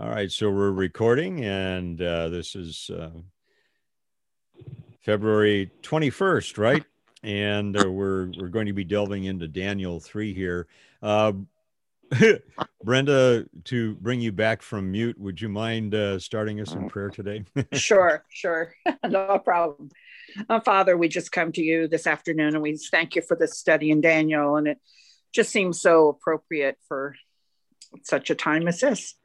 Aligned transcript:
All 0.00 0.08
right, 0.08 0.32
so 0.32 0.50
we're 0.50 0.70
recording, 0.70 1.44
and 1.44 2.00
uh, 2.00 2.28
this 2.28 2.56
is 2.56 2.90
uh, 2.90 3.10
February 5.02 5.70
21st, 5.82 6.56
right? 6.56 6.82
And 7.22 7.76
uh, 7.76 7.90
we're 7.90 8.32
we're 8.38 8.48
going 8.48 8.66
to 8.66 8.72
be 8.72 8.84
delving 8.84 9.24
into 9.24 9.48
Daniel 9.48 10.00
three 10.00 10.32
here. 10.32 10.66
Uh, 11.02 11.32
Brenda, 12.84 13.46
to 13.64 13.94
bring 13.96 14.22
you 14.22 14.32
back 14.32 14.62
from 14.62 14.90
mute, 14.90 15.20
would 15.20 15.38
you 15.38 15.50
mind 15.50 15.94
uh, 15.94 16.18
starting 16.18 16.58
us 16.60 16.72
in 16.72 16.88
prayer 16.88 17.10
today? 17.10 17.44
sure, 17.74 18.24
sure, 18.30 18.74
no 19.06 19.38
problem. 19.44 19.90
Uh, 20.48 20.60
Father, 20.60 20.96
we 20.96 21.08
just 21.08 21.32
come 21.32 21.52
to 21.52 21.62
you 21.62 21.86
this 21.86 22.06
afternoon, 22.06 22.54
and 22.54 22.62
we 22.62 22.78
thank 22.78 23.14
you 23.14 23.20
for 23.20 23.36
this 23.36 23.58
study 23.58 23.90
in 23.90 24.00
Daniel, 24.00 24.56
and 24.56 24.68
it 24.68 24.78
just 25.32 25.50
seems 25.50 25.82
so 25.82 26.08
appropriate 26.08 26.78
for 26.88 27.14
such 28.04 28.30
a 28.30 28.34
time 28.34 28.66
as 28.68 28.80
this. 28.80 29.16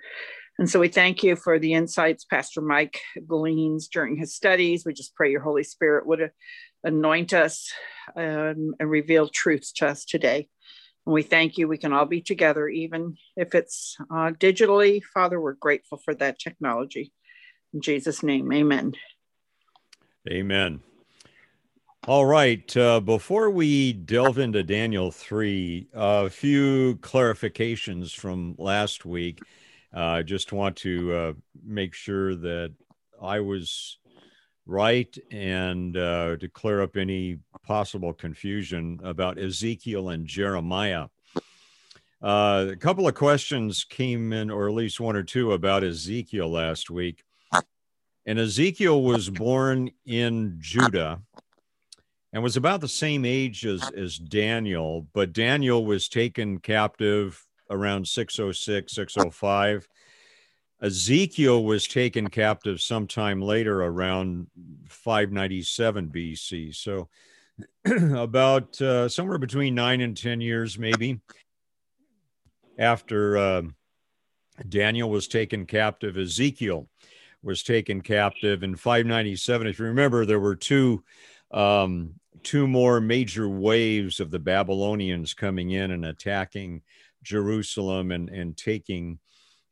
And 0.60 0.70
so 0.70 0.80
we 0.80 0.88
thank 0.88 1.24
you 1.24 1.36
for 1.36 1.60
the 1.60 1.74
insights 1.74 2.26
Pastor 2.26 2.62
Mike 2.62 3.00
gleans 3.28 3.88
during 3.90 4.18
his 4.18 4.36
studies. 4.36 4.86
We 4.86 4.94
just 4.94 5.14
pray 5.16 5.32
your 5.32 5.42
Holy 5.42 5.64
Spirit 5.64 6.08
would 6.08 6.32
anoint 6.84 7.34
us 7.34 7.72
um, 8.16 8.74
and 8.80 8.90
reveal 8.90 9.30
truths 9.30 9.72
to 9.74 9.88
us 9.88 10.04
today. 10.04 10.48
And 11.06 11.14
we 11.14 11.22
thank 11.22 11.58
you. 11.58 11.68
We 11.68 11.78
can 11.78 11.94
all 11.94 12.06
be 12.06 12.22
together, 12.22 12.68
even 12.68 13.18
if 13.36 13.54
it's 13.54 13.96
uh, 14.12 14.32
digitally. 14.32 15.02
Father, 15.14 15.40
we're 15.40 15.54
grateful 15.54 16.02
for 16.04 16.16
that 16.16 16.40
technology. 16.40 17.14
In 17.74 17.82
Jesus' 17.82 18.24
name, 18.24 18.52
amen. 18.52 18.94
Amen. 20.30 20.82
All 22.08 22.26
right. 22.26 22.76
Uh, 22.76 23.00
before 23.00 23.50
we 23.50 23.94
delve 23.94 24.40
into 24.40 24.64
Daniel 24.64 25.12
3, 25.12 25.88
a 25.94 26.30
few 26.30 26.96
clarifications 27.02 28.16
from 28.16 28.56
last 28.58 29.06
week. 29.06 29.40
I 29.98 30.20
uh, 30.20 30.24
just 30.24 30.54
want 30.54 30.76
to 30.78 31.12
uh, 31.12 31.34
make 31.66 31.96
sure 31.96 32.36
that 32.36 32.72
I 33.20 33.40
was 33.40 33.98
right 34.68 35.18
and 35.32 35.98
uh, 35.98 36.38
to 36.38 36.48
clear 36.50 36.84
up 36.84 36.98
any 36.98 37.40
possible 37.64 38.14
confusion 38.14 39.00
about 39.04 39.40
Ezekiel 39.40 40.10
and 40.10 40.28
Jeremiah. 40.28 41.08
Uh, 42.22 42.68
a 42.70 42.76
couple 42.76 43.08
of 43.08 43.16
questions 43.16 43.86
came 43.86 44.34
in, 44.34 44.52
or 44.52 44.68
at 44.68 44.76
least 44.76 45.00
one 45.00 45.16
or 45.16 45.24
two, 45.24 45.54
about 45.54 45.84
Ezekiel 45.84 46.52
last 46.52 46.92
week. 46.92 47.24
And 48.28 48.38
Ezekiel 48.38 49.02
was 49.02 49.32
born 49.32 49.90
in 50.06 50.58
Judah 50.60 51.22
and 52.32 52.44
was 52.44 52.56
about 52.56 52.82
the 52.82 52.88
same 52.88 53.26
age 53.26 53.66
as, 53.66 53.90
as 53.98 54.18
Daniel, 54.20 55.08
but 55.14 55.34
Daniel 55.34 55.84
was 55.84 56.08
taken 56.08 56.60
captive 56.60 57.44
around 57.70 58.08
606, 58.08 58.94
605. 58.94 59.88
Ezekiel 60.82 61.64
was 61.64 61.88
taken 61.88 62.30
captive 62.30 62.80
sometime 62.82 63.42
later 63.42 63.84
around 63.84 64.48
597 64.88 66.10
BC. 66.10 66.76
So 66.76 67.10
about 68.16 68.80
uh, 68.82 69.10
somewhere 69.10 69.40
between 69.40 69.74
nine 69.74 70.02
and 70.02 70.16
10 70.16 70.40
years, 70.40 70.78
maybe, 70.78 71.20
after 72.78 73.38
uh, 73.38 73.62
Daniel 74.70 75.10
was 75.10 75.28
taken 75.28 75.66
captive, 75.66 76.18
Ezekiel 76.18 76.88
was 77.42 77.64
taken 77.64 78.02
captive 78.02 78.62
in 78.62 78.76
597. 78.76 79.68
If 79.68 79.80
you 79.80 79.86
remember, 79.86 80.26
there 80.26 80.40
were 80.40 80.56
two 80.56 81.04
um, 81.52 82.14
two 82.44 82.68
more 82.68 83.02
major 83.02 83.50
waves 83.50 84.20
of 84.20 84.32
the 84.32 84.40
Babylonians 84.40 85.34
coming 85.34 85.72
in 85.72 85.92
and 85.92 86.06
attacking 86.06 86.82
Jerusalem 87.24 88.12
and, 88.12 88.30
and 88.30 88.56
taking 88.56 89.20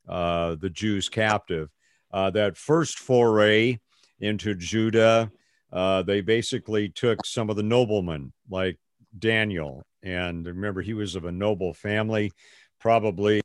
uh, 0.08 0.56
the 0.56 0.70
Jews 0.70 1.10
captive. 1.10 1.70
Uh, 2.12 2.30
that 2.32 2.58
first 2.58 3.00
foray 3.00 3.80
into 4.20 4.56
Judah, 4.56 5.32
uh, 5.72 6.02
they 6.04 6.22
basically 6.22 6.90
took 6.90 7.26
some 7.26 7.50
of 7.50 7.56
the 7.56 7.64
noblemen, 7.64 8.32
like 8.50 8.78
Daniel. 9.18 9.84
And 10.04 10.46
remember, 10.46 10.82
he 10.82 10.94
was 10.94 11.16
of 11.16 11.26
a 11.26 11.32
noble 11.32 11.74
family, 11.74 12.32
probably, 12.80 13.42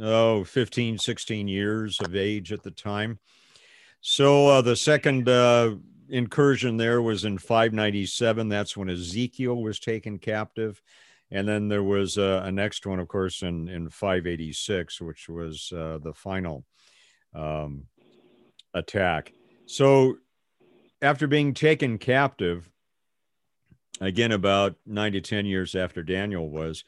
oh, 0.00 0.44
15, 0.44 0.98
16 0.98 1.48
years 1.48 2.00
of 2.00 2.16
age 2.16 2.52
at 2.52 2.62
the 2.62 2.70
time. 2.70 3.18
So 4.00 4.46
uh, 4.46 4.62
the 4.62 4.76
second 4.76 5.28
uh, 5.28 5.74
incursion 6.08 6.76
there 6.76 7.02
was 7.02 7.24
in 7.24 7.38
597. 7.38 8.48
That's 8.48 8.76
when 8.76 8.88
Ezekiel 8.88 9.56
was 9.56 9.80
taken 9.80 10.18
captive. 10.18 10.80
And 11.30 11.46
then 11.46 11.68
there 11.68 11.82
was 11.82 12.16
uh, 12.16 12.42
a 12.44 12.50
next 12.50 12.86
one, 12.86 12.98
of 12.98 13.08
course, 13.08 13.42
in, 13.42 13.68
in 13.68 13.90
586, 13.90 15.00
which 15.00 15.28
was 15.28 15.72
uh, 15.72 15.98
the 16.02 16.14
final 16.14 16.64
um, 17.34 17.84
attack. 18.72 19.32
So 19.66 20.16
after 21.02 21.26
being 21.26 21.52
taken 21.52 21.98
captive, 21.98 22.70
again, 24.00 24.32
about 24.32 24.76
nine 24.86 25.12
to 25.12 25.20
10 25.20 25.44
years 25.44 25.74
after 25.74 26.02
Daniel 26.02 26.48
was, 26.48 26.84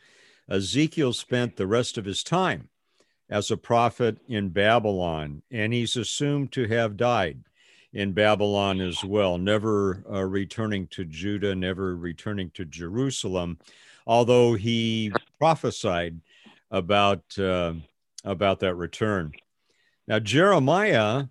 Ezekiel 0.48 1.12
spent 1.12 1.56
the 1.56 1.66
rest 1.66 1.98
of 1.98 2.04
his 2.04 2.22
time 2.22 2.70
as 3.28 3.50
a 3.50 3.56
prophet 3.56 4.18
in 4.26 4.48
Babylon, 4.48 5.42
and 5.50 5.72
he's 5.72 5.96
assumed 5.96 6.50
to 6.52 6.66
have 6.66 6.96
died 6.96 7.44
in 7.92 8.12
Babylon 8.12 8.80
as 8.80 9.04
well, 9.04 9.38
never 9.38 10.04
uh, 10.10 10.24
returning 10.24 10.86
to 10.88 11.04
Judah, 11.04 11.54
never 11.54 11.96
returning 11.96 12.50
to 12.54 12.64
Jerusalem, 12.64 13.58
although 14.06 14.54
he 14.54 15.12
prophesied 15.38 16.20
about 16.70 17.22
uh, 17.38 17.74
about 18.24 18.60
that 18.60 18.74
return. 18.74 19.32
Now 20.06 20.18
Jeremiah 20.18 21.26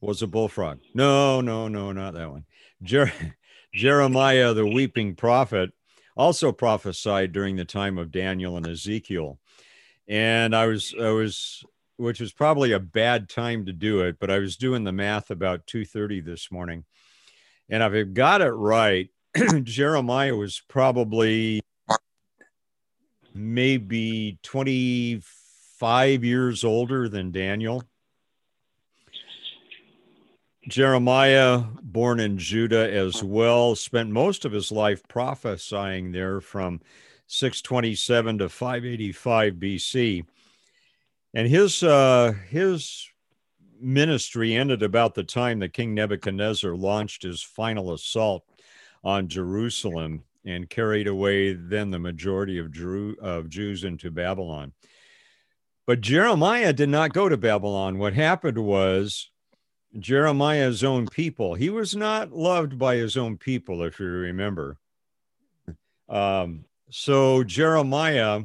was 0.00 0.22
a 0.22 0.26
bullfrog. 0.26 0.80
No, 0.92 1.40
no, 1.40 1.68
no, 1.68 1.92
not 1.92 2.14
that 2.14 2.30
one. 2.30 2.44
Jer- 2.82 3.12
Jeremiah, 3.74 4.54
the 4.54 4.66
weeping 4.66 5.16
prophet, 5.16 5.70
also 6.16 6.52
prophesied 6.52 7.32
during 7.32 7.56
the 7.56 7.64
time 7.64 7.98
of 7.98 8.12
Daniel 8.12 8.56
and 8.56 8.66
Ezekiel. 8.68 9.38
And 10.06 10.54
I 10.54 10.66
was 10.66 10.94
I 11.00 11.10
was 11.10 11.64
which 11.96 12.20
was 12.20 12.32
probably 12.32 12.72
a 12.72 12.80
bad 12.80 13.28
time 13.28 13.66
to 13.66 13.72
do 13.72 14.00
it, 14.00 14.18
but 14.18 14.30
I 14.30 14.38
was 14.38 14.56
doing 14.56 14.84
the 14.84 14.92
math 14.92 15.30
about 15.30 15.66
2:30 15.66 16.24
this 16.24 16.50
morning. 16.50 16.84
And 17.68 17.82
if 17.82 17.92
I've 17.92 18.14
got 18.14 18.42
it 18.42 18.50
right, 18.50 19.08
Jeremiah 19.64 20.36
was 20.36 20.62
probably 20.68 21.60
maybe 23.34 24.38
25 24.42 26.24
years 26.24 26.64
older 26.64 27.08
than 27.08 27.32
Daniel. 27.32 27.82
Jeremiah, 30.66 31.62
born 31.82 32.20
in 32.20 32.38
Judah 32.38 32.90
as 32.90 33.22
well, 33.22 33.74
spent 33.74 34.10
most 34.10 34.44
of 34.44 34.52
his 34.52 34.72
life 34.72 35.06
prophesying 35.08 36.12
there 36.12 36.40
from 36.40 36.80
627 37.26 38.38
to 38.38 38.48
585 38.48 39.54
BC 39.54 40.24
and 41.34 41.48
his 41.48 41.82
uh, 41.82 42.32
his 42.48 43.10
ministry 43.80 44.54
ended 44.54 44.82
about 44.82 45.14
the 45.14 45.24
time 45.24 45.58
that 45.58 45.72
King 45.72 45.94
Nebuchadnezzar 45.94 46.74
launched 46.74 47.24
his 47.24 47.42
final 47.42 47.92
assault 47.92 48.44
on 49.04 49.28
Jerusalem 49.28 50.24
and 50.44 50.68
carried 50.68 51.06
away 51.06 51.52
then 51.52 51.90
the 51.90 51.98
majority 51.98 52.58
of, 52.58 52.72
Jeru- 52.72 53.16
of 53.20 53.48
Jews 53.48 53.84
into 53.84 54.10
Babylon. 54.10 54.72
But 55.86 56.00
Jeremiah 56.00 56.72
did 56.72 56.88
not 56.88 57.12
go 57.12 57.28
to 57.28 57.36
Babylon. 57.36 57.98
What 57.98 58.14
happened 58.14 58.58
was 58.58 59.30
Jeremiah's 59.98 60.82
own 60.82 61.06
people, 61.06 61.54
he 61.54 61.70
was 61.70 61.94
not 61.94 62.32
loved 62.32 62.78
by 62.78 62.96
his 62.96 63.16
own 63.16 63.36
people, 63.36 63.82
if 63.82 64.00
you 64.00 64.06
remember. 64.06 64.78
Um, 66.08 66.64
so 66.90 67.44
Jeremiah 67.44 68.44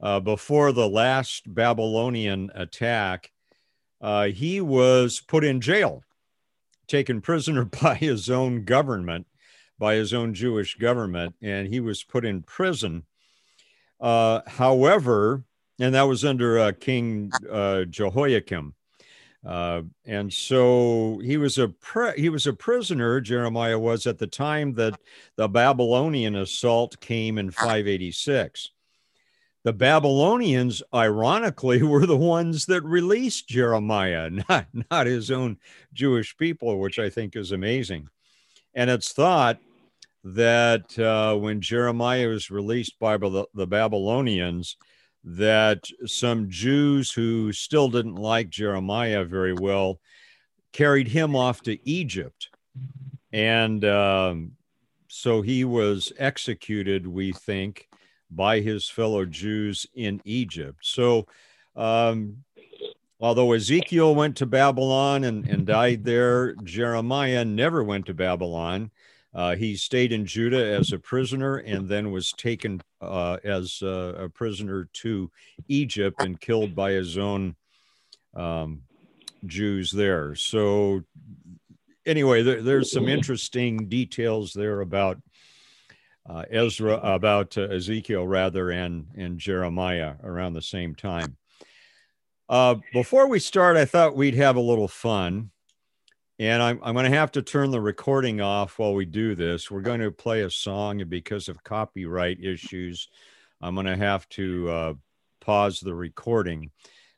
uh, 0.00 0.20
before 0.20 0.72
the 0.72 0.88
last 0.88 1.52
Babylonian 1.52 2.50
attack, 2.54 3.32
uh, 4.00 4.26
he 4.26 4.60
was 4.60 5.20
put 5.20 5.44
in 5.44 5.60
jail, 5.60 6.02
taken 6.86 7.20
prisoner 7.20 7.64
by 7.82 7.94
his 7.94 8.28
own 8.28 8.64
government, 8.64 9.26
by 9.78 9.94
his 9.94 10.14
own 10.14 10.34
Jewish 10.34 10.76
government, 10.76 11.34
and 11.42 11.68
he 11.68 11.80
was 11.80 12.02
put 12.02 12.24
in 12.24 12.42
prison. 12.42 13.04
Uh, 14.00 14.40
however, 14.46 15.44
and 15.78 15.94
that 15.94 16.02
was 16.02 16.24
under 16.24 16.58
uh, 16.58 16.72
King 16.78 17.30
uh, 17.50 17.84
Jehoiakim. 17.84 18.74
Uh, 19.44 19.82
and 20.04 20.32
so 20.32 21.20
he 21.22 21.36
was 21.36 21.58
a 21.58 21.72
he 22.16 22.28
was 22.28 22.46
a 22.46 22.52
prisoner. 22.52 23.20
Jeremiah 23.20 23.78
was 23.78 24.06
at 24.06 24.18
the 24.18 24.26
time 24.26 24.74
that 24.74 24.98
the 25.36 25.48
Babylonian 25.48 26.34
assault 26.34 26.98
came 27.00 27.38
in 27.38 27.50
586. 27.52 28.70
The 29.62 29.72
Babylonians, 29.72 30.82
ironically, 30.92 31.82
were 31.84 32.06
the 32.06 32.16
ones 32.16 32.66
that 32.66 32.82
released 32.84 33.48
Jeremiah, 33.48 34.30
not, 34.48 34.66
not 34.90 35.06
his 35.06 35.30
own 35.30 35.58
Jewish 35.92 36.36
people, 36.36 36.78
which 36.80 36.98
I 36.98 37.10
think 37.10 37.36
is 37.36 37.52
amazing. 37.52 38.08
And 38.74 38.90
it's 38.90 39.12
thought 39.12 39.58
that 40.34 40.98
uh, 40.98 41.36
when 41.36 41.60
Jeremiah 41.60 42.26
was 42.26 42.50
released 42.50 42.98
by 42.98 43.16
the, 43.16 43.46
Babylonians, 43.54 44.76
that 45.22 45.84
some 46.04 46.50
Jews 46.50 47.12
who 47.12 47.52
still 47.52 47.88
didn't 47.88 48.16
like 48.16 48.50
Jeremiah 48.50 49.24
very 49.24 49.52
well 49.52 50.00
carried 50.72 51.06
him 51.06 51.36
off 51.36 51.62
to 51.62 51.88
Egypt. 51.88 52.48
And 53.32 53.84
um, 53.84 54.52
so 55.06 55.42
he 55.42 55.64
was 55.64 56.12
executed, 56.18 57.06
we 57.06 57.32
think, 57.32 57.88
by 58.28 58.60
his 58.60 58.88
fellow 58.88 59.26
Jews 59.26 59.86
in 59.94 60.20
Egypt. 60.24 60.78
So, 60.82 61.26
um, 61.76 62.38
although 63.20 63.52
Ezekiel 63.52 64.16
went 64.16 64.36
to 64.38 64.46
Babylon 64.46 65.22
and, 65.22 65.46
and 65.46 65.66
died 65.66 66.02
there, 66.02 66.54
Jeremiah 66.64 67.44
never 67.44 67.84
went 67.84 68.06
to 68.06 68.14
Babylon. 68.14 68.90
Uh, 69.36 69.54
he 69.54 69.76
stayed 69.76 70.12
in 70.12 70.24
Judah 70.24 70.64
as 70.64 70.92
a 70.92 70.98
prisoner 70.98 71.56
and 71.56 71.86
then 71.86 72.10
was 72.10 72.32
taken 72.32 72.80
uh, 73.02 73.36
as 73.44 73.82
a, 73.82 74.24
a, 74.24 74.28
prisoner 74.30 74.88
to 74.94 75.30
Egypt 75.68 76.22
and 76.22 76.40
killed 76.40 76.74
by 76.74 76.92
his 76.92 77.18
own 77.18 77.54
um, 78.34 78.80
Jews 79.44 79.90
there. 79.90 80.34
So, 80.36 81.02
anyway, 82.06 82.42
there, 82.42 82.62
there's 82.62 82.90
some 82.90 83.08
interesting 83.08 83.90
details 83.90 84.54
there 84.54 84.80
about 84.80 85.18
uh, 86.26 86.44
Ezra, 86.50 86.94
about 86.94 87.58
uh, 87.58 87.68
Ezekiel 87.68 88.26
rather, 88.26 88.70
and 88.70 89.08
and 89.18 89.38
Jeremiah 89.38 90.14
around 90.24 90.54
the 90.54 90.62
same 90.62 90.94
time. 90.94 91.36
Uh, 92.48 92.76
before 92.94 93.28
we 93.28 93.38
start, 93.38 93.76
I 93.76 93.84
thought 93.84 94.16
we'd 94.16 94.34
have 94.34 94.56
a 94.56 94.60
little 94.60 94.88
fun. 94.88 95.50
And 96.38 96.62
I'm, 96.62 96.80
I'm 96.82 96.94
going 96.94 97.10
to 97.10 97.16
have 97.16 97.32
to 97.32 97.42
turn 97.42 97.70
the 97.70 97.80
recording 97.80 98.42
off 98.42 98.78
while 98.78 98.94
we 98.94 99.06
do 99.06 99.34
this. 99.34 99.70
We're 99.70 99.80
going 99.80 100.00
to 100.00 100.10
play 100.10 100.42
a 100.42 100.50
song, 100.50 101.00
and 101.00 101.08
because 101.08 101.48
of 101.48 101.64
copyright 101.64 102.42
issues, 102.44 103.08
I'm 103.62 103.74
going 103.74 103.86
to 103.86 103.96
have 103.96 104.28
to 104.30 104.68
uh, 104.68 104.94
pause 105.40 105.80
the 105.80 105.94
recording. 105.94 106.72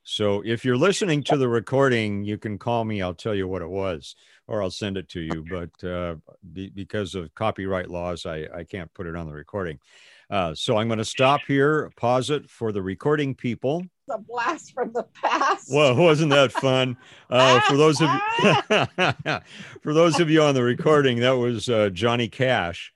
So 0.04 0.42
if 0.44 0.64
you're 0.64 0.76
listening 0.76 1.24
to 1.24 1.36
the 1.36 1.48
recording, 1.48 2.22
you 2.22 2.38
can 2.38 2.58
call 2.58 2.84
me. 2.84 3.02
I'll 3.02 3.12
tell 3.12 3.34
you 3.34 3.48
what 3.48 3.60
it 3.60 3.68
was, 3.68 4.14
or 4.46 4.62
I'll 4.62 4.70
send 4.70 4.96
it 4.96 5.08
to 5.10 5.20
you. 5.20 5.44
But 5.50 5.86
uh, 5.86 6.16
be, 6.52 6.70
because 6.70 7.16
of 7.16 7.34
copyright 7.34 7.90
laws, 7.90 8.24
I, 8.24 8.46
I 8.54 8.64
can't 8.64 8.92
put 8.94 9.08
it 9.08 9.16
on 9.16 9.26
the 9.26 9.34
recording. 9.34 9.80
Uh, 10.30 10.54
so 10.54 10.76
I'm 10.76 10.86
going 10.86 10.98
to 10.98 11.04
stop 11.04 11.40
here, 11.48 11.90
pause 11.96 12.30
it 12.30 12.48
for 12.48 12.70
the 12.70 12.82
recording 12.82 13.34
people 13.34 13.82
a 14.10 14.18
blast 14.18 14.72
from 14.72 14.92
the 14.92 15.04
past. 15.22 15.68
Well, 15.72 15.94
wasn't 15.94 16.30
that 16.30 16.52
fun? 16.52 16.96
Uh, 17.30 17.60
for 17.60 17.76
those 17.76 18.00
of 18.00 18.08
you, 18.08 19.40
for 19.82 19.92
those 19.92 20.18
of 20.18 20.30
you 20.30 20.42
on 20.42 20.54
the 20.54 20.62
recording, 20.62 21.20
that 21.20 21.32
was 21.32 21.68
uh, 21.68 21.90
Johnny 21.90 22.26
Cash, 22.26 22.94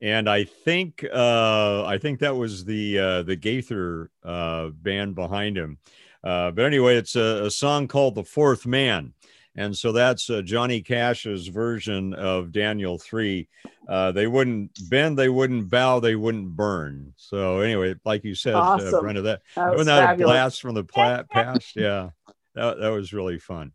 and 0.00 0.30
I 0.30 0.44
think 0.44 1.04
uh, 1.12 1.84
I 1.84 1.98
think 1.98 2.20
that 2.20 2.36
was 2.36 2.64
the 2.64 2.96
uh, 2.96 3.22
the 3.22 3.34
Gaither 3.34 4.12
uh, 4.22 4.68
band 4.68 5.16
behind 5.16 5.58
him. 5.58 5.78
Uh, 6.22 6.52
but 6.52 6.64
anyway, 6.64 6.94
it's 6.94 7.16
a, 7.16 7.46
a, 7.46 7.50
song 7.50 7.88
called 7.88 8.14
"The 8.14 8.22
Fourth 8.22 8.66
Man." 8.66 9.14
And 9.54 9.76
so 9.76 9.92
that's 9.92 10.30
uh, 10.30 10.40
Johnny 10.42 10.80
Cash's 10.80 11.48
version 11.48 12.14
of 12.14 12.52
Daniel 12.52 12.98
3. 12.98 13.46
Uh, 13.86 14.12
they 14.12 14.26
wouldn't 14.26 14.70
bend, 14.88 15.18
they 15.18 15.28
wouldn't 15.28 15.68
bow, 15.68 16.00
they 16.00 16.16
wouldn't 16.16 16.56
burn. 16.56 17.12
So, 17.16 17.60
anyway, 17.60 17.94
like 18.04 18.24
you 18.24 18.34
said, 18.34 18.54
uh, 18.54 18.60
awesome. 18.60 18.94
uh, 18.94 19.00
Brenda, 19.00 19.22
that, 19.22 19.42
that 19.54 19.70
was 19.70 19.78
wasn't 19.78 19.96
that 19.98 20.20
a 20.20 20.24
blast 20.24 20.62
from 20.62 20.74
the 20.74 20.84
pla- 20.84 21.24
past? 21.30 21.76
Yeah, 21.76 22.10
that, 22.54 22.78
that 22.78 22.88
was 22.88 23.12
really 23.12 23.38
fun. 23.38 23.72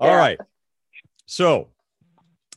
All 0.00 0.08
yeah. 0.08 0.16
right, 0.16 0.38
So, 1.26 1.68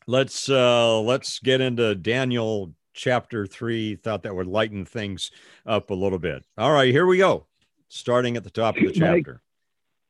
let's 0.08 0.50
uh 0.50 1.00
let's 1.00 1.40
get 1.40 1.62
into 1.62 1.96
Daniel 1.96 2.74
chapter 2.94 3.46
3 3.46 3.96
thought 3.98 4.24
that 4.24 4.36
would 4.36 4.48
lighten 4.48 4.86
things 4.86 5.31
up 5.66 5.90
a 5.90 5.94
little 5.94 6.20
bit. 6.20 6.44
All 6.58 6.72
right, 6.72 6.92
here 6.92 7.06
we 7.06 7.18
go. 7.18 7.46
Starting 7.90 8.38
at 8.38 8.44
the 8.44 8.50
top 8.50 8.78
of 8.78 8.84
the 8.84 8.92
chapter. 8.92 9.34
Mike, 9.34 9.42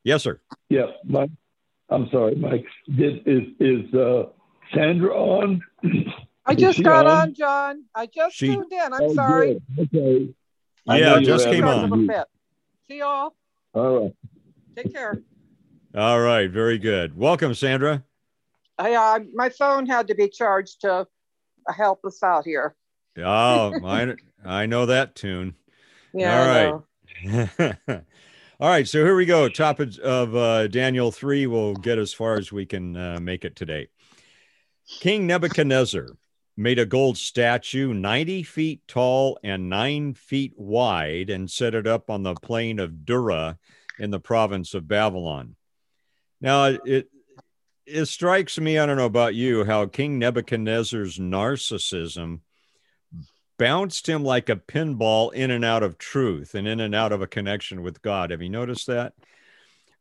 yes, 0.04 0.24
sir. 0.24 0.40
Yeah, 0.70 0.88
Mike, 1.04 1.32
I'm 1.90 2.10
sorry, 2.12 2.36
Mike. 2.36 2.66
Did, 2.96 3.28
is 3.28 3.44
is 3.60 3.94
uh, 3.94 4.24
Sandra 4.74 5.14
on? 5.16 5.62
I 6.46 6.56
just 6.56 6.84
got 6.84 7.06
on? 7.06 7.18
on? 7.18 7.34
John. 7.34 7.84
I 7.96 8.08
just 8.08 8.36
she, 8.36 8.48
tuned 8.48 8.72
in. 8.72 8.94
I'm 8.94 9.02
oh, 9.02 9.14
sorry. 9.14 9.62
Good. 9.76 9.90
Okay. 9.96 10.34
Yeah, 10.86 11.20
just 11.20 11.46
came 11.46 11.64
on. 11.64 12.10
See 12.88 13.00
y'all. 13.00 13.36
All 13.74 14.00
right. 14.00 14.14
Take 14.76 14.94
care. 14.94 15.22
All 15.96 16.20
right. 16.20 16.50
Very 16.50 16.78
good. 16.78 17.18
Welcome, 17.18 17.54
Sandra. 17.54 18.04
I, 18.78 18.94
uh, 18.94 19.20
my 19.34 19.50
phone 19.50 19.86
had 19.86 20.08
to 20.08 20.16
be 20.16 20.28
charged 20.28 20.82
to 20.82 21.08
help 21.70 22.04
us 22.06 22.22
out 22.24 22.46
here. 22.46 22.76
Oh, 23.18 23.74
I, 23.86 24.16
I 24.44 24.66
know 24.66 24.86
that 24.88 25.16
tune. 25.16 25.56
Yeah. 26.16 26.82
All 27.26 27.32
right. 27.58 27.74
All 28.64 28.70
right, 28.70 28.88
so 28.88 29.04
here 29.04 29.18
we 29.18 29.26
go. 29.26 29.50
Top 29.50 29.82
of, 29.82 30.00
of 30.00 30.34
uh, 30.38 30.68
Daniel 30.70 31.12
3. 31.12 31.48
We'll 31.48 31.74
get 31.74 31.98
as 31.98 32.14
far 32.14 32.36
as 32.36 32.50
we 32.50 32.66
can 32.66 32.96
uh, 32.96 33.20
make 33.22 33.44
it 33.44 33.58
today. 33.58 33.90
King 35.02 35.28
Nebuchadnezzar 35.28 36.08
made 36.56 36.80
a 36.80 36.86
gold 36.86 37.18
statue 37.18 37.94
90 37.94 38.44
feet 38.44 38.88
tall 38.88 39.38
and 39.44 39.70
9 39.70 40.14
feet 40.14 40.54
wide 40.56 41.30
and 41.30 41.52
set 41.52 41.76
it 41.76 41.86
up 41.86 42.10
on 42.10 42.24
the 42.24 42.36
plain 42.36 42.80
of 42.80 43.06
Dura 43.06 43.58
in 44.00 44.12
the 44.12 44.22
province 44.22 44.74
of 44.74 44.88
Babylon. 44.88 45.58
Now, 46.40 46.68
it, 46.68 47.10
it 47.86 48.06
strikes 48.06 48.58
me, 48.58 48.78
I 48.80 48.86
don't 48.86 48.96
know 48.96 49.04
about 49.04 49.36
you, 49.36 49.66
how 49.66 49.88
King 49.88 50.20
Nebuchadnezzar's 50.20 51.18
narcissism 51.18 52.40
bounced 53.64 54.10
him 54.10 54.26
like 54.26 54.50
a 54.50 54.58
pinball 54.58 55.34
in 55.34 55.50
and 55.50 55.64
out 55.64 55.84
of 55.84 55.98
truth 55.98 56.54
and 56.54 56.68
in 56.68 56.82
and 56.82 56.94
out 56.94 57.14
of 57.14 57.22
a 57.22 57.28
connection 57.28 57.82
with 57.82 58.02
God. 58.02 58.30
Have 58.30 58.42
you 58.42 58.50
noticed 58.50 58.88
that? 58.88 59.14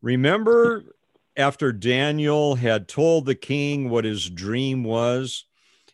Remember 0.00 0.82
after 1.36 1.72
Daniel 1.72 2.56
had 2.56 2.88
told 2.88 3.24
the 3.24 3.36
king 3.36 3.88
what 3.88 4.04
his 4.04 4.28
dream 4.28 4.82
was 4.82 5.44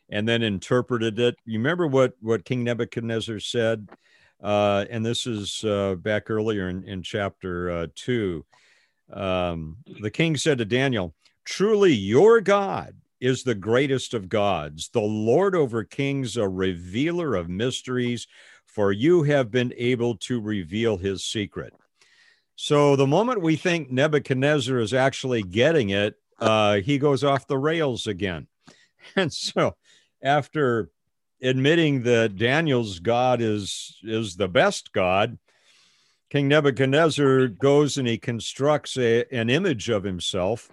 and 0.08 0.26
then 0.26 0.42
interpreted 0.42 1.18
it. 1.18 1.36
You 1.44 1.58
remember 1.58 1.86
what, 1.86 2.14
what 2.22 2.46
King 2.46 2.64
Nebuchadnezzar 2.64 3.38
said? 3.38 3.90
Uh, 4.42 4.86
and 4.88 5.04
this 5.04 5.26
is 5.26 5.62
uh, 5.62 5.96
back 5.96 6.30
earlier 6.30 6.70
in, 6.70 6.84
in 6.84 7.02
chapter 7.02 7.70
uh, 7.70 7.86
two. 7.94 8.46
Um, 9.12 9.76
the 10.00 10.10
king 10.10 10.38
said 10.38 10.56
to 10.56 10.64
Daniel, 10.64 11.14
Truly, 11.44 11.92
your 11.92 12.40
God 12.40 12.94
is 13.20 13.42
the 13.42 13.54
greatest 13.54 14.14
of 14.14 14.28
gods, 14.28 14.90
the 14.90 15.00
Lord 15.00 15.54
over 15.54 15.84
kings, 15.84 16.36
a 16.36 16.48
revealer 16.48 17.34
of 17.34 17.48
mysteries, 17.48 18.26
for 18.66 18.92
you 18.92 19.24
have 19.24 19.50
been 19.50 19.72
able 19.76 20.16
to 20.16 20.40
reveal 20.40 20.96
his 20.96 21.24
secret. 21.24 21.74
So 22.54 22.96
the 22.96 23.06
moment 23.06 23.40
we 23.40 23.56
think 23.56 23.90
Nebuchadnezzar 23.90 24.78
is 24.78 24.94
actually 24.94 25.42
getting 25.42 25.90
it, 25.90 26.16
uh, 26.38 26.76
he 26.76 26.98
goes 26.98 27.24
off 27.24 27.46
the 27.46 27.58
rails 27.58 28.06
again. 28.06 28.46
And 29.16 29.32
so 29.32 29.74
after 30.22 30.90
admitting 31.40 32.02
that 32.02 32.36
Daniel's 32.36 32.98
God 32.98 33.40
is, 33.40 33.96
is 34.02 34.36
the 34.36 34.48
best 34.48 34.92
God, 34.92 35.38
King 36.28 36.48
Nebuchadnezzar 36.48 37.46
goes 37.48 37.96
and 37.96 38.06
he 38.06 38.18
constructs 38.18 38.98
a, 38.98 39.24
an 39.32 39.48
image 39.48 39.88
of 39.88 40.04
himself 40.04 40.68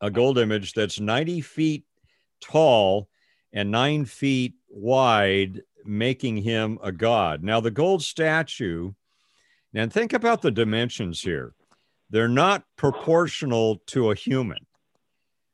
a 0.00 0.10
gold 0.10 0.38
image 0.38 0.72
that's 0.72 1.00
90 1.00 1.40
feet 1.40 1.84
tall 2.40 3.08
and 3.52 3.70
nine 3.70 4.04
feet 4.04 4.54
wide, 4.68 5.62
making 5.84 6.38
him 6.38 6.78
a 6.82 6.92
god. 6.92 7.42
Now, 7.42 7.60
the 7.60 7.70
gold 7.70 8.02
statue, 8.02 8.92
and 9.74 9.92
think 9.92 10.12
about 10.12 10.42
the 10.42 10.50
dimensions 10.50 11.20
here, 11.20 11.54
they're 12.10 12.28
not 12.28 12.64
proportional 12.76 13.82
to 13.86 14.10
a 14.10 14.14
human, 14.14 14.66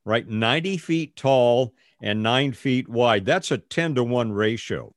right? 0.05 0.27
90 0.27 0.77
feet 0.79 1.17
tall 1.17 1.75
and 2.03 2.23
nine 2.23 2.53
feet 2.53 2.89
wide. 2.89 3.25
That's 3.25 3.51
a 3.51 3.59
10 3.59 3.97
to 3.97 4.05
1 4.05 4.33
ratio. 4.33 4.95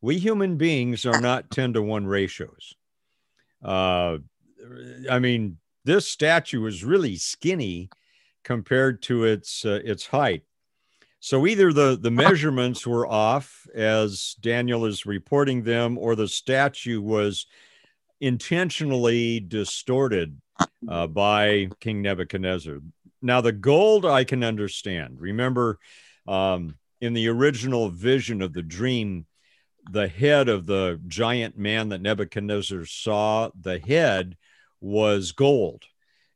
We 0.00 0.18
human 0.18 0.56
beings 0.56 1.04
are 1.06 1.20
not 1.20 1.50
10 1.50 1.74
to 1.74 1.82
1 1.82 2.06
ratios. 2.06 2.74
Uh, 3.62 4.18
I 5.10 5.18
mean, 5.18 5.58
this 5.84 6.08
statue 6.08 6.66
is 6.66 6.84
really 6.84 7.16
skinny 7.16 7.90
compared 8.44 9.02
to 9.02 9.24
its 9.24 9.64
uh, 9.64 9.80
its 9.84 10.06
height. 10.06 10.42
So 11.20 11.46
either 11.46 11.72
the 11.72 11.98
the 12.00 12.10
measurements 12.10 12.86
were 12.86 13.06
off 13.06 13.66
as 13.74 14.36
Daniel 14.40 14.84
is 14.84 15.06
reporting 15.06 15.62
them, 15.62 15.98
or 15.98 16.14
the 16.14 16.28
statue 16.28 17.00
was 17.00 17.46
intentionally 18.20 19.40
distorted 19.40 20.40
uh, 20.88 21.06
by 21.06 21.68
King 21.80 22.02
Nebuchadnezzar. 22.02 22.78
Now 23.20 23.40
the 23.40 23.52
gold 23.52 24.04
I 24.06 24.24
can 24.24 24.44
understand. 24.44 25.20
Remember, 25.20 25.78
um, 26.26 26.76
in 27.00 27.14
the 27.14 27.28
original 27.28 27.88
vision 27.88 28.42
of 28.42 28.52
the 28.52 28.62
dream, 28.62 29.26
the 29.90 30.08
head 30.08 30.48
of 30.48 30.66
the 30.66 31.00
giant 31.06 31.56
man 31.56 31.88
that 31.88 32.02
Nebuchadnezzar 32.02 32.84
saw, 32.84 33.50
the 33.58 33.78
head 33.78 34.36
was 34.80 35.32
gold. 35.32 35.84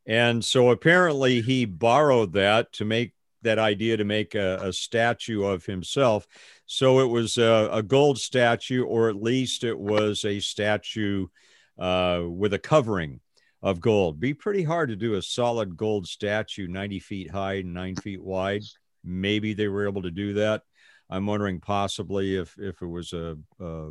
And 0.06 0.44
so 0.44 0.71
apparently 0.71 1.40
he 1.40 1.64
borrowed 1.64 2.32
that 2.32 2.73
to 2.75 2.85
make 2.85 3.14
that 3.42 3.59
idea 3.59 3.97
to 3.97 4.04
make 4.04 4.35
a, 4.35 4.59
a 4.62 4.73
statue 4.73 5.44
of 5.44 5.66
himself. 5.66 6.26
So 6.66 7.00
it 7.00 7.06
was 7.06 7.38
a, 7.38 7.68
a, 7.73 7.82
gold 7.82 8.18
statue, 8.18 8.85
or 8.85 9.09
at 9.09 9.16
least 9.16 9.64
it 9.64 9.78
was 9.78 10.25
a 10.25 10.40
statue 10.40 11.26
uh, 11.78 12.23
with 12.25 12.54
a 12.54 12.59
covering 12.59 13.21
of 13.62 13.80
gold. 13.80 14.21
Be 14.21 14.35
pretty 14.35 14.62
hard 14.62 14.88
to 14.90 14.97
do 14.97 15.14
a 15.14 15.23
solid 15.23 15.76
gold 15.76 16.06
statue 16.06 16.66
90 16.68 17.00
feet 17.00 17.30
high 17.30 17.54
and 17.54 17.75
nine 17.75 17.97
feet 17.97 18.23
wide. 18.23 18.62
Maybe 19.04 19.54
they 19.54 19.68
were 19.68 19.87
able 19.87 20.02
to 20.02 20.11
do 20.11 20.35
that. 20.35 20.62
I'm 21.11 21.26
wondering 21.26 21.61
possibly 21.61 22.37
if 22.37 22.54
if 22.59 22.80
it 22.80 22.87
was 22.87 23.12
a 23.12 23.37
a, 23.61 23.90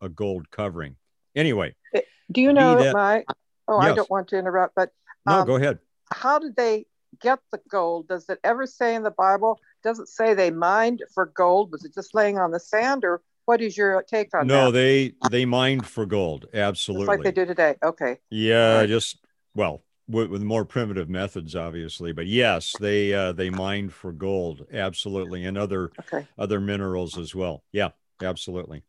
a 0.00 0.08
gold 0.08 0.50
covering. 0.50 0.96
Anyway, 1.34 1.74
eh, 1.94 2.00
do 2.32 2.40
you 2.40 2.52
know 2.52 2.82
that, 2.82 2.92
my? 2.94 3.24
Oh, 3.68 3.80
yes. 3.82 3.92
I 3.92 3.94
don't 3.94 4.10
want 4.10 4.28
to 4.28 4.38
interrupt, 4.38 4.74
but 4.74 4.90
um, 5.26 5.40
no, 5.40 5.44
go 5.44 5.56
ahead. 5.56 5.78
How 6.12 6.38
did 6.38 6.56
they 6.56 6.86
get 7.20 7.38
the 7.52 7.60
gold? 7.68 8.08
Does 8.08 8.28
it 8.28 8.38
ever 8.44 8.66
say 8.66 8.94
in 8.94 9.02
the 9.02 9.10
Bible? 9.10 9.58
Does 9.82 9.98
it 9.98 10.08
say 10.08 10.34
they 10.34 10.50
mined 10.50 11.02
for 11.14 11.26
gold? 11.26 11.72
Was 11.72 11.84
it 11.84 11.94
just 11.94 12.14
laying 12.14 12.38
on 12.38 12.50
the 12.50 12.60
sand, 12.60 13.04
or 13.04 13.22
what 13.44 13.60
is 13.60 13.76
your 13.76 14.02
take 14.02 14.34
on 14.34 14.46
no, 14.46 14.54
that? 14.54 14.60
No, 14.64 14.70
they 14.70 15.12
they 15.30 15.44
mined 15.44 15.86
for 15.86 16.06
gold. 16.06 16.46
Absolutely, 16.52 17.06
just 17.06 17.08
like 17.08 17.24
they 17.24 17.32
do 17.32 17.46
today. 17.46 17.76
Okay. 17.82 18.18
Yeah, 18.30 18.78
right. 18.78 18.88
just 18.88 19.18
well, 19.54 19.82
with, 20.08 20.30
with, 20.30 20.42
more 20.42 20.64
primitive 20.64 21.08
methods, 21.08 21.56
obviously, 21.56 22.12
but 22.12 22.26
yes, 22.26 22.74
they 22.78 23.12
uh, 23.12 23.32
they 23.32 23.50
mined 23.50 23.92
for 23.92 24.12
gold. 24.12 24.66
Absolutely, 24.72 25.44
and 25.44 25.56
other 25.56 25.90
okay. 26.00 26.26
other 26.38 26.60
minerals 26.60 27.18
as 27.18 27.34
well. 27.34 27.64
Yeah, 27.72 27.90
absolutely. 28.22 28.82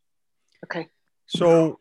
Okay. 0.65 0.89
So, 1.27 1.79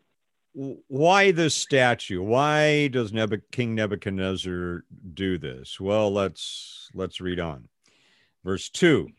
why 0.57 1.31
this 1.31 1.55
statue? 1.55 2.21
Why 2.23 2.87
does 2.87 3.13
King 3.51 3.75
Nebuchadnezzar 3.75 4.85
do 5.13 5.37
this? 5.37 5.79
Well, 5.79 6.11
let's 6.11 6.89
let's 6.95 7.21
read 7.21 7.39
on. 7.39 7.67
Verse 8.43 8.69
two. 8.69 9.09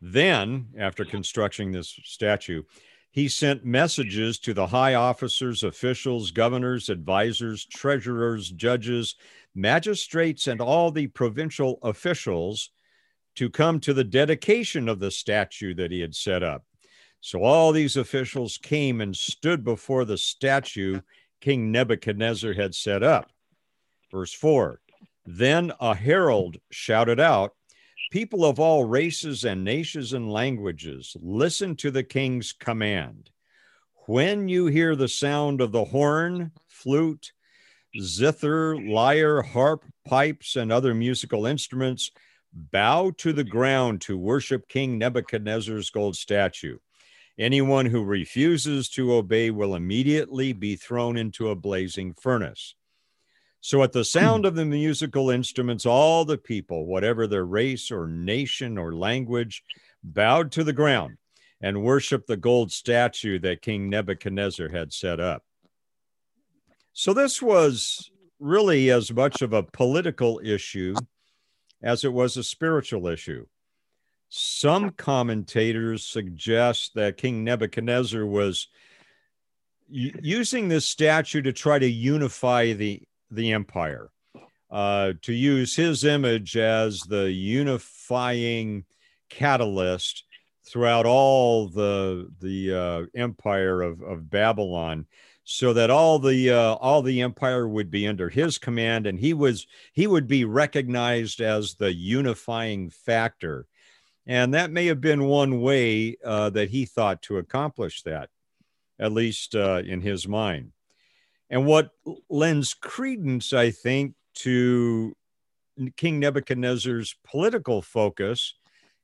Then, 0.00 0.68
after 0.78 1.04
constructing 1.04 1.72
this 1.72 1.98
statue, 2.04 2.62
he 3.10 3.28
sent 3.28 3.64
messages 3.64 4.38
to 4.40 4.54
the 4.54 4.66
high 4.66 4.94
officers, 4.94 5.62
officials, 5.62 6.30
governors, 6.30 6.88
advisors, 6.88 7.64
treasurers, 7.66 8.50
judges, 8.50 9.16
magistrates, 9.54 10.46
and 10.46 10.60
all 10.60 10.90
the 10.90 11.06
provincial 11.08 11.78
officials 11.82 12.70
to 13.36 13.50
come 13.50 13.80
to 13.80 13.94
the 13.94 14.04
dedication 14.04 14.88
of 14.88 14.98
the 14.98 15.10
statue 15.10 15.74
that 15.74 15.90
he 15.90 16.00
had 16.00 16.14
set 16.14 16.42
up. 16.42 16.64
So 17.24 17.42
all 17.42 17.72
these 17.72 17.96
officials 17.96 18.58
came 18.58 19.00
and 19.00 19.16
stood 19.16 19.64
before 19.64 20.04
the 20.04 20.18
statue 20.18 21.00
King 21.40 21.72
Nebuchadnezzar 21.72 22.52
had 22.52 22.74
set 22.74 23.02
up. 23.02 23.30
Verse 24.12 24.34
4 24.34 24.78
Then 25.24 25.72
a 25.80 25.94
herald 25.94 26.58
shouted 26.70 27.18
out, 27.18 27.54
People 28.10 28.44
of 28.44 28.60
all 28.60 28.84
races 28.84 29.42
and 29.42 29.64
nations 29.64 30.12
and 30.12 30.30
languages, 30.30 31.16
listen 31.18 31.76
to 31.76 31.90
the 31.90 32.04
king's 32.04 32.52
command. 32.52 33.30
When 34.06 34.46
you 34.46 34.66
hear 34.66 34.94
the 34.94 35.08
sound 35.08 35.62
of 35.62 35.72
the 35.72 35.86
horn, 35.86 36.52
flute, 36.68 37.32
zither, 37.98 38.78
lyre, 38.78 39.40
harp, 39.40 39.86
pipes, 40.04 40.56
and 40.56 40.70
other 40.70 40.92
musical 40.92 41.46
instruments, 41.46 42.10
bow 42.52 43.12
to 43.12 43.32
the 43.32 43.44
ground 43.44 44.02
to 44.02 44.18
worship 44.18 44.68
King 44.68 44.98
Nebuchadnezzar's 44.98 45.88
gold 45.88 46.16
statue. 46.16 46.76
Anyone 47.38 47.86
who 47.86 48.04
refuses 48.04 48.88
to 48.90 49.14
obey 49.14 49.50
will 49.50 49.74
immediately 49.74 50.52
be 50.52 50.76
thrown 50.76 51.16
into 51.16 51.48
a 51.48 51.56
blazing 51.56 52.14
furnace. 52.14 52.76
So, 53.60 53.82
at 53.82 53.92
the 53.92 54.00
hmm. 54.00 54.18
sound 54.18 54.46
of 54.46 54.54
the 54.54 54.64
musical 54.64 55.30
instruments, 55.30 55.86
all 55.86 56.24
the 56.24 56.38
people, 56.38 56.86
whatever 56.86 57.26
their 57.26 57.44
race 57.46 57.90
or 57.90 58.06
nation 58.06 58.78
or 58.78 58.94
language, 58.94 59.62
bowed 60.02 60.52
to 60.52 60.64
the 60.64 60.72
ground 60.72 61.16
and 61.60 61.82
worshiped 61.82 62.26
the 62.26 62.36
gold 62.36 62.70
statue 62.70 63.38
that 63.40 63.62
King 63.62 63.88
Nebuchadnezzar 63.88 64.68
had 64.68 64.92
set 64.92 65.18
up. 65.18 65.44
So, 66.92 67.12
this 67.14 67.42
was 67.42 68.10
really 68.38 68.90
as 68.90 69.12
much 69.12 69.42
of 69.42 69.52
a 69.52 69.62
political 69.62 70.40
issue 70.44 70.94
as 71.82 72.04
it 72.04 72.12
was 72.12 72.36
a 72.36 72.44
spiritual 72.44 73.08
issue. 73.08 73.46
Some 74.36 74.90
commentators 74.90 76.04
suggest 76.04 76.94
that 76.96 77.18
King 77.18 77.44
Nebuchadnezzar 77.44 78.26
was 78.26 78.66
using 79.88 80.66
this 80.66 80.86
statue 80.86 81.40
to 81.42 81.52
try 81.52 81.78
to 81.78 81.86
unify 81.86 82.72
the, 82.72 83.02
the 83.30 83.52
empire, 83.52 84.10
uh, 84.72 85.12
to 85.22 85.32
use 85.32 85.76
his 85.76 86.02
image 86.02 86.56
as 86.56 87.02
the 87.02 87.30
unifying 87.30 88.86
catalyst 89.30 90.24
throughout 90.66 91.06
all 91.06 91.68
the, 91.68 92.28
the 92.40 92.74
uh, 92.74 93.02
empire 93.16 93.82
of, 93.82 94.02
of 94.02 94.28
Babylon 94.30 95.06
so 95.44 95.72
that 95.74 95.90
all 95.90 96.18
the 96.18 96.50
uh, 96.50 96.74
all 96.74 97.02
the 97.02 97.22
empire 97.22 97.68
would 97.68 97.90
be 97.90 98.08
under 98.08 98.30
his 98.30 98.58
command 98.58 99.06
and 99.06 99.20
he 99.20 99.32
was 99.32 99.68
he 99.92 100.08
would 100.08 100.26
be 100.26 100.44
recognized 100.44 101.40
as 101.40 101.74
the 101.74 101.94
unifying 101.94 102.90
factor 102.90 103.66
and 104.26 104.54
that 104.54 104.70
may 104.70 104.86
have 104.86 105.00
been 105.00 105.24
one 105.24 105.60
way 105.60 106.16
uh, 106.24 106.50
that 106.50 106.70
he 106.70 106.86
thought 106.86 107.22
to 107.22 107.38
accomplish 107.38 108.02
that, 108.02 108.30
at 108.98 109.12
least 109.12 109.54
uh, 109.54 109.82
in 109.84 110.00
his 110.00 110.26
mind. 110.26 110.72
And 111.50 111.66
what 111.66 111.90
lends 112.30 112.74
credence, 112.74 113.52
I 113.52 113.70
think, 113.70 114.14
to 114.36 115.14
King 115.96 116.20
Nebuchadnezzar's 116.20 117.14
political 117.24 117.82
focus 117.82 118.54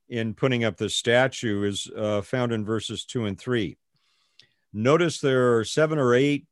in 0.09 0.33
putting 0.33 0.63
up 0.63 0.77
the 0.77 0.89
statue 0.89 1.63
is 1.63 1.89
uh, 1.95 2.21
found 2.21 2.51
in 2.51 2.65
verses 2.65 3.05
two 3.05 3.25
and 3.25 3.39
three. 3.39 3.77
Notice 4.73 5.19
there 5.19 5.57
are 5.57 5.63
seven 5.63 5.99
or 5.99 6.13
eight 6.13 6.47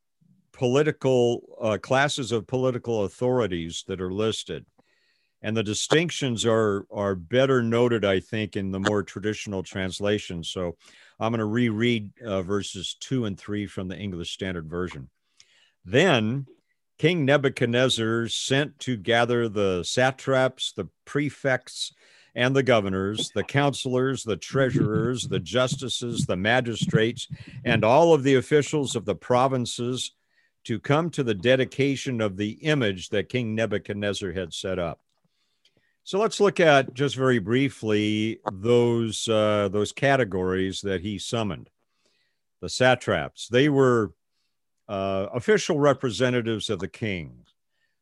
political 0.53 1.57
uh, 1.61 1.77
classes 1.77 2.31
of 2.31 2.47
political 2.47 3.05
authorities 3.05 3.83
that 3.87 4.01
are 4.01 4.13
listed 4.13 4.65
and 5.41 5.55
the 5.55 5.63
distinctions 5.63 6.45
are 6.45 6.85
are 6.91 7.15
better 7.15 7.61
noted 7.61 8.03
i 8.03 8.19
think 8.19 8.55
in 8.55 8.71
the 8.71 8.79
more 8.79 9.03
traditional 9.03 9.63
translation 9.63 10.43
so 10.43 10.75
i'm 11.19 11.31
going 11.31 11.39
to 11.39 11.45
reread 11.45 12.11
uh, 12.25 12.41
verses 12.41 12.95
2 12.99 13.25
and 13.25 13.39
3 13.39 13.67
from 13.67 13.87
the 13.87 13.97
english 13.97 14.31
standard 14.31 14.69
version. 14.69 15.09
Then 15.85 16.45
king 16.97 17.25
nebuchadnezzar 17.25 18.27
sent 18.27 18.77
to 18.79 18.97
gather 18.97 19.47
the 19.49 19.83
satraps 19.83 20.73
the 20.73 20.87
prefects 21.05 21.93
and 22.35 22.55
the 22.55 22.63
governors 22.63 23.31
the 23.33 23.43
counselors 23.43 24.23
the 24.23 24.37
treasurers 24.37 25.23
the 25.23 25.39
justices 25.39 26.25
the 26.25 26.35
magistrates 26.35 27.27
and 27.63 27.83
all 27.83 28.13
of 28.13 28.23
the 28.23 28.35
officials 28.35 28.95
of 28.95 29.05
the 29.05 29.15
provinces 29.15 30.13
to 30.65 30.77
come 30.77 31.09
to 31.09 31.23
the 31.23 31.33
dedication 31.33 32.19
of 32.21 32.35
the 32.37 32.51
image 32.61 33.09
that 33.09 33.29
king 33.29 33.55
nebuchadnezzar 33.55 34.33
had 34.33 34.53
set 34.53 34.77
up 34.77 34.99
so 36.09 36.17
let's 36.17 36.39
look 36.39 36.59
at 36.59 36.95
just 36.95 37.15
very 37.15 37.37
briefly 37.37 38.39
those 38.51 39.29
uh, 39.29 39.69
those 39.71 39.91
categories 39.91 40.81
that 40.81 41.01
he 41.01 41.19
summoned. 41.19 41.69
The 42.61 42.69
satraps 42.69 43.47
they 43.47 43.69
were 43.69 44.13
uh, 44.87 45.27
official 45.31 45.79
representatives 45.79 46.71
of 46.71 46.79
the 46.79 46.87
king. 46.87 47.45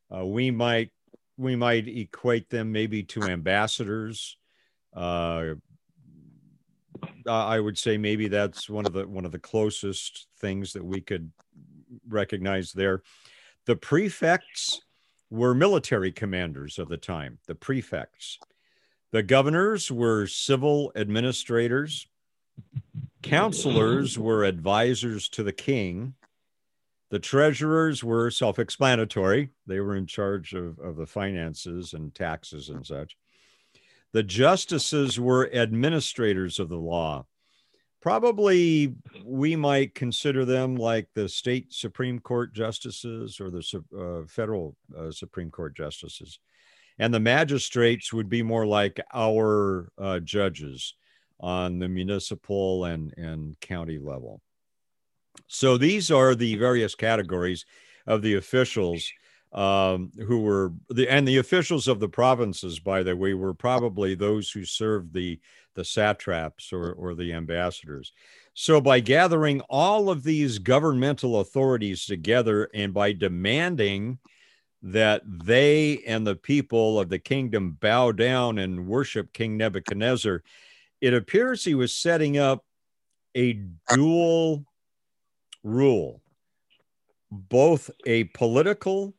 Uh, 0.10 0.26
we 0.26 0.52
might 0.52 0.92
we 1.36 1.58
might 1.58 1.86
equate 1.90 2.50
them 2.50 2.72
maybe 2.72 3.04
to 3.04 3.24
ambassadors. 3.24 4.38
Uh, 4.96 5.56
I 7.28 7.60
would 7.60 7.78
say 7.78 7.98
maybe 7.98 8.30
that's 8.30 8.70
one 8.70 8.86
of 8.86 8.94
the 8.94 9.06
one 9.06 9.26
of 9.26 9.34
the 9.34 9.38
closest 9.40 10.28
things 10.40 10.72
that 10.72 10.86
we 10.86 11.02
could 11.02 11.30
recognize 12.08 12.72
there. 12.72 13.02
The 13.66 13.76
prefects 13.76 14.80
were 15.30 15.54
military 15.54 16.12
commanders 16.12 16.80
of 16.80 16.90
the 16.90 16.98
time, 16.98 17.40
the 17.48 17.56
prefects. 17.56 18.40
The 19.12 19.24
governors 19.24 19.92
were 19.92 20.28
civil 20.28 20.92
administrators. 20.96 22.08
Counselors 23.22 24.18
were 24.20 24.44
advisors 24.44 25.30
to 25.30 25.44
the 25.44 25.54
king. 25.54 26.14
The 27.10 27.20
treasurers 27.20 28.04
were 28.04 28.30
self 28.32 28.60
explanatory. 28.60 29.52
They 29.66 29.80
were 29.80 29.96
in 29.96 30.08
charge 30.08 30.54
of, 30.54 30.78
of 30.80 30.98
the 30.98 31.06
finances 31.06 31.94
and 31.94 32.14
taxes 32.14 32.70
and 32.70 32.86
such. 32.86 33.16
The 34.12 34.24
justices 34.24 35.20
were 35.20 35.54
administrators 35.54 36.60
of 36.60 36.70
the 36.70 36.78
law 36.78 37.26
probably 38.02 38.94
we 39.26 39.56
might 39.56 39.96
consider 39.96 40.46
them 40.46 40.76
like 40.76 41.08
the 41.14 41.28
state 41.28 41.74
Supreme 41.74 42.20
Court 42.20 42.54
justices 42.54 43.40
or 43.40 43.50
the 43.50 43.84
uh, 43.98 44.28
federal 44.28 44.76
uh, 44.98 45.12
Supreme 45.12 45.52
Court 45.52 45.76
justices. 45.76 46.40
And 47.00 47.14
the 47.14 47.20
magistrates 47.20 48.12
would 48.12 48.30
be 48.30 48.44
more 48.44 48.66
like 48.66 49.00
our 49.14 49.92
uh, 49.98 50.20
judges 50.20 50.96
on 51.40 51.80
the 51.80 51.88
municipal 51.88 52.86
and, 52.86 53.14
and 53.18 53.60
county 53.60 54.00
level. 54.00 54.42
So 55.48 55.78
these 55.78 56.10
are 56.10 56.34
the 56.34 56.56
various 56.56 56.96
categories 56.96 57.66
of 58.08 58.22
the 58.22 58.36
officials 58.36 59.08
um, 59.58 60.12
who 60.28 60.42
were 60.42 60.72
the 60.90 61.10
and 61.10 61.28
the 61.28 61.38
officials 61.38 61.88
of 61.88 62.00
the 62.00 62.08
provinces, 62.08 62.80
by 62.80 63.02
the 63.02 63.16
way, 63.16 63.34
were 63.34 63.56
probably 63.56 64.14
those 64.14 64.52
who 64.52 64.64
served 64.64 65.14
the 65.14 65.40
the 65.74 65.84
satraps 65.84 66.72
or, 66.72 66.94
or 66.94 67.16
the 67.16 67.34
ambassadors. 67.34 68.14
So, 68.54 68.80
by 68.80 69.00
gathering 69.00 69.62
all 69.62 70.12
of 70.12 70.24
these 70.24 70.60
governmental 70.60 71.40
authorities 71.40 72.06
together 72.06 72.70
and 72.74 72.94
by 72.94 73.14
demanding 73.14 74.20
that 74.84 75.24
they 75.26 76.04
and 76.06 76.26
the 76.26 76.36
people 76.36 77.00
of 77.00 77.10
the 77.10 77.20
kingdom 77.20 77.78
bow 77.80 78.12
down 78.12 78.60
and 78.60 78.88
worship 78.88 79.34
King 79.34 79.58
Nebuchadnezzar, 79.58 80.44
it 81.02 81.16
appears 81.16 81.64
he 81.64 81.74
was 81.74 81.94
setting 81.94 82.38
up 82.38 82.64
a 83.34 83.54
dual 83.92 84.66
rule, 85.64 86.22
both 87.32 87.90
a 88.06 88.26
political 88.26 89.16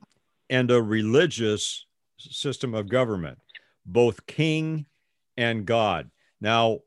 and 0.51 0.71
a 0.71 0.83
religious 0.83 1.87
system 2.19 2.75
of 2.75 2.89
government, 2.89 3.39
both 3.87 4.27
king 4.27 4.87
and 5.37 5.67
God. 5.67 6.11
Now, 6.41 6.81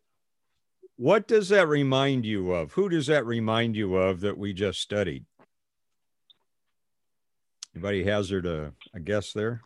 what 0.98 1.28
does 1.28 1.50
that 1.50 1.68
remind 1.68 2.26
you 2.26 2.54
of? 2.54 2.74
Who 2.74 2.90
does 2.90 3.08
that 3.08 3.26
remind 3.26 3.76
you 3.76 3.96
of 3.96 4.22
that 4.22 4.38
we 4.38 4.54
just 4.54 4.82
studied? 4.82 5.26
Anybody 7.74 8.04
hazard 8.04 8.46
a, 8.46 8.74
a 8.94 9.00
guess 9.00 9.34
there? 9.34 9.62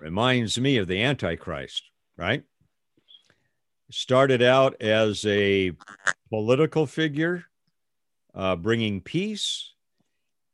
Reminds 0.00 0.58
me 0.58 0.78
of 0.78 0.88
the 0.88 1.00
Antichrist, 1.02 1.84
right? 2.16 2.42
Started 3.90 4.42
out 4.42 4.82
as 4.82 5.24
a 5.24 5.72
political 6.28 6.86
figure, 6.86 7.44
uh, 8.34 8.56
bringing 8.56 9.00
peace, 9.00 9.71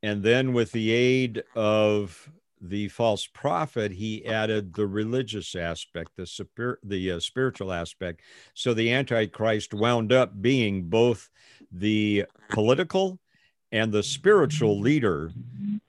and 0.02 0.22
then 0.22 0.52
with 0.52 0.72
the 0.72 0.90
aid 0.90 1.42
of 1.54 2.30
the 2.60 2.88
false 2.88 3.26
prophet, 3.26 3.92
he 3.92 4.26
added 4.26 4.74
the 4.74 4.86
religious 4.86 5.54
aspect, 5.54 6.10
the, 6.16 6.26
super, 6.26 6.78
the 6.82 7.12
uh, 7.12 7.20
spiritual 7.20 7.72
aspect. 7.72 8.20
So 8.54 8.74
the 8.74 8.92
Antichrist 8.92 9.74
wound 9.74 10.12
up 10.12 10.40
being 10.40 10.84
both 10.84 11.30
the 11.70 12.26
political 12.50 13.18
and 13.70 13.92
the 13.92 14.02
spiritual 14.02 14.80
leader 14.80 15.32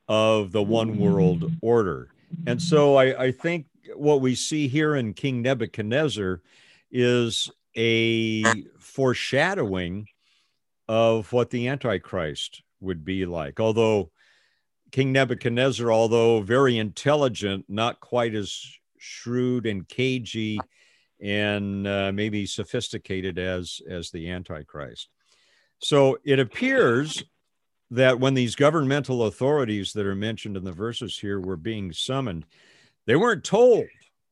of 0.07 0.51
the 0.51 0.63
one 0.63 0.99
world 0.99 1.51
order. 1.61 2.09
And 2.45 2.61
so 2.61 2.95
I, 2.95 3.25
I 3.25 3.31
think 3.31 3.65
what 3.95 4.21
we 4.21 4.35
see 4.35 4.67
here 4.67 4.95
in 4.95 5.13
King 5.13 5.41
Nebuchadnezzar 5.41 6.41
is 6.91 7.49
a 7.75 8.43
foreshadowing 8.79 10.07
of 10.87 11.31
what 11.31 11.49
the 11.51 11.67
Antichrist 11.67 12.63
would 12.79 13.03
be 13.05 13.25
like. 13.25 13.59
Although 13.59 14.11
King 14.91 15.11
Nebuchadnezzar, 15.11 15.91
although 15.91 16.41
very 16.41 16.77
intelligent, 16.77 17.65
not 17.67 17.99
quite 17.99 18.33
as 18.33 18.61
shrewd 18.97 19.65
and 19.65 19.87
cagey 19.87 20.59
and 21.21 21.87
uh, 21.87 22.11
maybe 22.13 22.45
sophisticated 22.45 23.37
as 23.37 23.81
as 23.89 24.09
the 24.09 24.29
Antichrist. 24.29 25.09
So 25.79 26.17
it 26.23 26.39
appears 26.39 27.23
that 27.91 28.19
when 28.19 28.33
these 28.33 28.55
governmental 28.55 29.23
authorities 29.23 29.93
that 29.93 30.05
are 30.05 30.15
mentioned 30.15 30.57
in 30.57 30.63
the 30.63 30.71
verses 30.71 31.17
here 31.17 31.39
were 31.39 31.57
being 31.57 31.91
summoned, 31.91 32.45
they 33.05 33.15
weren't 33.15 33.43
told 33.43 33.85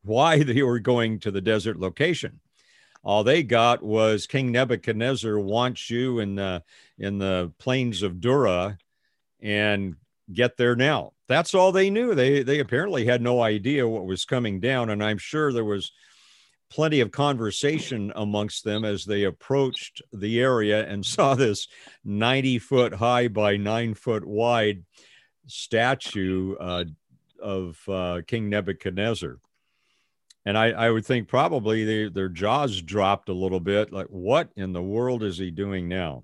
why 0.04 0.44
they 0.44 0.62
were 0.64 0.80
going 0.80 1.20
to 1.20 1.32
the 1.32 1.42
desert 1.42 1.80
location. 1.80 2.40
All 3.08 3.24
they 3.24 3.42
got 3.42 3.82
was 3.82 4.28
King 4.28 4.52
Nebuchadnezzar 4.52 5.40
wants 5.40 5.90
you 5.90 6.20
in 6.20 6.36
the 6.36 6.62
in 7.00 7.20
the 7.20 7.54
plains 7.58 8.04
of 8.04 8.20
Dura, 8.20 8.78
and 9.40 9.96
get 10.34 10.58
there 10.58 10.76
now. 10.76 11.14
That's 11.30 11.56
all 11.56 11.72
they 11.72 11.90
knew. 11.90 12.16
They 12.16 12.44
they 12.44 12.60
apparently 12.60 13.06
had 13.06 13.22
no 13.22 13.42
idea 13.42 13.88
what 13.88 14.06
was 14.06 14.26
coming 14.26 14.60
down, 14.60 14.90
and 14.90 15.02
I'm 15.02 15.20
sure 15.20 15.54
there 15.54 15.64
was 15.64 15.94
plenty 16.70 17.00
of 17.00 17.12
conversation 17.12 18.12
amongst 18.14 18.66
them 18.66 18.84
as 18.84 19.06
they 19.06 19.24
approached 19.24 20.02
the 20.12 20.42
area 20.42 20.86
and 20.86 21.06
saw 21.06 21.34
this 21.34 21.70
90 22.04 22.60
foot 22.60 22.94
high 22.94 23.30
by 23.30 23.56
nine 23.56 23.94
foot 23.94 24.26
wide 24.26 24.84
statue 25.46 26.58
uh, 26.60 26.84
of 27.42 27.80
uh, 27.88 28.20
King 28.28 28.50
Nebuchadnezzar. 28.50 29.38
And 30.48 30.58
I, 30.58 30.68
I 30.68 30.90
would 30.90 31.06
think 31.06 31.28
probably 31.28 31.84
they, 31.84 32.08
their 32.08 32.30
jaws 32.30 32.82
dropped 32.82 33.28
a 33.28 33.34
little 33.34 33.60
bit. 33.60 33.92
Like, 33.92 34.08
what 34.08 34.50
in 34.56 34.72
the 34.72 34.82
world 34.82 35.22
is 35.22 35.38
he 35.38 35.52
doing 35.52 35.90
now? 35.90 36.24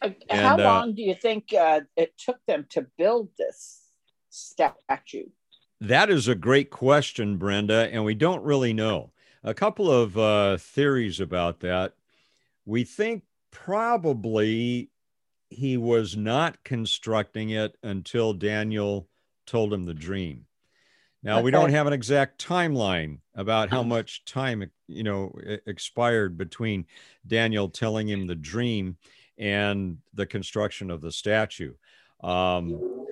Uh, 0.00 0.08
How 0.30 0.54
uh, 0.54 0.62
long 0.62 0.94
do 0.94 1.02
you 1.02 1.14
think 1.14 1.52
uh, 1.52 1.82
it 1.94 2.16
took 2.16 2.38
them 2.46 2.64
to 2.70 2.86
build 2.96 3.28
this 3.36 3.82
statue? 4.30 5.26
That 5.82 6.08
is 6.08 6.28
a 6.28 6.34
great 6.34 6.70
question, 6.70 7.36
Brenda, 7.36 7.90
and 7.92 8.06
we 8.06 8.14
don't 8.14 8.42
really 8.42 8.72
know. 8.72 9.12
A 9.44 9.52
couple 9.52 9.90
of 9.90 10.16
uh, 10.16 10.56
theories 10.56 11.20
about 11.20 11.60
that. 11.60 11.92
We 12.64 12.84
think 12.84 13.24
probably 13.50 14.88
he 15.50 15.76
was 15.76 16.16
not 16.16 16.64
constructing 16.64 17.50
it 17.50 17.76
until 17.82 18.32
Daniel 18.32 19.10
told 19.46 19.74
him 19.74 19.84
the 19.84 19.92
dream. 19.92 20.46
Now 21.22 21.36
okay. 21.36 21.44
we 21.44 21.50
don't 21.50 21.70
have 21.70 21.86
an 21.86 21.92
exact 21.92 22.42
timeline 22.42 23.18
about 23.38 23.70
how 23.70 23.82
much 23.84 24.24
time 24.24 24.68
you 24.88 25.04
know 25.04 25.32
expired 25.66 26.36
between 26.36 26.84
Daniel 27.26 27.68
telling 27.68 28.08
him 28.08 28.26
the 28.26 28.34
dream 28.34 28.96
and 29.38 29.98
the 30.12 30.26
construction 30.26 30.90
of 30.90 31.00
the 31.00 31.12
statue. 31.12 31.72
Um, 32.20 33.06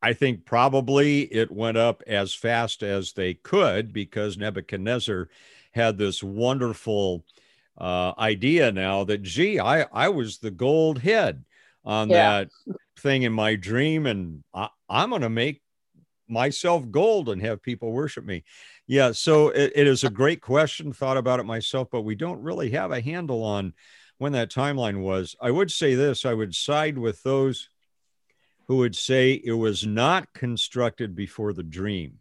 I 0.00 0.14
think 0.14 0.46
probably 0.46 1.22
it 1.22 1.50
went 1.50 1.76
up 1.76 2.02
as 2.06 2.32
fast 2.32 2.82
as 2.82 3.12
they 3.12 3.34
could 3.34 3.92
because 3.92 4.38
Nebuchadnezzar 4.38 5.28
had 5.72 5.98
this 5.98 6.22
wonderful 6.22 7.24
uh, 7.76 8.12
idea 8.18 8.72
now 8.72 9.04
that, 9.04 9.22
gee, 9.22 9.60
I, 9.60 9.82
I 9.92 10.08
was 10.08 10.38
the 10.38 10.50
gold 10.50 11.00
head 11.00 11.44
on 11.84 12.08
yeah. 12.08 12.44
that 12.44 12.50
thing 12.98 13.22
in 13.24 13.32
my 13.32 13.56
dream, 13.56 14.06
and 14.06 14.42
I, 14.54 14.68
I'm 14.88 15.10
going 15.10 15.22
to 15.22 15.28
make 15.28 15.60
myself 16.28 16.90
gold 16.90 17.28
and 17.28 17.42
have 17.42 17.62
people 17.62 17.92
worship 17.92 18.24
me. 18.24 18.44
Yeah, 18.86 19.12
so 19.12 19.48
it, 19.48 19.72
it 19.74 19.86
is 19.86 20.04
a 20.04 20.10
great 20.10 20.40
question. 20.40 20.92
Thought 20.92 21.16
about 21.16 21.40
it 21.40 21.44
myself, 21.44 21.88
but 21.90 22.02
we 22.02 22.14
don't 22.14 22.42
really 22.42 22.70
have 22.70 22.92
a 22.92 23.00
handle 23.00 23.42
on 23.42 23.72
when 24.18 24.32
that 24.32 24.50
timeline 24.50 25.00
was. 25.00 25.34
I 25.40 25.50
would 25.50 25.70
say 25.70 25.94
this 25.94 26.24
I 26.24 26.34
would 26.34 26.54
side 26.54 26.96
with 26.96 27.22
those 27.22 27.68
who 28.66 28.78
would 28.78 28.96
say 28.96 29.32
it 29.32 29.52
was 29.52 29.86
not 29.86 30.32
constructed 30.32 31.14
before 31.14 31.52
the 31.52 31.62
dream. 31.62 32.18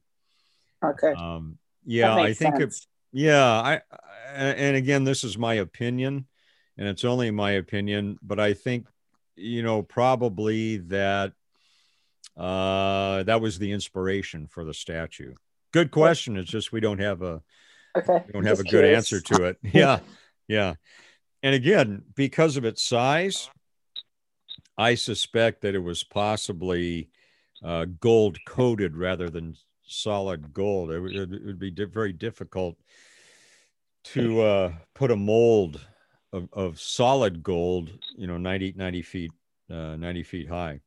Okay. 0.84 1.14
Um, 1.14 1.58
yeah, 1.86 2.16
I 2.16 2.34
think 2.34 2.60
it, 2.60 2.74
yeah, 3.12 3.44
I 3.44 3.82
and 4.34 4.76
again, 4.76 5.04
this 5.04 5.24
is 5.24 5.38
my 5.38 5.56
opinion, 5.56 6.28
and 6.78 6.88
it's 6.88 7.06
only 7.06 7.32
my 7.32 7.52
opinion, 7.52 8.18
but 8.22 8.40
I 8.40 8.54
think 8.54 8.88
you 9.36 9.64
know 9.64 9.84
probably 9.84 10.78
that 10.78 11.34
uh, 12.36 13.24
that 13.24 13.42
was 13.42 13.60
the 13.60 13.72
inspiration 13.72 14.48
for 14.48 14.66
the 14.66 14.74
statue. 14.74 15.34
Good 15.76 15.92
question. 15.92 16.38
It's 16.38 16.50
just 16.50 16.72
we 16.72 16.80
don't 16.80 17.02
have 17.02 17.22
a 17.22 17.42
okay. 17.98 18.24
we 18.26 18.32
don't 18.32 18.46
have 18.46 18.60
just 18.60 18.62
a 18.62 18.64
good 18.64 18.86
curious. 18.86 19.12
answer 19.12 19.20
to 19.36 19.44
it. 19.44 19.58
Yeah, 19.74 20.00
yeah. 20.48 20.76
And 21.44 21.54
again, 21.54 22.04
because 22.16 22.56
of 22.56 22.64
its 22.64 22.82
size, 22.82 23.50
I 24.78 24.96
suspect 24.96 25.64
that 25.64 25.76
it 25.76 25.80
was 25.80 26.02
possibly 26.02 27.10
uh, 27.62 27.88
gold 28.00 28.38
coated 28.48 28.96
rather 28.96 29.30
than 29.30 29.58
solid 29.86 30.54
gold. 30.54 30.92
It, 30.92 31.14
it, 31.14 31.34
it 31.34 31.46
would 31.46 31.60
be 31.60 31.72
di- 31.72 31.84
very 31.84 32.14
difficult 32.14 32.78
to 34.06 34.42
uh, 34.44 34.74
put 34.94 35.12
a 35.12 35.18
mold 35.18 35.86
of, 36.32 36.48
of 36.54 36.80
solid 36.80 37.44
gold, 37.44 37.92
you 38.16 38.28
know, 38.28 38.38
90, 38.38 38.76
90 38.78 39.02
feet, 39.02 39.32
uh, 39.70 39.98
90 39.98 40.24
feet 40.24 40.48
high. 40.48 40.80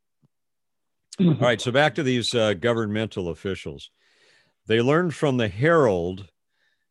All 1.20 1.34
right. 1.34 1.60
So 1.60 1.70
back 1.72 1.94
to 1.96 2.02
these 2.02 2.34
uh, 2.34 2.54
governmental 2.54 3.28
officials. 3.28 3.90
They 4.68 4.82
learned 4.82 5.14
from 5.14 5.38
the 5.38 5.48
herald 5.48 6.28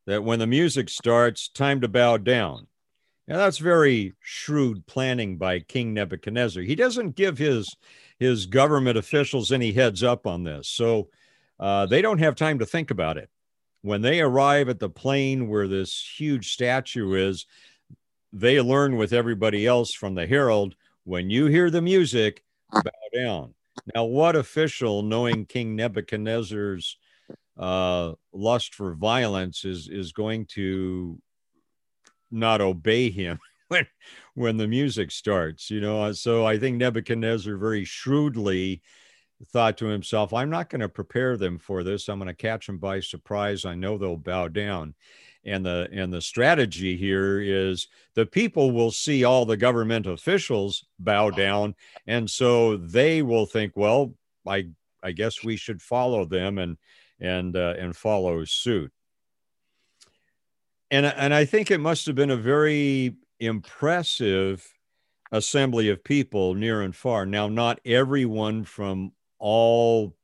that 0.07 0.23
when 0.23 0.39
the 0.39 0.47
music 0.47 0.89
starts, 0.89 1.47
time 1.47 1.79
to 1.81 1.87
bow 1.87 2.17
down. 2.17 2.65
Now 3.27 3.37
that's 3.37 3.59
very 3.59 4.15
shrewd 4.19 4.87
planning 4.87 5.37
by 5.37 5.59
King 5.59 5.93
Nebuchadnezzar. 5.93 6.63
He 6.63 6.75
doesn't 6.75 7.15
give 7.15 7.37
his 7.37 7.75
his 8.19 8.47
government 8.47 8.97
officials 8.97 9.51
any 9.51 9.73
heads 9.73 10.01
up 10.01 10.25
on 10.25 10.43
this, 10.43 10.69
so 10.69 11.09
uh, 11.59 11.85
they 11.85 12.01
don't 12.01 12.17
have 12.17 12.35
time 12.35 12.57
to 12.59 12.65
think 12.65 12.89
about 12.89 13.17
it. 13.17 13.29
When 13.83 14.01
they 14.01 14.21
arrive 14.21 14.69
at 14.69 14.79
the 14.79 14.89
plain 14.89 15.47
where 15.47 15.67
this 15.67 16.03
huge 16.17 16.51
statue 16.51 17.13
is, 17.13 17.45
they 18.33 18.59
learn 18.59 18.97
with 18.97 19.13
everybody 19.13 19.67
else 19.67 19.93
from 19.93 20.15
the 20.15 20.25
herald. 20.25 20.75
When 21.03 21.29
you 21.29 21.45
hear 21.45 21.69
the 21.69 21.81
music, 21.81 22.43
bow 22.71 22.81
down. 23.13 23.53
Now, 23.93 24.05
what 24.05 24.35
official, 24.35 25.03
knowing 25.03 25.45
King 25.45 25.75
Nebuchadnezzar's 25.75 26.97
uh, 27.57 28.13
lust 28.33 28.75
for 28.75 28.95
violence, 28.95 29.65
is 29.65 29.89
is 29.89 30.11
going 30.11 30.45
to 30.47 31.19
not 32.31 32.61
obey 32.61 33.09
him 33.09 33.39
when 33.67 33.87
when 34.33 34.57
the 34.57 34.67
music 34.67 35.11
starts 35.11 35.69
you 35.69 35.81
know? 35.81 36.11
So 36.13 36.45
i 36.45 36.57
think 36.57 36.77
nebuchadnezzar 36.77 37.57
very 37.57 37.85
shrewdly 37.85 38.81
thought 39.51 39.77
to 39.77 39.85
himself 39.85 40.33
i'm 40.33 40.49
not 40.49 40.69
going 40.69 40.81
to 40.81 40.89
prepare 40.89 41.37
them 41.37 41.57
for 41.57 41.83
this. 41.83 42.09
I'm 42.09 42.19
going 42.19 42.27
to 42.27 42.33
catch 42.33 42.67
them 42.67 42.77
by 42.77 42.99
surprise. 42.99 43.65
I 43.65 43.75
know 43.75 43.97
they'll 43.97 44.17
bow 44.17 44.47
down. 44.47 44.95
And 45.45 45.65
the 45.65 45.87
and 45.93 46.11
the 46.11 46.21
strategy 46.21 46.97
here 46.97 47.39
is 47.39 47.87
the 48.15 48.25
people 48.25 48.71
will 48.71 48.91
see 48.91 49.23
all 49.23 49.45
the 49.45 49.55
government 49.55 50.05
officials 50.05 50.85
bow 50.99 51.29
down 51.29 51.75
and 52.05 52.29
so 52.29 52.75
they 52.75 53.21
will 53.21 53.45
think 53.45 53.71
well 53.77 54.13
i 54.45 54.67
i 55.01 55.13
guess 55.13 55.45
we 55.45 55.55
should 55.55 55.81
follow 55.81 56.25
them 56.25 56.57
and 56.57 56.77
and 57.19 57.55
uh, 57.55 57.73
and 57.77 57.95
follow 57.95 58.43
suit 58.45 58.91
and 60.91 61.05
and 61.05 61.33
i 61.33 61.45
think 61.45 61.71
it 61.71 61.79
must 61.79 62.05
have 62.05 62.15
been 62.15 62.31
a 62.31 62.37
very 62.37 63.15
impressive 63.39 64.67
assembly 65.31 65.89
of 65.89 66.03
people 66.03 66.53
near 66.53 66.81
and 66.81 66.95
far 66.95 67.25
now 67.25 67.47
not 67.47 67.79
everyone 67.85 68.63
from 68.63 69.11
all 69.39 70.15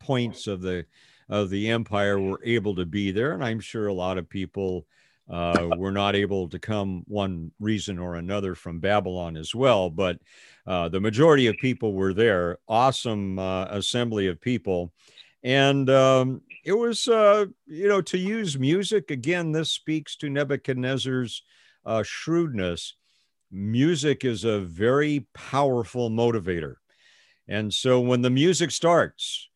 points 0.00 0.46
of 0.46 0.60
the 0.60 0.86
of 1.28 1.50
the 1.50 1.70
empire 1.70 2.20
were 2.20 2.40
able 2.44 2.74
to 2.76 2.86
be 2.86 3.10
there. 3.10 3.32
And 3.32 3.44
I'm 3.44 3.60
sure 3.60 3.88
a 3.88 3.94
lot 3.94 4.18
of 4.18 4.28
people 4.28 4.86
uh, 5.28 5.70
were 5.76 5.92
not 5.92 6.14
able 6.14 6.48
to 6.48 6.58
come 6.58 7.02
one 7.08 7.50
reason 7.58 7.98
or 7.98 8.14
another 8.14 8.54
from 8.54 8.78
Babylon 8.78 9.36
as 9.36 9.54
well. 9.54 9.90
But 9.90 10.20
uh, 10.66 10.88
the 10.88 11.00
majority 11.00 11.48
of 11.48 11.56
people 11.56 11.94
were 11.94 12.14
there. 12.14 12.58
Awesome 12.68 13.38
uh, 13.38 13.64
assembly 13.66 14.28
of 14.28 14.40
people. 14.40 14.92
And 15.46 15.88
um, 15.90 16.42
it 16.64 16.72
was, 16.72 17.06
uh, 17.06 17.46
you 17.66 17.86
know, 17.86 18.02
to 18.02 18.18
use 18.18 18.58
music, 18.58 19.12
again, 19.12 19.52
this 19.52 19.70
speaks 19.70 20.16
to 20.16 20.28
Nebuchadnezzar's 20.28 21.44
uh, 21.84 22.02
shrewdness. 22.02 22.94
Music 23.52 24.24
is 24.24 24.42
a 24.42 24.58
very 24.58 25.28
powerful 25.34 26.10
motivator. 26.10 26.74
And 27.46 27.72
so 27.72 28.00
when 28.00 28.22
the 28.22 28.30
music 28.30 28.72
starts, 28.72 29.48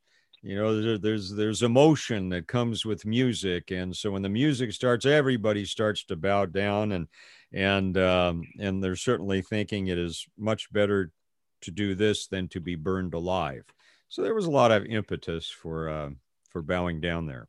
you 0.43 0.55
know 0.55 0.97
there's 0.97 1.35
there's 1.35 1.63
emotion 1.63 2.31
that 2.31 2.47
comes 2.47 2.87
with 2.87 3.05
music 3.05 3.73
and 3.73 3.95
so 3.95 4.11
when 4.11 4.23
the 4.23 4.29
music 4.31 4.73
starts 4.73 5.05
everybody 5.05 5.67
starts 5.67 6.03
to 6.05 6.17
bow 6.17 6.47
down 6.47 6.93
and 6.93 7.09
and 7.53 7.99
um, 7.99 8.49
and 8.59 8.83
they're 8.83 8.97
certainly 8.97 9.43
thinking 9.43 9.89
it 9.89 9.99
is 9.99 10.27
much 10.39 10.73
better 10.73 11.13
to 11.61 11.71
do 11.71 11.95
this 11.95 12.27
than 12.27 12.49
to 12.49 12.59
be 12.59 12.75
burned 12.75 13.13
alive 13.13 13.65
so 14.11 14.23
there 14.23 14.35
was 14.35 14.45
a 14.45 14.51
lot 14.51 14.71
of 14.71 14.85
impetus 14.85 15.49
for 15.49 15.89
uh, 15.89 16.11
for 16.51 16.61
bowing 16.61 17.01
down 17.01 17.27
there. 17.27 17.47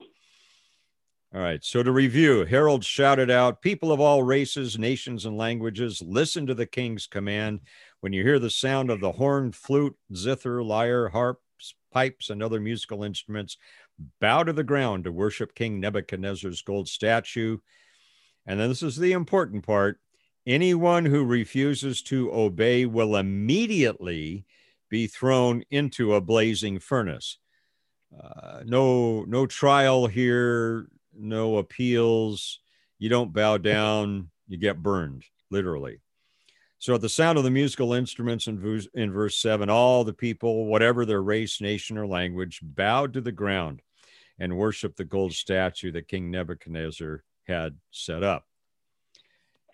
All 1.33 1.41
right 1.41 1.63
so 1.63 1.81
to 1.81 1.91
review 1.91 2.45
herald 2.45 2.83
shouted 2.83 3.31
out 3.31 3.61
people 3.61 3.91
of 3.91 4.01
all 4.01 4.21
races 4.21 4.77
nations 4.77 5.25
and 5.25 5.37
languages 5.37 6.01
listen 6.05 6.45
to 6.47 6.53
the 6.53 6.65
king's 6.65 7.07
command. 7.07 7.61
When 8.01 8.13
you 8.13 8.23
hear 8.23 8.39
the 8.39 8.49
sound 8.49 8.89
of 8.89 8.99
the 8.99 9.11
horn 9.11 9.51
flute 9.51 9.95
zither 10.15 10.63
lyre 10.63 11.09
harps, 11.09 11.75
pipes, 11.91 12.29
and 12.29 12.41
other 12.41 12.59
musical 12.59 13.03
instruments, 13.03 13.57
bow 14.19 14.43
to 14.43 14.53
the 14.53 14.63
ground 14.63 15.03
to 15.03 15.11
worship 15.11 15.55
King 15.55 15.79
Nebuchadnezzar's 15.79 16.61
gold 16.61 16.87
statue. 16.87 17.57
And 18.45 18.59
then 18.59 18.69
this 18.69 18.83
is 18.83 18.97
the 18.97 19.11
important 19.11 19.65
part. 19.65 19.99
Anyone 20.47 21.05
who 21.05 21.23
refuses 21.23 22.01
to 22.03 22.33
obey 22.33 22.85
will 22.87 23.15
immediately 23.15 24.45
be 24.91 25.07
thrown 25.07 25.63
into 25.71 26.13
a 26.13 26.21
blazing 26.21 26.77
furnace. 26.77 27.37
Uh, 28.21 28.59
no, 28.65 29.23
no 29.23 29.47
trial 29.47 30.05
here, 30.05 30.87
no 31.17 31.57
appeals. 31.57 32.59
You 32.99 33.09
don't 33.09 33.33
bow 33.33 33.57
down, 33.57 34.29
you 34.47 34.57
get 34.57 34.83
burned, 34.83 35.23
literally. 35.49 36.01
So 36.77 36.93
at 36.93 37.01
the 37.01 37.09
sound 37.09 37.37
of 37.37 37.45
the 37.45 37.51
musical 37.51 37.93
instruments 37.93 38.47
in 38.47 38.59
verse, 38.59 38.87
in 38.93 39.13
verse 39.13 39.37
7, 39.37 39.69
all 39.69 40.03
the 40.03 40.13
people, 40.13 40.65
whatever 40.65 41.05
their 41.05 41.21
race, 41.21 41.61
nation, 41.61 41.97
or 41.97 42.05
language, 42.05 42.59
bowed 42.61 43.13
to 43.13 43.21
the 43.21 43.31
ground 43.31 43.81
and 44.39 44.57
worshiped 44.57 44.97
the 44.97 45.05
gold 45.05 45.31
statue 45.31 45.91
that 45.93 46.07
King 46.07 46.29
Nebuchadnezzar 46.31 47.23
had 47.47 47.77
set 47.91 48.23
up. 48.23 48.45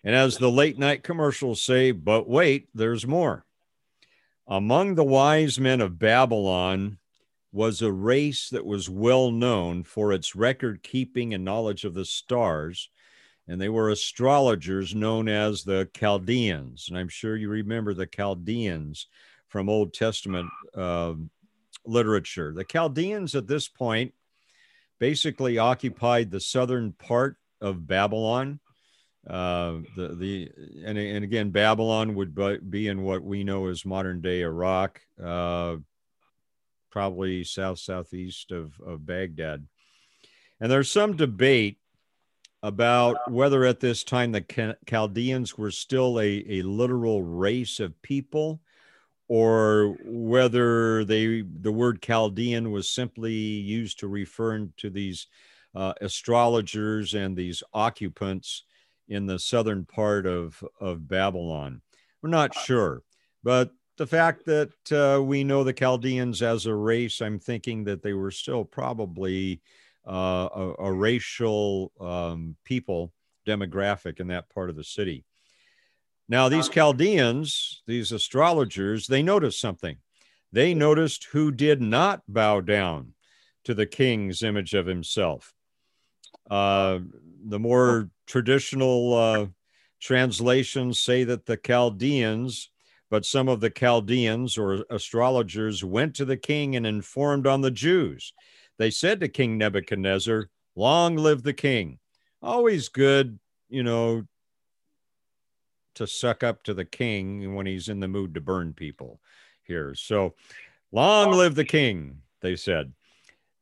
And 0.04 0.14
as 0.14 0.38
the 0.38 0.50
late 0.50 0.78
night 0.78 1.02
commercials 1.02 1.60
say, 1.60 1.90
but 1.90 2.28
wait, 2.28 2.68
there's 2.72 3.06
more. 3.06 3.44
Among 4.48 4.94
the 4.94 5.04
wise 5.04 5.60
men 5.60 5.80
of 5.80 5.98
Babylon 5.98 6.98
was 7.52 7.82
a 7.82 7.92
race 7.92 8.48
that 8.48 8.64
was 8.64 8.88
well 8.88 9.30
known 9.30 9.84
for 9.84 10.12
its 10.12 10.34
record 10.34 10.82
keeping 10.82 11.34
and 11.34 11.44
knowledge 11.44 11.84
of 11.84 11.94
the 11.94 12.04
stars 12.04 12.88
and 13.48 13.58
they 13.58 13.70
were 13.70 13.88
astrologers 13.88 14.94
known 14.94 15.26
as 15.26 15.64
the 15.64 15.88
Chaldeans. 15.94 16.88
And 16.88 16.98
I'm 16.98 17.08
sure 17.08 17.34
you 17.34 17.48
remember 17.48 17.94
the 17.94 18.06
Chaldeans 18.06 19.06
from 19.48 19.70
Old 19.70 19.94
Testament 19.94 20.50
uh, 20.74 21.14
literature. 21.86 22.52
The 22.52 22.64
Chaldeans 22.64 23.34
at 23.34 23.46
this 23.46 23.66
point 23.66 24.12
basically 24.98 25.56
occupied 25.56 26.30
the 26.30 26.40
southern 26.40 26.92
part 26.92 27.36
of 27.62 27.86
Babylon. 27.86 28.60
Uh, 29.28 29.80
the 29.94 30.14
the 30.14 30.50
and, 30.84 30.96
and 30.96 31.22
again, 31.22 31.50
Babylon 31.50 32.14
would 32.14 32.34
be 32.70 32.88
in 32.88 33.02
what 33.02 33.22
we 33.22 33.44
know 33.44 33.66
as 33.66 33.84
modern 33.84 34.22
day 34.22 34.40
Iraq, 34.40 35.02
uh, 35.22 35.76
probably 36.90 37.44
south 37.44 37.78
southeast 37.78 38.52
of, 38.52 38.72
of 38.84 39.04
Baghdad. 39.04 39.66
And 40.60 40.72
there's 40.72 40.90
some 40.90 41.14
debate 41.16 41.78
about 42.62 43.30
whether 43.30 43.64
at 43.64 43.80
this 43.80 44.02
time 44.02 44.32
the 44.32 44.76
Chaldeans 44.86 45.56
were 45.56 45.70
still 45.70 46.18
a, 46.18 46.44
a 46.48 46.62
literal 46.62 47.22
race 47.22 47.78
of 47.78 48.00
people 48.02 48.60
or 49.28 49.96
whether 50.04 51.04
they 51.04 51.42
the 51.42 51.70
word 51.70 52.00
Chaldean 52.00 52.72
was 52.72 52.88
simply 52.88 53.32
used 53.32 53.98
to 54.00 54.08
refer 54.08 54.66
to 54.78 54.90
these 54.90 55.26
uh, 55.74 55.92
astrologers 56.00 57.14
and 57.14 57.36
these 57.36 57.62
occupants 57.74 58.64
in 59.08 59.26
the 59.26 59.38
southern 59.38 59.84
part 59.84 60.26
of, 60.26 60.62
of 60.80 61.08
Babylon. 61.08 61.82
We're 62.22 62.30
not 62.30 62.54
sure, 62.54 63.02
but 63.42 63.70
the 63.96 64.06
fact 64.06 64.46
that 64.46 64.92
uh, 64.92 65.22
we 65.22 65.44
know 65.44 65.64
the 65.64 65.72
Chaldeans 65.72 66.40
as 66.40 66.66
a 66.66 66.74
race, 66.74 67.20
I'm 67.20 67.38
thinking 67.40 67.84
that 67.84 68.02
they 68.02 68.12
were 68.12 68.30
still 68.30 68.64
probably 68.64 69.60
uh, 70.06 70.48
a, 70.54 70.74
a, 70.78 70.92
racial 70.92 71.92
um, 72.00 72.56
people 72.64 73.12
demographic 73.46 74.20
in 74.20 74.28
that 74.28 74.48
part 74.50 74.70
of 74.70 74.76
the 74.76 74.84
city. 74.84 75.24
Now, 76.28 76.48
these 76.48 76.68
Chaldeans, 76.68 77.82
these 77.86 78.12
astrologers, 78.12 79.06
they 79.06 79.22
noticed 79.22 79.60
something. 79.60 79.96
They 80.52 80.74
noticed 80.74 81.24
who 81.32 81.50
did 81.50 81.82
not 81.82 82.22
bow 82.28 82.60
down 82.60 83.14
to 83.64 83.74
the 83.74 83.86
king's 83.86 84.42
image 84.42 84.74
of 84.74 84.86
himself. 84.86 85.52
Uh, 86.50 87.00
the 87.44 87.58
more 87.58 88.10
traditional 88.28 89.14
uh, 89.14 89.46
translations 90.00 91.00
say 91.00 91.24
that 91.24 91.46
the 91.46 91.56
Chaldeans, 91.56 92.70
but 93.10 93.24
some 93.24 93.48
of 93.48 93.58
the 93.58 93.70
Chaldeans 93.70 94.56
or 94.56 94.84
astrologers 94.90 95.82
went 95.82 96.14
to 96.14 96.24
the 96.24 96.36
king 96.36 96.76
and 96.76 96.86
informed 96.86 97.48
on 97.48 97.62
the 97.62 97.72
Jews 97.72 98.32
they 98.78 98.90
said 98.90 99.20
to 99.20 99.28
King 99.28 99.58
Nebuchadnezzar, 99.58 100.48
Long 100.76 101.16
live 101.16 101.42
the 101.42 101.52
king. 101.52 101.98
Always 102.40 102.88
good, 102.88 103.38
you 103.68 103.82
know, 103.82 104.24
to 105.96 106.06
suck 106.06 106.44
up 106.44 106.62
to 106.62 106.74
the 106.74 106.84
king 106.84 107.56
when 107.56 107.66
he's 107.66 107.88
in 107.88 107.98
the 107.98 108.06
mood 108.06 108.34
to 108.34 108.40
burn 108.40 108.72
people 108.72 109.20
here. 109.64 109.96
So, 109.96 110.34
long 110.92 111.32
live 111.32 111.56
the 111.56 111.64
king, 111.64 112.22
they 112.40 112.54
said. 112.54 112.92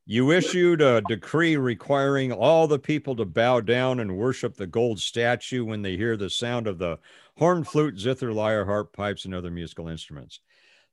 You 0.09 0.31
issued 0.31 0.83
a 0.83 1.03
decree 1.09 1.57
requiring 1.57 2.31
all 2.31 2.69
the 2.69 2.79
people 2.79 3.17
to 3.17 3.25
bow 3.25 3.61
down 3.61 3.99
and 3.99 4.17
worship 4.17 4.55
the 4.55 4.69
gold 4.69 5.01
statue 5.01 5.65
when 5.65 5.83
they 5.83 5.97
hear 5.97 6.17
the 6.17 6.31
sound 6.31 6.69
of 6.69 6.79
the 6.79 7.01
horn, 7.37 7.65
flute, 7.65 7.99
zither, 7.99 8.33
lyre, 8.33 8.65
harp, 8.67 8.93
pipes, 8.93 9.25
and 9.25 9.35
other 9.35 9.51
musical 9.51 9.89
instruments. 9.89 10.39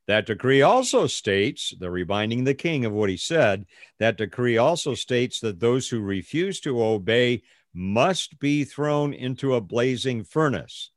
That 0.07 0.25
decree 0.25 0.63
also 0.63 1.05
states, 1.05 1.75
the 1.79 1.91
reminding 1.91 2.43
the 2.43 2.55
king 2.55 2.85
of 2.85 2.91
what 2.91 3.11
he 3.11 3.15
said, 3.15 3.67
that 3.99 4.17
decree 4.17 4.57
also 4.57 4.95
states 4.95 5.39
that 5.41 5.59
those 5.59 5.89
who 5.89 6.01
refuse 6.01 6.59
to 6.61 6.83
obey 6.83 7.43
must 7.71 8.39
be 8.39 8.63
thrown 8.63 9.13
into 9.13 9.53
a 9.53 9.61
blazing 9.61 10.23
furnace. 10.23 10.89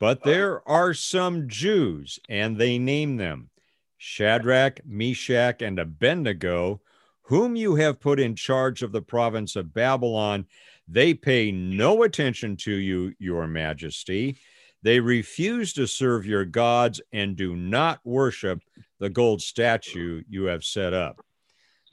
But 0.00 0.18
uh-huh. 0.18 0.30
there 0.30 0.68
are 0.68 0.94
some 0.94 1.48
Jews, 1.48 2.18
and 2.28 2.58
they 2.58 2.76
name 2.76 3.18
them 3.18 3.50
Shadrach, 3.98 4.84
Meshach, 4.84 5.62
and 5.62 5.78
Abednego, 5.78 6.80
whom 7.24 7.56
you 7.56 7.74
have 7.74 8.00
put 8.00 8.20
in 8.20 8.34
charge 8.34 8.82
of 8.82 8.92
the 8.92 9.02
province 9.02 9.56
of 9.56 9.74
Babylon. 9.74 10.46
They 10.86 11.14
pay 11.14 11.50
no 11.50 12.02
attention 12.02 12.56
to 12.58 12.72
you, 12.72 13.14
your 13.18 13.46
majesty 13.46 14.38
they 14.84 15.00
refuse 15.00 15.72
to 15.72 15.86
serve 15.86 16.26
your 16.26 16.44
gods 16.44 17.00
and 17.10 17.36
do 17.36 17.56
not 17.56 18.00
worship 18.04 18.62
the 19.00 19.08
gold 19.08 19.40
statue 19.40 20.22
you 20.28 20.44
have 20.44 20.62
set 20.62 20.92
up. 20.92 21.24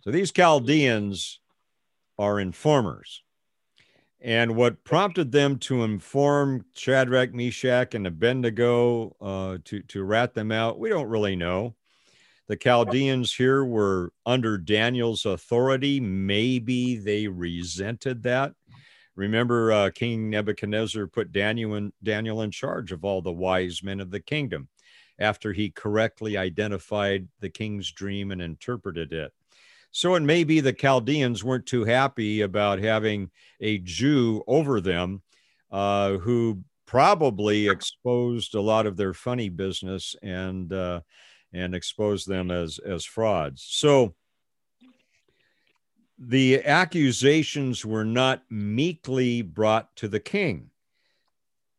So 0.02 0.12
these 0.12 0.34
Chaldeans 0.34 1.40
are 2.20 2.40
informers. 2.40 3.24
And 4.20 4.58
what 4.58 4.84
prompted 4.84 5.32
them 5.32 5.58
to 5.60 5.84
inform 5.84 6.66
Shadrach, 6.76 7.34
Meshach, 7.34 7.96
and 7.96 8.06
Abednego 8.06 9.16
uh, 9.22 9.58
to, 9.66 9.82
to 9.84 10.04
rat 10.04 10.34
them 10.34 10.52
out, 10.52 10.78
we 10.78 10.90
don't 10.90 11.08
really 11.08 11.38
know. 11.38 11.76
The 12.52 12.58
Chaldeans 12.58 13.34
here 13.34 13.64
were 13.64 14.12
under 14.26 14.58
Daniel's 14.58 15.26
authority. 15.26 16.02
Maybe 16.02 16.98
they 16.98 17.30
resented 17.30 18.24
that. 18.24 18.52
Remember, 19.16 19.72
uh, 19.72 19.90
King 19.92 20.30
Nebuchadnezzar 20.30 21.08
put 21.08 21.32
Daniel 21.32 21.76
in, 21.76 21.94
Daniel 22.04 22.42
in 22.42 22.52
charge 22.52 22.92
of 22.92 23.06
all 23.06 23.22
the 23.22 23.32
wise 23.32 23.82
men 23.82 24.02
of 24.02 24.12
the 24.12 24.20
kingdom 24.20 24.68
after 25.18 25.54
he 25.54 25.70
correctly 25.70 26.36
identified 26.36 27.30
the 27.40 27.50
king's 27.50 27.90
dream 27.90 28.32
and 28.32 28.42
interpreted 28.42 29.14
it. 29.14 29.32
So 29.92 30.16
it 30.16 30.24
may 30.24 30.44
be 30.44 30.60
the 30.60 30.74
Chaldeans 30.74 31.46
weren't 31.46 31.66
too 31.66 31.86
happy 31.86 32.42
about 32.42 32.80
having 32.80 33.32
a 33.62 33.78
Jew 33.78 34.44
over 34.46 34.82
them 34.82 35.22
uh, 35.72 36.18
who 36.18 36.66
probably 36.86 37.70
exposed 37.70 38.56
a 38.56 38.62
lot 38.62 38.88
of 38.88 38.98
their 38.98 39.14
funny 39.14 39.48
business 39.48 40.18
and 40.22 40.74
uh, 40.74 41.00
and 41.54 41.76
expose 41.76 42.26
them 42.26 42.52
as 42.52 42.80
as 42.80 43.06
frauds. 43.06 43.66
So 43.68 44.16
the 46.18 46.64
accusations 46.64 47.84
were 47.84 48.06
not 48.06 48.44
meekly 48.50 49.42
brought 49.42 49.96
to 49.98 50.08
the 50.08 50.20
king. 50.20 50.70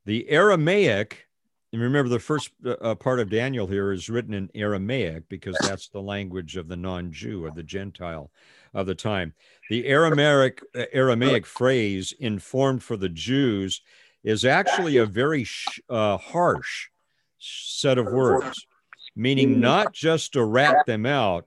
The 0.05 0.29
Aramaic, 0.29 1.29
and 1.73 1.81
remember 1.81 2.09
the 2.09 2.19
first 2.19 2.51
uh, 2.67 2.71
uh 2.71 2.95
part 2.97 3.21
of 3.21 3.31
Daniel 3.31 3.69
here 3.69 3.93
is 3.93 4.11
written 4.11 4.35
in 4.35 4.51
Aramaic 4.55 5.29
because 5.29 5.57
that's 5.63 5.89
the 5.89 6.03
language 6.03 6.57
of 6.57 6.69
the 6.69 6.77
non-Jew 6.77 7.45
or 7.45 7.53
the 7.53 7.63
Gentile 7.63 8.33
of 8.75 8.87
the 8.87 8.97
time. 8.97 9.33
The 9.71 9.87
Aramaic 9.87 10.61
uh, 10.75 10.87
Aramaic 10.93 11.47
phrase 11.47 12.13
"informed 12.19 12.83
for 12.83 12.97
the 12.97 13.09
Jews" 13.09 13.81
is 14.25 14.45
actually 14.45 14.97
a 14.97 15.07
very 15.07 15.45
sh- 15.45 15.81
uh, 15.89 16.17
harsh 16.17 16.89
set 17.39 17.99
of 17.99 18.07
words, 18.07 18.67
meaning 19.14 19.61
not 19.61 19.92
just 19.92 20.33
to 20.33 20.44
rat 20.44 20.87
them 20.87 21.07
out, 21.07 21.46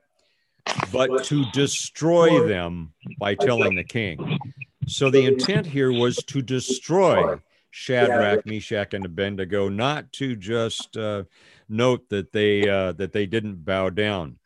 but 0.91 1.23
to 1.25 1.45
destroy 1.51 2.47
them 2.47 2.93
by 3.19 3.35
telling 3.35 3.75
the 3.75 3.83
king. 3.83 4.39
So 4.87 5.09
the 5.09 5.25
intent 5.25 5.65
here 5.65 5.91
was 5.91 6.17
to 6.17 6.41
destroy 6.41 7.39
Shadrach, 7.71 8.45
Meshach, 8.45 8.93
and 8.93 9.05
Abednego, 9.05 9.67
not 9.67 10.11
to 10.13 10.35
just 10.35 10.95
uh, 10.95 11.23
note 11.67 12.07
that 12.09 12.31
they 12.31 12.69
uh, 12.69 12.93
that 12.93 13.11
they 13.11 13.25
didn't 13.25 13.65
bow 13.65 13.89
down. 13.89 14.37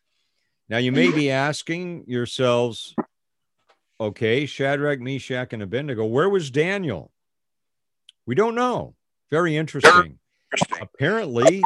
Now 0.67 0.77
you 0.77 0.91
may 0.91 1.11
be 1.11 1.29
asking 1.29 2.05
yourselves, 2.07 2.95
okay, 3.99 4.45
Shadrach, 4.45 4.99
Meshach, 4.99 5.53
and 5.53 5.61
Abednego, 5.63 6.05
where 6.05 6.29
was 6.29 6.51
Daniel? 6.51 7.11
We 8.25 8.35
don't 8.35 8.55
know. 8.55 8.95
Very 9.29 9.57
interesting. 9.57 10.19
Apparently, 10.81 11.63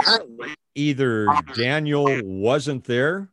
either 0.75 1.27
Daniel 1.55 2.07
wasn't 2.23 2.83
there 2.85 3.29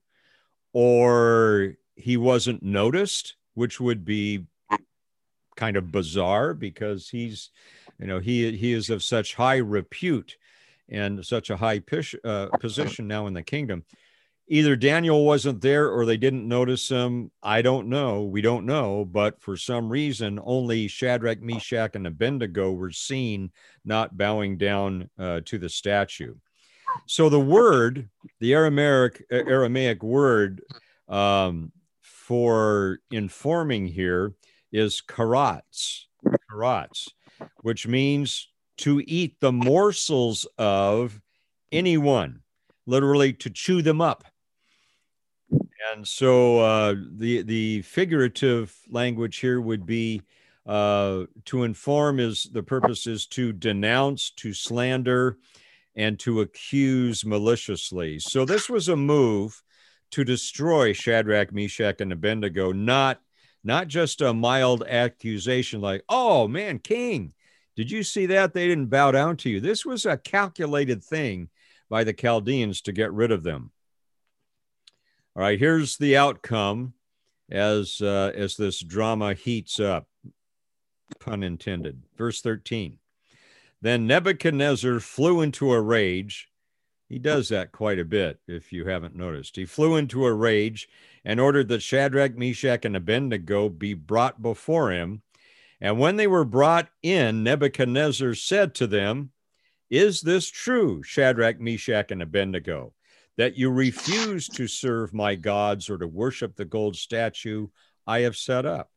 or 0.72 1.74
he 1.96 2.16
wasn't 2.16 2.62
noticed, 2.62 3.36
which 3.54 3.80
would 3.80 4.04
be 4.04 4.46
kind 5.56 5.76
of 5.76 5.92
bizarre 5.92 6.54
because 6.54 7.08
he's, 7.08 7.50
you 7.98 8.06
know, 8.06 8.18
he 8.18 8.56
he 8.56 8.72
is 8.72 8.90
of 8.90 9.02
such 9.02 9.34
high 9.34 9.58
repute 9.58 10.36
and 10.88 11.24
such 11.24 11.50
a 11.50 11.56
high 11.56 11.78
pish, 11.78 12.14
uh, 12.24 12.48
position 12.58 13.06
now 13.06 13.26
in 13.26 13.34
the 13.34 13.42
kingdom. 13.42 13.84
Either 14.48 14.74
Daniel 14.74 15.24
wasn't 15.24 15.60
there 15.60 15.88
or 15.88 16.04
they 16.04 16.16
didn't 16.16 16.48
notice 16.48 16.88
him. 16.88 17.30
I 17.40 17.62
don't 17.62 17.88
know. 17.88 18.24
We 18.24 18.42
don't 18.42 18.66
know. 18.66 19.04
But 19.04 19.40
for 19.40 19.56
some 19.56 19.88
reason, 19.88 20.40
only 20.42 20.88
Shadrach, 20.88 21.40
Meshach, 21.40 21.94
and 21.94 22.04
Abednego 22.04 22.72
were 22.72 22.90
seen 22.90 23.52
not 23.84 24.16
bowing 24.16 24.58
down 24.58 25.08
uh, 25.16 25.42
to 25.44 25.58
the 25.58 25.68
statue. 25.68 26.34
So 27.06 27.28
the 27.28 27.40
word, 27.40 28.08
the 28.38 28.54
Aramaic 28.54 29.24
Aramaic 29.30 30.02
word 30.02 30.62
um, 31.08 31.72
for 32.00 33.00
informing 33.10 33.86
here 33.86 34.34
is 34.72 35.02
karats, 35.06 36.04
karats, 36.50 37.08
which 37.62 37.86
means 37.86 38.48
to 38.78 39.02
eat 39.06 39.40
the 39.40 39.52
morsels 39.52 40.46
of 40.56 41.20
anyone, 41.72 42.40
literally 42.86 43.32
to 43.34 43.50
chew 43.50 43.82
them 43.82 44.00
up. 44.00 44.24
And 45.92 46.06
so 46.06 46.60
uh, 46.60 46.94
the 47.16 47.42
the 47.42 47.82
figurative 47.82 48.76
language 48.88 49.38
here 49.38 49.60
would 49.60 49.86
be 49.86 50.22
uh, 50.66 51.24
to 51.46 51.64
inform 51.64 52.20
is 52.20 52.44
the 52.52 52.62
purpose 52.62 53.06
is 53.06 53.26
to 53.26 53.52
denounce, 53.52 54.30
to 54.36 54.52
slander, 54.52 55.38
and 55.96 56.18
to 56.20 56.40
accuse 56.40 57.24
maliciously. 57.24 58.18
So 58.18 58.44
this 58.44 58.68
was 58.68 58.88
a 58.88 58.96
move 58.96 59.62
to 60.12 60.24
destroy 60.24 60.92
Shadrach, 60.92 61.52
Meshach, 61.52 62.00
and 62.00 62.12
Abednego, 62.12 62.72
not 62.72 63.20
not 63.62 63.88
just 63.88 64.22
a 64.22 64.32
mild 64.32 64.82
accusation 64.86 65.80
like, 65.80 66.02
"Oh 66.08 66.48
man, 66.48 66.78
king, 66.78 67.34
did 67.76 67.90
you 67.90 68.02
see 68.02 68.26
that? 68.26 68.54
They 68.54 68.66
didn't 68.66 68.86
bow 68.86 69.10
down 69.10 69.36
to 69.38 69.50
you." 69.50 69.60
This 69.60 69.84
was 69.84 70.06
a 70.06 70.16
calculated 70.16 71.04
thing 71.04 71.50
by 71.88 72.04
the 72.04 72.14
Chaldeans 72.14 72.80
to 72.82 72.92
get 72.92 73.12
rid 73.12 73.30
of 73.30 73.42
them. 73.42 73.72
All 75.36 75.42
right, 75.42 75.58
here's 75.58 75.96
the 75.96 76.16
outcome 76.16 76.94
as 77.50 78.00
uh, 78.00 78.32
as 78.34 78.56
this 78.56 78.80
drama 78.80 79.34
heats 79.34 79.78
up, 79.78 80.06
pun 81.18 81.42
intended. 81.42 82.02
Verse 82.16 82.40
13. 82.40 82.98
Then 83.82 84.06
Nebuchadnezzar 84.06 85.00
flew 85.00 85.40
into 85.40 85.72
a 85.72 85.80
rage. 85.80 86.48
He 87.08 87.18
does 87.18 87.48
that 87.48 87.72
quite 87.72 87.98
a 87.98 88.04
bit, 88.04 88.38
if 88.46 88.72
you 88.72 88.84
haven't 88.84 89.16
noticed. 89.16 89.56
He 89.56 89.64
flew 89.64 89.96
into 89.96 90.26
a 90.26 90.32
rage 90.32 90.88
and 91.24 91.40
ordered 91.40 91.68
that 91.68 91.82
Shadrach, 91.82 92.36
Meshach, 92.36 92.84
and 92.84 92.94
Abednego 92.94 93.68
be 93.68 93.94
brought 93.94 94.42
before 94.42 94.92
him. 94.92 95.22
And 95.80 95.98
when 95.98 96.16
they 96.16 96.26
were 96.26 96.44
brought 96.44 96.88
in, 97.02 97.42
Nebuchadnezzar 97.42 98.34
said 98.34 98.74
to 98.76 98.86
them, 98.86 99.30
Is 99.88 100.20
this 100.20 100.48
true, 100.50 101.02
Shadrach, 101.02 101.58
Meshach, 101.58 102.10
and 102.10 102.22
Abednego, 102.22 102.92
that 103.38 103.56
you 103.56 103.70
refuse 103.70 104.46
to 104.48 104.68
serve 104.68 105.14
my 105.14 105.34
gods 105.34 105.88
or 105.88 105.96
to 105.96 106.06
worship 106.06 106.54
the 106.54 106.66
gold 106.66 106.96
statue 106.96 107.68
I 108.06 108.20
have 108.20 108.36
set 108.36 108.66
up? 108.66 108.89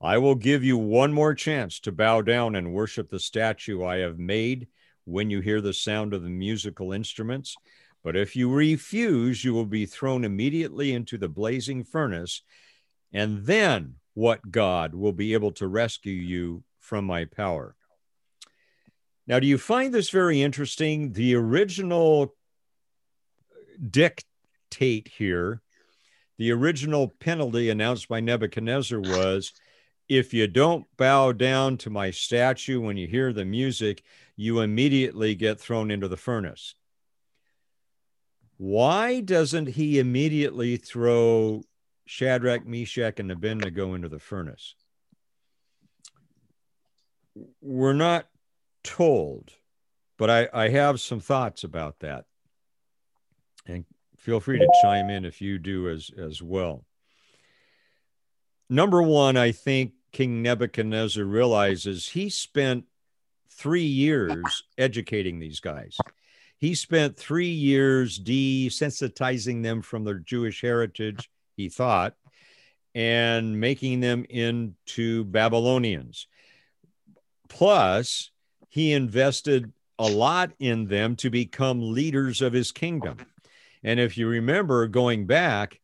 I 0.00 0.18
will 0.18 0.34
give 0.34 0.64
you 0.64 0.78
one 0.78 1.12
more 1.12 1.34
chance 1.34 1.78
to 1.80 1.92
bow 1.92 2.22
down 2.22 2.56
and 2.56 2.72
worship 2.72 3.10
the 3.10 3.20
statue 3.20 3.84
I 3.84 3.98
have 3.98 4.18
made 4.18 4.68
when 5.04 5.28
you 5.28 5.40
hear 5.40 5.60
the 5.60 5.74
sound 5.74 6.14
of 6.14 6.22
the 6.22 6.30
musical 6.30 6.92
instruments. 6.92 7.54
But 8.02 8.16
if 8.16 8.34
you 8.34 8.50
refuse, 8.50 9.44
you 9.44 9.52
will 9.52 9.66
be 9.66 9.84
thrown 9.84 10.24
immediately 10.24 10.92
into 10.92 11.18
the 11.18 11.28
blazing 11.28 11.84
furnace. 11.84 12.42
And 13.12 13.44
then 13.44 13.96
what 14.14 14.50
God 14.50 14.94
will 14.94 15.12
be 15.12 15.34
able 15.34 15.52
to 15.52 15.68
rescue 15.68 16.14
you 16.14 16.64
from 16.78 17.04
my 17.04 17.26
power? 17.26 17.76
Now, 19.26 19.38
do 19.38 19.46
you 19.46 19.58
find 19.58 19.92
this 19.92 20.10
very 20.10 20.40
interesting? 20.40 21.12
The 21.12 21.34
original 21.34 22.34
dictate 23.90 25.08
here, 25.08 25.60
the 26.38 26.52
original 26.52 27.08
penalty 27.20 27.68
announced 27.68 28.08
by 28.08 28.20
Nebuchadnezzar 28.20 28.98
was 28.98 29.52
if 30.10 30.34
you 30.34 30.48
don't 30.48 30.84
bow 30.96 31.30
down 31.30 31.76
to 31.76 31.88
my 31.88 32.10
statue 32.10 32.80
when 32.80 32.96
you 32.96 33.06
hear 33.06 33.32
the 33.32 33.44
music, 33.44 34.02
you 34.34 34.58
immediately 34.58 35.36
get 35.36 35.60
thrown 35.60 35.88
into 35.88 36.08
the 36.08 36.16
furnace. 36.16 36.74
Why 38.56 39.20
doesn't 39.20 39.68
he 39.68 40.00
immediately 40.00 40.76
throw 40.76 41.62
Shadrach, 42.06 42.66
Meshach, 42.66 43.20
and 43.20 43.30
Abednego 43.30 43.94
into 43.94 44.08
the 44.08 44.18
furnace? 44.18 44.74
We're 47.60 47.92
not 47.92 48.26
told, 48.82 49.52
but 50.18 50.28
I, 50.28 50.48
I 50.52 50.70
have 50.70 51.00
some 51.00 51.20
thoughts 51.20 51.62
about 51.62 52.00
that. 52.00 52.24
And 53.64 53.84
feel 54.16 54.40
free 54.40 54.58
to 54.58 54.68
chime 54.82 55.08
in 55.08 55.24
if 55.24 55.40
you 55.40 55.60
do 55.60 55.88
as, 55.88 56.10
as 56.18 56.42
well. 56.42 56.84
Number 58.68 59.02
one, 59.02 59.36
I 59.36 59.52
think 59.52 59.92
King 60.12 60.42
Nebuchadnezzar 60.42 61.24
realizes 61.24 62.08
he 62.08 62.28
spent 62.28 62.84
three 63.48 63.84
years 63.84 64.62
educating 64.78 65.38
these 65.38 65.60
guys. 65.60 65.96
He 66.58 66.74
spent 66.74 67.16
three 67.16 67.50
years 67.50 68.18
desensitizing 68.18 69.62
them 69.62 69.82
from 69.82 70.04
their 70.04 70.18
Jewish 70.18 70.60
heritage, 70.60 71.30
he 71.56 71.68
thought, 71.68 72.14
and 72.94 73.60
making 73.60 74.00
them 74.00 74.26
into 74.28 75.24
Babylonians. 75.24 76.26
Plus, 77.48 78.30
he 78.68 78.92
invested 78.92 79.72
a 79.98 80.06
lot 80.06 80.52
in 80.58 80.86
them 80.86 81.16
to 81.16 81.30
become 81.30 81.92
leaders 81.92 82.40
of 82.42 82.52
his 82.52 82.72
kingdom. 82.72 83.18
And 83.82 84.00
if 84.00 84.16
you 84.16 84.26
remember 84.28 84.86
going 84.86 85.26
back, 85.26 85.80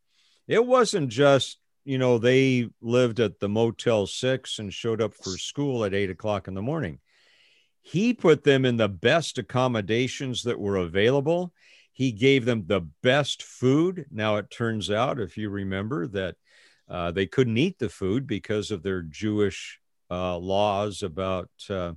it 0.47 0.65
wasn't 0.65 1.09
just 1.09 1.59
you 1.87 1.97
know, 1.97 2.17
they 2.17 2.67
lived 2.81 3.21
at 3.21 3.39
the 3.39 3.47
Motel 3.47 4.07
6 4.07 4.59
and 4.59 4.73
showed 4.73 5.01
up 5.01 5.13
for 5.13 5.37
school 5.37 5.85
at 5.85 5.93
eight 5.93 6.09
o'clock 6.09 6.49
in 6.49 6.53
the 6.53 6.61
morning. 6.61 6.99
He 7.81 8.13
put 8.13 8.43
them 8.43 8.65
in 8.65 8.75
the 8.75 8.89
best 8.89 9.37
accommodations 9.37 10.43
that 10.43 10.59
were 10.59 10.75
available. 10.75 11.53
He 11.93 12.11
gave 12.11 12.43
them 12.43 12.65
the 12.67 12.81
best 13.01 13.41
food. 13.41 14.05
Now, 14.11 14.35
it 14.35 14.51
turns 14.51 14.91
out, 14.91 15.21
if 15.21 15.37
you 15.37 15.49
remember, 15.49 16.07
that 16.07 16.35
uh, 16.89 17.11
they 17.11 17.25
couldn't 17.25 17.57
eat 17.57 17.79
the 17.79 17.87
food 17.87 18.27
because 18.27 18.69
of 18.69 18.83
their 18.83 19.01
Jewish 19.01 19.79
uh, 20.11 20.37
laws 20.37 21.03
about 21.03 21.49
uh, 21.69 21.93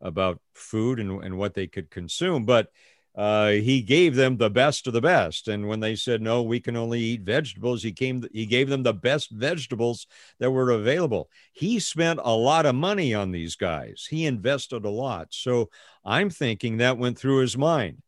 about 0.00 0.40
food 0.54 0.98
and, 0.98 1.22
and 1.22 1.36
what 1.36 1.52
they 1.52 1.66
could 1.66 1.90
consume, 1.90 2.44
but 2.44 2.68
uh, 3.16 3.48
he 3.48 3.80
gave 3.80 4.14
them 4.14 4.36
the 4.36 4.50
best 4.50 4.86
of 4.86 4.92
the 4.92 5.00
best. 5.00 5.48
And 5.48 5.66
when 5.66 5.80
they 5.80 5.96
said 5.96 6.20
no, 6.20 6.42
we 6.42 6.60
can 6.60 6.76
only 6.76 7.00
eat 7.00 7.22
vegetables, 7.22 7.82
he 7.82 7.92
came. 7.92 8.22
He 8.32 8.44
gave 8.44 8.68
them 8.68 8.82
the 8.82 8.92
best 8.92 9.30
vegetables 9.30 10.06
that 10.38 10.50
were 10.50 10.70
available. 10.70 11.30
He 11.52 11.78
spent 11.78 12.20
a 12.22 12.36
lot 12.36 12.66
of 12.66 12.74
money 12.74 13.14
on 13.14 13.30
these 13.30 13.56
guys. 13.56 14.06
He 14.08 14.26
invested 14.26 14.84
a 14.84 14.90
lot. 14.90 15.28
So 15.30 15.70
I'm 16.04 16.28
thinking 16.28 16.76
that 16.76 16.98
went 16.98 17.18
through 17.18 17.38
his 17.38 17.56
mind. 17.56 18.02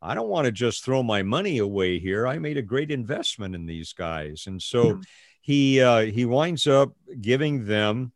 I 0.00 0.14
don't 0.14 0.28
want 0.28 0.46
to 0.46 0.52
just 0.52 0.82
throw 0.82 1.02
my 1.02 1.22
money 1.22 1.58
away 1.58 1.98
here. 1.98 2.26
I 2.26 2.38
made 2.38 2.56
a 2.56 2.62
great 2.62 2.90
investment 2.90 3.54
in 3.54 3.66
these 3.66 3.92
guys, 3.92 4.44
and 4.46 4.60
so 4.62 4.84
mm-hmm. 4.84 5.00
he 5.42 5.82
uh, 5.82 6.00
he 6.06 6.24
winds 6.24 6.66
up 6.66 6.94
giving 7.20 7.66
them 7.66 8.12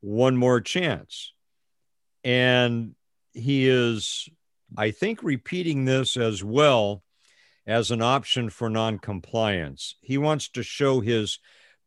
one 0.00 0.38
more 0.38 0.62
chance, 0.62 1.34
and 2.24 2.94
he 3.34 3.68
is 3.68 4.30
I 4.76 4.90
think 4.90 5.22
repeating 5.22 5.84
this 5.84 6.16
as 6.16 6.42
well 6.42 7.02
as 7.66 7.90
an 7.90 8.02
option 8.02 8.50
for 8.50 8.68
noncompliance. 8.68 9.96
He 10.02 10.18
wants 10.18 10.48
to 10.50 10.62
show 10.62 11.00
his 11.00 11.38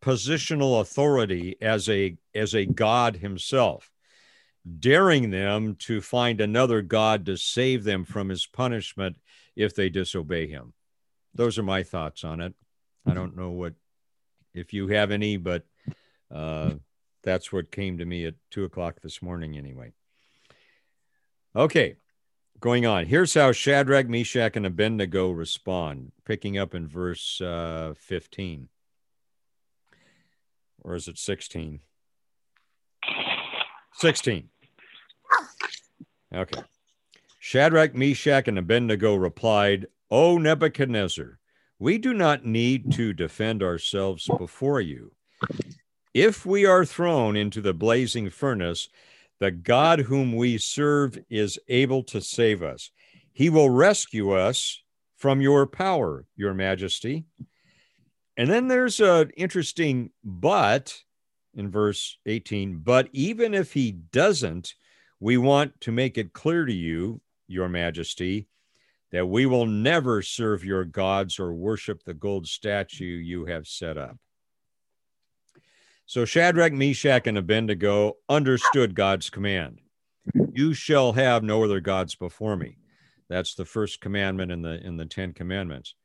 positional 0.01 0.81
authority 0.81 1.55
as 1.61 1.89
a 1.89 2.17
as 2.33 2.55
a 2.55 2.65
god 2.65 3.17
himself, 3.17 3.91
daring 4.79 5.31
them 5.31 5.75
to 5.75 6.01
find 6.01 6.39
another 6.39 6.81
god 6.81 7.25
to 7.25 7.37
save 7.37 7.83
them 7.83 8.05
from 8.05 8.29
his 8.29 8.45
punishment 8.45 9.17
if 9.55 9.75
they 9.75 9.89
disobey 9.89 10.47
him. 10.47 10.73
Those 11.33 11.57
are 11.57 11.63
my 11.63 11.83
thoughts 11.83 12.23
on 12.23 12.41
it. 12.41 12.53
I 13.05 13.13
don't 13.13 13.35
know 13.37 13.51
what 13.51 13.73
if 14.53 14.73
you 14.73 14.87
have 14.87 15.11
any, 15.11 15.37
but 15.37 15.63
uh, 16.33 16.73
that's 17.23 17.51
what 17.51 17.71
came 17.71 17.99
to 17.99 18.05
me 18.05 18.25
at 18.25 18.35
two 18.49 18.63
o'clock 18.63 19.01
this 19.01 19.21
morning, 19.21 19.57
anyway. 19.57 19.91
Okay, 21.55 21.95
going 22.59 22.85
on. 22.85 23.05
Here's 23.05 23.33
how 23.33 23.51
Shadrach, 23.51 24.07
Meshach, 24.07 24.55
and 24.55 24.65
Abednego 24.65 25.31
respond, 25.31 26.11
picking 26.25 26.57
up 26.57 26.73
in 26.73 26.87
verse 26.87 27.39
uh, 27.41 27.93
15. 27.97 28.69
Or 30.83 30.95
is 30.95 31.07
it 31.07 31.17
16? 31.17 31.81
16. 33.93 34.49
Okay. 36.33 36.61
Shadrach, 37.39 37.95
Meshach, 37.95 38.47
and 38.47 38.59
Abednego 38.59 39.15
replied, 39.15 39.87
O 40.09 40.37
Nebuchadnezzar, 40.37 41.39
we 41.79 41.97
do 41.97 42.13
not 42.13 42.45
need 42.45 42.91
to 42.93 43.13
defend 43.13 43.61
ourselves 43.61 44.27
before 44.37 44.81
you. 44.81 45.11
If 46.13 46.45
we 46.45 46.65
are 46.65 46.85
thrown 46.85 47.35
into 47.35 47.61
the 47.61 47.73
blazing 47.73 48.29
furnace, 48.29 48.89
the 49.39 49.51
God 49.51 49.99
whom 49.99 50.35
we 50.35 50.57
serve 50.57 51.17
is 51.29 51.59
able 51.67 52.03
to 52.03 52.21
save 52.21 52.63
us. 52.63 52.91
He 53.33 53.49
will 53.49 53.69
rescue 53.69 54.31
us 54.31 54.81
from 55.15 55.41
your 55.41 55.67
power, 55.67 56.25
your 56.35 56.53
majesty. 56.53 57.25
And 58.35 58.49
then 58.49 58.67
there's 58.67 58.99
an 58.99 59.31
interesting 59.37 60.11
but 60.23 61.01
in 61.55 61.69
verse 61.71 62.17
18. 62.25 62.79
But 62.83 63.09
even 63.11 63.53
if 63.53 63.73
he 63.73 63.91
doesn't, 63.91 64.75
we 65.19 65.37
want 65.37 65.79
to 65.81 65.91
make 65.91 66.17
it 66.17 66.33
clear 66.33 66.65
to 66.65 66.73
you, 66.73 67.21
your 67.47 67.69
majesty, 67.69 68.47
that 69.11 69.25
we 69.25 69.45
will 69.45 69.65
never 69.65 70.21
serve 70.21 70.63
your 70.63 70.85
gods 70.85 71.39
or 71.39 71.53
worship 71.53 72.03
the 72.03 72.13
gold 72.13 72.47
statue 72.47 73.05
you 73.05 73.45
have 73.45 73.65
set 73.67 73.97
up. 73.97 74.17
So 76.07 76.23
Shadrach, 76.23 76.71
Meshach, 76.71 77.27
and 77.27 77.37
Abednego 77.37 78.13
understood 78.29 78.95
God's 78.95 79.29
command. 79.29 79.81
You 80.53 80.73
shall 80.73 81.11
have 81.11 81.43
no 81.43 81.65
other 81.65 81.81
gods 81.81 82.15
before 82.15 82.55
me. 82.55 82.77
That's 83.29 83.55
the 83.55 83.65
first 83.65 83.99
commandment 83.99 84.49
in 84.49 84.61
the 84.61 84.79
in 84.85 84.95
the 84.95 85.05
Ten 85.05 85.33
Commandments. 85.33 85.95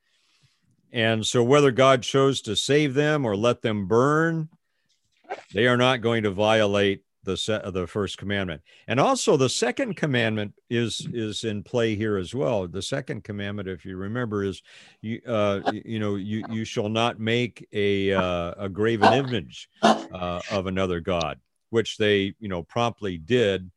And 0.91 1.25
so 1.25 1.41
whether 1.41 1.71
God 1.71 2.03
chose 2.03 2.41
to 2.41 2.55
save 2.57 2.93
them 2.93 3.25
or 3.25 3.37
let 3.37 3.61
them 3.61 3.87
burn, 3.87 4.49
they 5.53 5.67
are 5.67 5.77
not 5.77 6.01
going 6.01 6.23
to 6.23 6.31
violate 6.31 7.03
the 7.23 7.37
set 7.37 7.63
of 7.63 7.73
the 7.73 7.87
first 7.87 8.17
commandment. 8.17 8.61
And 8.87 8.99
also 8.99 9.37
the 9.37 9.49
second 9.49 9.95
commandment 9.95 10.53
is 10.69 11.07
is 11.13 11.43
in 11.43 11.63
play 11.63 11.95
here 11.95 12.17
as 12.17 12.33
well. 12.33 12.67
The 12.67 12.81
second 12.81 13.23
commandment 13.23 13.67
if 13.67 13.85
you 13.85 13.97
remember 13.97 14.43
is 14.43 14.61
you 15.01 15.21
uh 15.27 15.61
you 15.71 15.99
know 15.99 16.15
you 16.15 16.45
you 16.49 16.65
shall 16.65 16.89
not 16.89 17.19
make 17.19 17.67
a 17.73 18.13
uh, 18.13 18.53
a 18.57 18.69
graven 18.69 19.13
image 19.13 19.69
uh, 19.81 20.41
of 20.51 20.67
another 20.67 20.99
god 20.99 21.39
which 21.69 21.97
they 21.97 22.33
you 22.39 22.47
know 22.47 22.61
promptly 22.63 23.17
did 23.17 23.71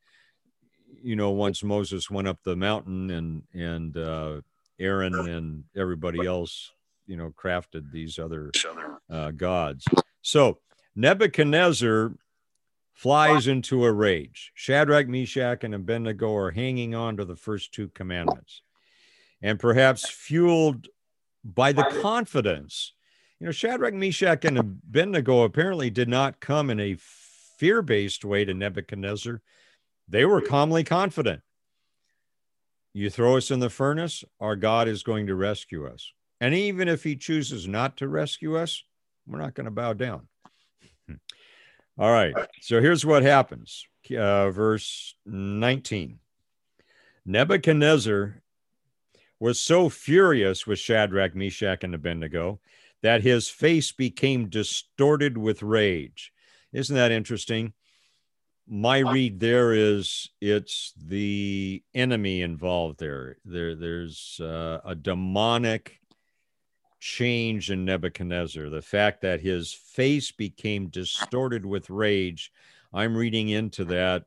you 1.03 1.17
know 1.17 1.31
once 1.31 1.63
moses 1.63 2.11
went 2.11 2.29
up 2.29 2.39
the 2.43 2.57
mountain 2.57 3.11
and 3.11 3.43
and 3.55 3.97
uh 3.97 4.41
aaron 4.79 5.15
and 5.29 5.65
everybody 5.77 6.27
else 6.27 6.73
you 7.07 7.17
know 7.17 7.31
crafted 7.31 7.91
these 7.91 8.19
other. 8.19 8.51
uh, 9.11 9.31
gods. 9.31 9.85
So 10.23 10.59
nebuchadnezzar 10.95 12.13
flies 12.97 13.47
into 13.47 13.85
a 13.85 13.93
rage. 13.93 14.53
Shadrach, 14.55 15.07
Meshach, 15.07 15.63
and 15.63 15.75
Abednego 15.75 16.35
are 16.35 16.51
hanging 16.51 16.95
on 16.95 17.19
to 17.19 17.27
the 17.27 17.37
first 17.37 17.75
two 17.75 17.89
commandments. 17.89 18.63
And 19.43 19.61
perhaps 19.61 20.09
fueled 20.09 20.89
by 21.45 21.73
the 21.73 21.85
confidence. 22.01 22.95
You 23.39 23.45
know, 23.45 23.53
Shadrach, 23.53 23.93
Meshach, 23.93 24.47
and 24.47 24.57
Abednego 24.57 25.43
apparently 25.43 25.91
did 25.91 26.09
not 26.09 26.41
come 26.41 26.71
in 26.71 26.81
a 26.81 26.97
fear 26.99 27.83
based 27.83 28.25
way 28.25 28.47
to 28.47 28.55
Nebuchadnezzar. 28.55 29.43
They 30.09 30.25
were 30.25 30.41
calmly 30.41 30.83
confident. 30.83 31.43
You 32.95 33.11
throw 33.11 33.37
us 33.37 33.51
in 33.51 33.61
the 33.61 33.69
furnace, 33.69 34.25
our 34.41 34.57
God 34.57 34.89
is 34.89 35.03
going 35.03 35.27
to 35.27 35.35
rescue 35.35 35.87
us. 35.87 36.13
And 36.41 36.55
even 36.55 36.89
if 36.89 37.05
he 37.05 37.15
chooses 37.15 37.69
not 37.69 37.99
to 37.99 38.09
rescue 38.09 38.57
us, 38.57 38.83
we're 39.27 39.39
not 39.39 39.53
going 39.53 39.67
to 39.67 39.71
bow 39.71 39.93
down. 39.93 40.29
Hmm. 41.07 41.17
All 41.99 42.13
right. 42.13 42.35
So 42.61 42.81
here's 42.81 43.07
what 43.07 43.23
happens. 43.23 43.87
Uh, 44.11 44.51
verse 44.51 45.15
19. 45.25 46.19
Nebuchadnezzar 47.25 48.43
was 49.41 49.59
so 49.59 49.89
furious 49.89 50.67
with 50.67 50.79
Shadrach, 50.79 51.35
Meshach, 51.35 51.85
and 51.85 51.95
Abednego 51.95 52.61
that 53.03 53.23
his 53.23 53.49
face 53.49 53.93
became 53.93 54.49
distorted 54.49 55.37
with 55.37 55.63
rage. 55.63 56.33
Isn't 56.73 56.97
that 56.97 57.13
interesting? 57.13 57.73
My 58.69 58.99
read 58.99 59.41
there 59.41 59.73
is 59.73 60.29
it's 60.41 60.93
the 60.97 61.83
enemy 61.95 62.43
involved 62.43 62.99
there. 62.99 63.37
There, 63.45 63.75
there's 63.77 64.41
uh, 64.41 64.81
a 64.85 64.95
demonic 64.95 66.01
change 66.99 67.71
in 67.71 67.85
Nebuchadnezzar, 67.85 68.69
the 68.69 68.83
fact 68.83 69.23
that 69.23 69.41
his 69.41 69.73
face 69.73 70.31
became 70.33 70.89
distorted 70.89 71.65
with 71.65 71.91
rage. 71.91 72.53
I'm 72.93 73.17
reading 73.17 73.49
into 73.49 73.85
that. 73.87 74.25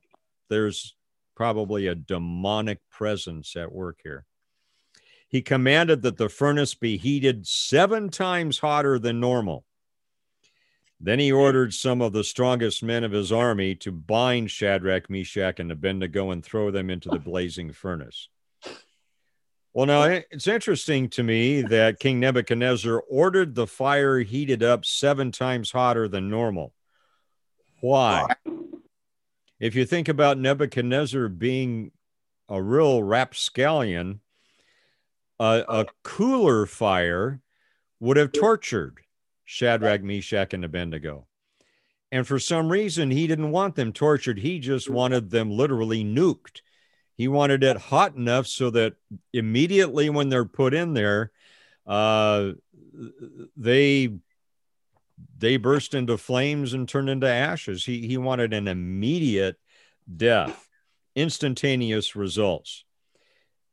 There's 0.49 0.95
probably 1.35 1.87
a 1.87 1.95
demonic 1.95 2.79
presence 2.89 3.55
at 3.55 3.71
work 3.71 3.99
here. 4.03 4.25
He 5.27 5.41
commanded 5.41 6.01
that 6.01 6.17
the 6.17 6.27
furnace 6.27 6.73
be 6.73 6.97
heated 6.97 7.47
seven 7.47 8.09
times 8.09 8.59
hotter 8.59 8.97
than 8.97 9.19
normal. 9.19 9.63
Then 10.99 11.19
he 11.19 11.31
ordered 11.31 11.73
some 11.73 12.01
of 12.01 12.11
the 12.11 12.23
strongest 12.23 12.83
men 12.83 13.03
of 13.03 13.11
his 13.11 13.31
army 13.31 13.75
to 13.75 13.91
bind 13.91 14.51
Shadrach, 14.51 15.09
Meshach, 15.09 15.59
and 15.59 15.71
Abednego 15.71 16.31
and 16.31 16.43
throw 16.43 16.71
them 16.71 16.89
into 16.89 17.09
the 17.09 17.19
blazing 17.19 17.71
furnace. 17.71 18.27
Well, 19.73 19.85
now 19.85 20.03
it's 20.03 20.47
interesting 20.47 21.09
to 21.09 21.23
me 21.23 21.61
that 21.61 21.99
King 21.99 22.19
Nebuchadnezzar 22.19 23.03
ordered 23.07 23.53
the 23.53 23.67
fire 23.67 24.19
heated 24.19 24.63
up 24.63 24.83
seven 24.83 25.31
times 25.31 25.71
hotter 25.71 26.07
than 26.07 26.29
normal. 26.29 26.73
Why? 27.81 28.33
If 29.59 29.75
you 29.75 29.85
think 29.85 30.07
about 30.07 30.39
Nebuchadnezzar 30.39 31.27
being 31.29 31.91
a 32.47 32.61
real 32.61 33.03
rapscallion, 33.03 34.21
a, 35.39 35.63
a 35.67 35.85
cooler 36.03 36.65
fire 36.65 37.41
would 37.99 38.17
have 38.17 38.31
tortured 38.31 38.99
Shadrach, 39.45 40.01
Meshach, 40.01 40.53
and 40.53 40.65
Abednego. 40.65 41.27
And 42.11 42.25
for 42.25 42.39
some 42.39 42.69
reason, 42.71 43.11
he 43.11 43.27
didn't 43.27 43.51
want 43.51 43.75
them 43.75 43.93
tortured. 43.93 44.39
He 44.39 44.59
just 44.59 44.89
wanted 44.89 45.29
them 45.29 45.51
literally 45.51 46.03
nuked. 46.03 46.61
He 47.19 47.27
wanted 47.27 47.65
it 47.65 47.75
hot 47.75 48.15
enough 48.15 48.47
so 48.47 48.69
that 48.69 48.93
immediately 49.33 50.09
when 50.09 50.29
they're 50.29 50.45
put 50.45 50.73
in 50.73 50.93
there, 50.93 51.33
uh, 51.85 52.51
they 53.57 54.13
they 55.37 55.57
burst 55.57 55.93
into 55.93 56.17
flames 56.17 56.73
and 56.73 56.87
turn 56.87 57.09
into 57.09 57.27
ashes. 57.27 57.83
He 57.83 58.07
he 58.07 58.15
wanted 58.15 58.53
an 58.53 58.69
immediate 58.69 59.59
death, 60.15 60.69
instantaneous 61.13 62.15
results, 62.15 62.85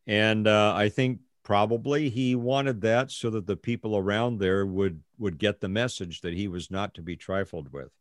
and 0.08 0.48
uh, 0.48 0.74
I 0.74 0.88
think 0.88 1.20
probably 1.44 2.10
he 2.10 2.34
wanted 2.34 2.80
that 2.80 3.12
so 3.12 3.30
that 3.30 3.46
the 3.46 3.56
people 3.56 3.96
around 3.96 4.40
there 4.40 4.66
would 4.66 5.04
would 5.20 5.38
get 5.38 5.60
the 5.60 5.68
message 5.68 6.22
that 6.22 6.34
he 6.34 6.48
was 6.48 6.68
not 6.68 6.94
to 6.94 7.00
be 7.00 7.14
trifled 7.14 7.72
with. 7.72 7.92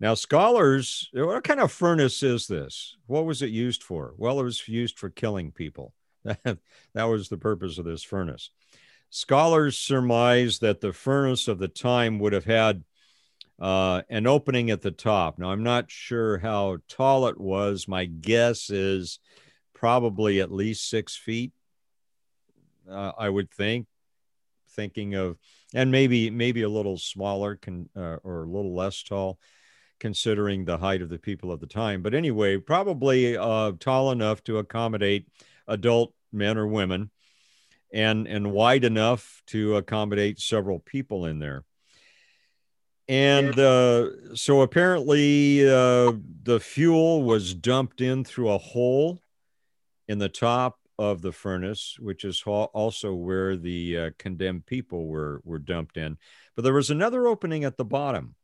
Now, 0.00 0.14
scholars, 0.14 1.10
what 1.12 1.42
kind 1.42 1.60
of 1.60 1.72
furnace 1.72 2.22
is 2.22 2.46
this? 2.46 2.96
What 3.06 3.24
was 3.24 3.42
it 3.42 3.50
used 3.50 3.82
for? 3.82 4.14
Well, 4.16 4.38
it 4.38 4.44
was 4.44 4.68
used 4.68 4.98
for 4.98 5.10
killing 5.10 5.50
people. 5.50 5.92
that 6.24 6.58
was 6.94 7.28
the 7.28 7.36
purpose 7.36 7.78
of 7.78 7.84
this 7.84 8.04
furnace. 8.04 8.50
Scholars 9.10 9.76
surmise 9.76 10.60
that 10.60 10.80
the 10.80 10.92
furnace 10.92 11.48
of 11.48 11.58
the 11.58 11.68
time 11.68 12.18
would 12.20 12.32
have 12.32 12.44
had 12.44 12.84
uh, 13.58 14.02
an 14.08 14.26
opening 14.26 14.70
at 14.70 14.82
the 14.82 14.90
top. 14.90 15.38
Now, 15.38 15.50
I'm 15.50 15.64
not 15.64 15.90
sure 15.90 16.38
how 16.38 16.78
tall 16.88 17.26
it 17.26 17.40
was. 17.40 17.88
My 17.88 18.04
guess 18.04 18.70
is 18.70 19.18
probably 19.74 20.40
at 20.40 20.52
least 20.52 20.88
six 20.88 21.16
feet. 21.16 21.52
Uh, 22.88 23.12
I 23.18 23.28
would 23.28 23.50
think, 23.50 23.86
thinking 24.70 25.14
of, 25.14 25.36
and 25.74 25.90
maybe 25.90 26.30
maybe 26.30 26.62
a 26.62 26.68
little 26.68 26.96
smaller, 26.96 27.56
can 27.56 27.88
uh, 27.96 28.16
or 28.22 28.44
a 28.44 28.48
little 28.48 28.74
less 28.74 29.02
tall, 29.02 29.38
considering 30.00 30.64
the 30.64 30.78
height 30.78 31.02
of 31.02 31.08
the 31.08 31.18
people 31.18 31.52
of 31.52 31.60
the 31.60 31.66
time. 31.66 32.02
But 32.02 32.14
anyway, 32.14 32.56
probably 32.58 33.36
uh, 33.36 33.72
tall 33.78 34.10
enough 34.12 34.42
to 34.44 34.58
accommodate 34.58 35.28
adult 35.66 36.14
men 36.32 36.58
or 36.58 36.66
women, 36.66 37.10
and 37.92 38.26
and 38.26 38.52
wide 38.52 38.84
enough 38.84 39.42
to 39.48 39.76
accommodate 39.76 40.40
several 40.40 40.78
people 40.78 41.26
in 41.26 41.38
there 41.38 41.64
and 43.08 43.58
uh, 43.58 44.34
so 44.34 44.60
apparently 44.60 45.66
uh, 45.66 46.12
the 46.42 46.60
fuel 46.60 47.22
was 47.22 47.54
dumped 47.54 48.02
in 48.02 48.22
through 48.22 48.50
a 48.50 48.58
hole 48.58 49.18
in 50.08 50.18
the 50.18 50.28
top 50.28 50.78
of 50.98 51.22
the 51.22 51.32
furnace, 51.32 51.96
which 51.98 52.24
is 52.24 52.42
also 52.46 53.14
where 53.14 53.56
the 53.56 53.98
uh, 53.98 54.10
condemned 54.18 54.66
people 54.66 55.06
were 55.06 55.40
were 55.44 55.58
dumped 55.58 55.96
in. 55.96 56.18
But 56.54 56.62
there 56.62 56.74
was 56.74 56.90
another 56.90 57.26
opening 57.26 57.64
at 57.64 57.78
the 57.78 57.84
bottom, 57.84 58.34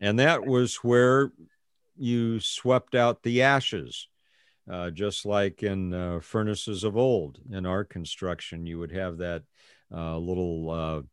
and 0.00 0.18
that 0.18 0.44
was 0.44 0.76
where 0.76 1.32
you 1.96 2.40
swept 2.40 2.94
out 2.94 3.22
the 3.22 3.42
ashes, 3.42 4.08
uh, 4.70 4.90
just 4.90 5.24
like 5.24 5.62
in 5.62 5.92
uh, 5.94 6.20
furnaces 6.20 6.84
of 6.84 6.96
old. 6.96 7.38
In 7.50 7.66
our 7.66 7.84
construction, 7.84 8.66
you 8.66 8.78
would 8.78 8.92
have 8.92 9.18
that 9.18 9.42
uh, 9.94 10.18
little 10.18 11.04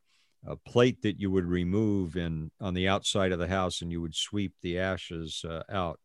a 0.46 0.56
plate 0.56 1.02
that 1.04 1.20
you 1.20 1.30
would 1.30 1.46
remove 1.46 2.18
in 2.18 2.52
on 2.60 2.74
the 2.74 2.88
outside 2.88 3.32
of 3.32 3.40
the 3.40 3.48
house 3.48 3.82
and 3.82 3.92
you 3.92 4.02
would 4.02 4.16
sweep 4.16 4.54
the 4.62 4.80
ashes 4.80 5.46
uh, 5.48 5.62
out 5.70 6.00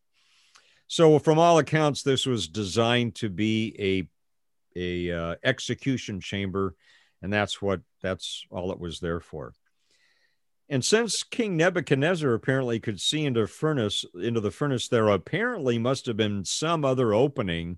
so 0.87 1.17
from 1.19 1.39
all 1.39 1.57
accounts 1.57 2.03
this 2.03 2.25
was 2.25 2.47
designed 2.47 3.15
to 3.15 3.29
be 3.29 3.75
a 3.79 4.07
a 4.79 5.11
uh, 5.11 5.35
execution 5.43 6.19
chamber 6.19 6.75
and 7.21 7.33
that's 7.33 7.61
what 7.61 7.81
that's 8.01 8.45
all 8.51 8.71
it 8.71 8.79
was 8.79 8.99
there 8.99 9.19
for 9.19 9.53
and 10.69 10.83
since 10.83 11.23
king 11.23 11.57
nebuchadnezzar 11.57 12.33
apparently 12.33 12.79
could 12.79 12.99
see 12.99 13.25
into 13.25 13.47
furnace 13.47 14.05
into 14.21 14.39
the 14.39 14.51
furnace 14.51 14.87
there 14.87 15.07
apparently 15.09 15.77
must 15.77 16.05
have 16.05 16.17
been 16.17 16.43
some 16.43 16.83
other 16.83 17.13
opening 17.13 17.77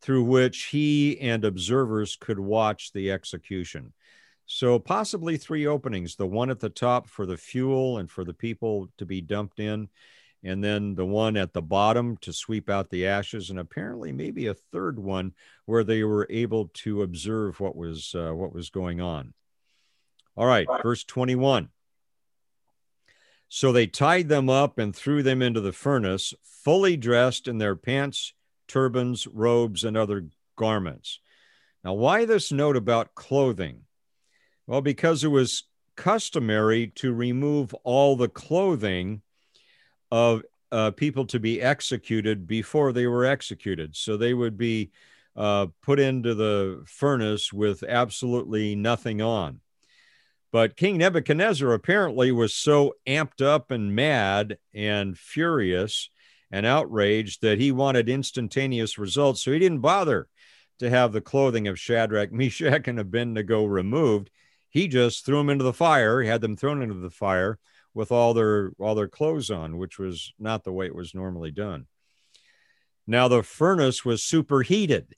through 0.00 0.22
which 0.22 0.64
he 0.66 1.18
and 1.20 1.44
observers 1.44 2.16
could 2.16 2.38
watch 2.38 2.92
the 2.92 3.10
execution 3.10 3.92
so 4.50 4.78
possibly 4.78 5.36
three 5.36 5.66
openings, 5.66 6.16
the 6.16 6.26
one 6.26 6.48
at 6.48 6.58
the 6.58 6.70
top 6.70 7.06
for 7.06 7.26
the 7.26 7.36
fuel 7.36 7.98
and 7.98 8.10
for 8.10 8.24
the 8.24 8.32
people 8.32 8.88
to 8.96 9.04
be 9.04 9.20
dumped 9.20 9.60
in, 9.60 9.90
and 10.42 10.64
then 10.64 10.94
the 10.94 11.04
one 11.04 11.36
at 11.36 11.52
the 11.52 11.60
bottom 11.60 12.16
to 12.22 12.32
sweep 12.32 12.70
out 12.70 12.88
the 12.88 13.06
ashes, 13.06 13.50
and 13.50 13.58
apparently 13.58 14.10
maybe 14.10 14.46
a 14.46 14.54
third 14.54 14.98
one 14.98 15.34
where 15.66 15.84
they 15.84 16.02
were 16.02 16.26
able 16.30 16.70
to 16.74 17.02
observe 17.02 17.60
what 17.60 17.76
was 17.76 18.14
uh, 18.14 18.32
what 18.32 18.54
was 18.54 18.70
going 18.70 19.02
on. 19.02 19.34
All 20.34 20.46
right, 20.46 20.66
verse 20.82 21.04
21. 21.04 21.68
So 23.48 23.72
they 23.72 23.86
tied 23.86 24.28
them 24.28 24.50
up 24.50 24.78
and 24.78 24.94
threw 24.94 25.22
them 25.22 25.40
into 25.40 25.60
the 25.60 25.72
furnace, 25.72 26.34
fully 26.42 26.96
dressed 26.96 27.48
in 27.48 27.58
their 27.58 27.76
pants, 27.76 28.34
turbans, 28.66 29.26
robes, 29.26 29.84
and 29.84 29.96
other 29.96 30.28
garments. 30.56 31.20
Now, 31.82 31.94
why 31.94 32.24
this 32.24 32.52
note 32.52 32.76
about 32.76 33.14
clothing? 33.14 33.82
Well, 34.66 34.82
because 34.82 35.24
it 35.24 35.28
was 35.28 35.64
customary 35.96 36.88
to 36.96 37.12
remove 37.12 37.74
all 37.84 38.16
the 38.16 38.28
clothing 38.28 39.22
of 40.10 40.42
uh, 40.70 40.90
people 40.90 41.24
to 41.26 41.40
be 41.40 41.62
executed 41.62 42.46
before 42.46 42.92
they 42.92 43.06
were 43.06 43.24
executed. 43.24 43.96
So 43.96 44.16
they 44.16 44.34
would 44.34 44.58
be 44.58 44.90
uh, 45.34 45.68
put 45.82 45.98
into 45.98 46.34
the 46.34 46.82
furnace 46.86 47.52
with 47.52 47.82
absolutely 47.82 48.76
nothing 48.76 49.22
on. 49.22 49.60
But 50.50 50.76
King 50.76 50.98
Nebuchadnezzar 50.98 51.72
apparently 51.72 52.32
was 52.32 52.54
so 52.54 52.94
amped 53.06 53.42
up 53.42 53.70
and 53.70 53.94
mad 53.94 54.58
and 54.72 55.18
furious 55.18 56.10
and 56.50 56.64
outraged 56.64 57.42
that 57.42 57.58
he 57.58 57.70
wanted 57.70 58.08
instantaneous 58.08 58.96
results. 58.96 59.42
So 59.42 59.52
he 59.52 59.58
didn't 59.58 59.80
bother 59.80 60.28
to 60.78 60.88
have 60.88 61.12
the 61.12 61.20
clothing 61.20 61.68
of 61.68 61.78
Shadrach, 61.78 62.32
Meshach, 62.32 62.88
and 62.88 62.98
Abednego 62.98 63.64
removed. 63.64 64.30
He 64.70 64.88
just 64.88 65.24
threw 65.24 65.38
them 65.38 65.50
into 65.50 65.64
the 65.64 65.72
fire. 65.72 66.22
He 66.22 66.28
had 66.28 66.40
them 66.40 66.56
thrown 66.56 66.82
into 66.82 66.94
the 66.94 67.10
fire 67.10 67.58
with 67.94 68.12
all 68.12 68.34
their 68.34 68.72
all 68.78 68.94
their 68.94 69.08
clothes 69.08 69.50
on, 69.50 69.76
which 69.76 69.98
was 69.98 70.32
not 70.38 70.64
the 70.64 70.72
way 70.72 70.86
it 70.86 70.94
was 70.94 71.14
normally 71.14 71.50
done. 71.50 71.86
Now 73.06 73.28
the 73.28 73.42
furnace 73.42 74.04
was 74.04 74.22
superheated, 74.22 75.14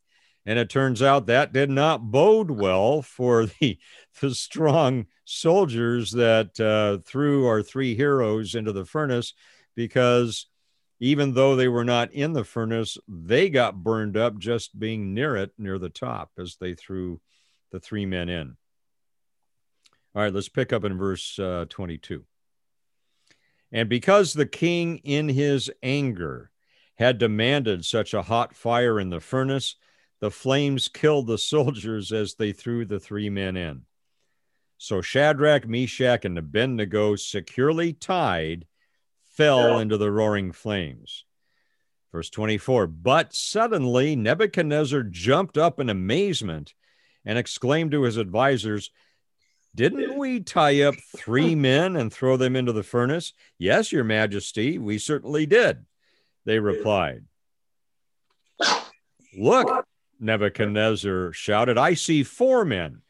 and 0.51 0.59
it 0.59 0.69
turns 0.69 1.01
out 1.01 1.27
that 1.27 1.53
did 1.53 1.71
not 1.71 2.11
bode 2.11 2.51
well 2.51 3.03
for 3.03 3.47
the 3.61 3.79
the 4.21 4.35
strong 4.35 5.07
soldiers 5.25 6.11
that 6.11 6.59
uh, 6.59 6.99
threw 7.09 7.47
our 7.47 7.63
three 7.63 7.95
heroes 7.95 8.57
into 8.57 8.73
the 8.73 8.85
furnace, 8.85 9.33
because 9.77 10.47
even 10.99 11.35
though 11.35 11.55
they 11.55 11.69
were 11.69 11.85
not 11.85 12.13
in 12.13 12.33
the 12.33 12.43
furnace, 12.43 12.99
they 13.07 13.49
got 13.49 13.85
burned 13.85 14.17
up 14.17 14.39
just 14.39 14.77
being 14.77 15.15
near 15.15 15.37
it, 15.37 15.53
near 15.57 15.79
the 15.79 15.89
top, 15.89 16.33
as 16.37 16.57
they 16.57 16.75
threw 16.75 17.21
the 17.71 17.79
three 17.79 18.05
men 18.05 18.29
in. 18.29 18.57
All 20.17 20.23
right, 20.23 20.35
let's 20.35 20.49
pick 20.49 20.73
up 20.73 20.83
in 20.83 20.99
verse 20.99 21.39
uh, 21.39 21.67
22. 21.69 22.25
And 23.71 23.89
because 23.89 24.33
the 24.33 24.47
king 24.47 24.97
in 25.05 25.29
his 25.29 25.71
anger 25.81 26.51
had 26.97 27.19
demanded 27.19 27.85
such 27.85 28.15
a 28.15 28.23
hot 28.23 28.57
fire 28.57 28.99
in 28.99 29.11
the 29.11 29.21
furnace, 29.21 29.77
the 30.21 30.31
flames 30.31 30.89
killed 30.89 31.27
the 31.27 31.39
soldiers 31.53 32.13
as 32.13 32.35
they 32.35 32.53
threw 32.53 32.85
the 32.85 33.01
three 33.01 33.31
men 33.31 33.57
in. 33.57 33.83
So 34.79 35.03
Shadrach, 35.03 35.69
Meshach, 35.69 36.25
and 36.25 36.39
Abednego, 36.39 37.17
securely 37.17 37.93
tied, 37.93 38.67
fell 39.27 39.79
into 39.79 39.99
the 39.99 40.11
roaring 40.11 40.53
flames. 40.53 41.25
Verse 42.13 42.31
24 42.31 42.87
But 42.87 43.35
suddenly 43.35 44.17
Nebuchadnezzar 44.17 45.03
jumped 45.03 45.59
up 45.59 45.81
in 45.81 45.91
amazement 45.91 46.75
and 47.25 47.39
exclaimed 47.39 47.93
to 47.93 48.03
his 48.03 48.19
advisers, 48.19 48.91
didn't 49.75 50.19
we 50.19 50.41
tie 50.41 50.83
up 50.83 50.97
three 51.17 51.55
men 51.55 51.97
and 51.97 52.13
throw 52.13 52.37
them 52.37 52.57
into 52.57 52.73
the 52.73 52.83
furnace? 52.83 53.33
Yes, 53.59 53.93
your 53.93 54.05
majesty, 54.05 54.79
we 54.79 54.99
certainly 54.99 55.47
did. 55.47 55.85
They 56.45 56.59
replied. 56.59 57.25
Look, 59.39 59.87
Nebuchadnezzar 60.21 61.33
shouted, 61.33 61.79
I 61.79 61.95
see 61.95 62.23
four 62.23 62.65
men 62.65 63.03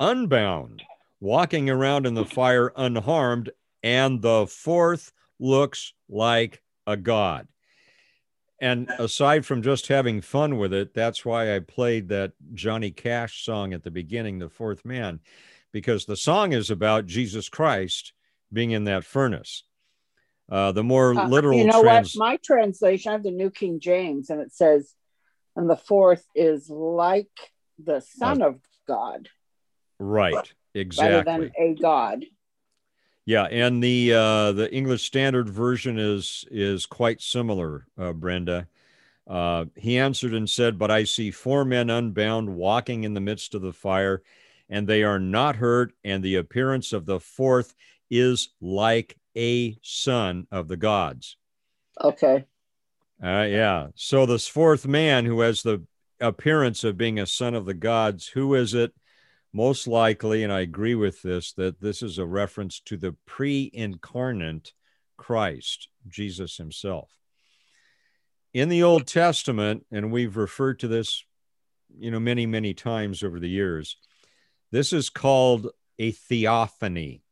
unbound, 0.00 0.82
walking 1.20 1.70
around 1.70 2.06
in 2.06 2.14
the 2.14 2.24
fire 2.24 2.72
unharmed, 2.76 3.50
and 3.82 4.20
the 4.20 4.46
fourth 4.46 5.12
looks 5.38 5.92
like 6.08 6.62
a 6.86 6.96
god. 6.96 7.48
And 8.60 8.90
aside 8.98 9.46
from 9.46 9.62
just 9.62 9.86
having 9.86 10.20
fun 10.20 10.58
with 10.58 10.72
it, 10.72 10.92
that's 10.92 11.24
why 11.24 11.54
I 11.54 11.60
played 11.60 12.08
that 12.08 12.32
Johnny 12.54 12.90
Cash 12.90 13.44
song 13.44 13.72
at 13.72 13.84
the 13.84 13.90
beginning, 13.90 14.40
The 14.40 14.48
Fourth 14.48 14.84
Man 14.84 15.20
because 15.72 16.04
the 16.04 16.16
song 16.16 16.52
is 16.52 16.70
about 16.70 17.06
Jesus 17.06 17.48
Christ 17.48 18.12
being 18.52 18.70
in 18.70 18.84
that 18.84 19.04
furnace. 19.04 19.64
Uh, 20.50 20.72
the 20.72 20.82
more 20.82 21.16
uh, 21.18 21.28
literal, 21.28 21.58
you 21.58 21.66
know 21.66 21.82
trans- 21.82 22.14
what? 22.14 22.30
My 22.30 22.38
translation, 22.42 23.10
I 23.10 23.12
have 23.12 23.22
the 23.22 23.30
New 23.30 23.50
King 23.50 23.80
James, 23.80 24.30
and 24.30 24.40
it 24.40 24.52
says, 24.52 24.94
"And 25.58 25.68
the 25.68 25.76
fourth 25.76 26.24
is 26.34 26.70
like 26.70 27.28
the 27.78 28.00
Son 28.00 28.42
uh, 28.42 28.48
of 28.48 28.60
God." 28.86 29.28
Right. 29.98 30.52
Exactly. 30.74 31.14
Rather 31.14 31.24
than 31.24 31.52
a 31.58 31.74
God. 31.74 32.24
Yeah, 33.26 33.44
and 33.44 33.82
the 33.82 34.14
uh, 34.14 34.52
the 34.52 34.72
English 34.72 35.02
Standard 35.04 35.48
Version 35.48 35.98
is 35.98 36.44
is 36.50 36.86
quite 36.86 37.20
similar, 37.20 37.86
uh, 37.98 38.12
Brenda. 38.12 38.68
Uh, 39.26 39.66
he 39.76 39.98
answered 39.98 40.32
and 40.32 40.48
said, 40.48 40.78
"But 40.78 40.90
I 40.90 41.04
see 41.04 41.30
four 41.30 41.64
men 41.64 41.90
unbound, 41.90 42.54
walking 42.54 43.04
in 43.04 43.14
the 43.14 43.20
midst 43.20 43.54
of 43.54 43.62
the 43.62 43.72
fire." 43.72 44.22
and 44.68 44.86
they 44.86 45.02
are 45.02 45.18
not 45.18 45.56
hurt, 45.56 45.92
and 46.04 46.22
the 46.22 46.36
appearance 46.36 46.92
of 46.92 47.06
the 47.06 47.20
fourth 47.20 47.74
is 48.10 48.50
like 48.60 49.18
a 49.36 49.78
son 49.82 50.46
of 50.50 50.68
the 50.68 50.76
gods. 50.76 51.36
Okay. 52.02 52.44
Uh, 53.22 53.46
yeah. 53.48 53.88
So 53.94 54.26
this 54.26 54.46
fourth 54.46 54.86
man 54.86 55.24
who 55.24 55.40
has 55.40 55.62
the 55.62 55.84
appearance 56.20 56.84
of 56.84 56.96
being 56.96 57.18
a 57.18 57.26
son 57.26 57.54
of 57.54 57.64
the 57.64 57.74
gods, 57.74 58.28
who 58.28 58.54
is 58.54 58.74
it? 58.74 58.92
Most 59.52 59.86
likely, 59.86 60.44
and 60.44 60.52
I 60.52 60.60
agree 60.60 60.94
with 60.94 61.22
this, 61.22 61.52
that 61.54 61.80
this 61.80 62.02
is 62.02 62.18
a 62.18 62.26
reference 62.26 62.80
to 62.80 62.96
the 62.96 63.16
pre 63.26 63.70
incarnate 63.72 64.72
Christ, 65.16 65.88
Jesus 66.06 66.56
himself. 66.56 67.10
In 68.52 68.68
the 68.68 68.82
Old 68.82 69.06
Testament, 69.06 69.86
and 69.90 70.12
we've 70.12 70.36
referred 70.36 70.80
to 70.80 70.88
this, 70.88 71.24
you 71.98 72.10
know, 72.10 72.20
many, 72.20 72.46
many 72.46 72.74
times 72.74 73.22
over 73.22 73.40
the 73.40 73.48
years, 73.48 73.96
this 74.70 74.92
is 74.92 75.10
called 75.10 75.68
a 75.98 76.12
theophany. 76.12 77.22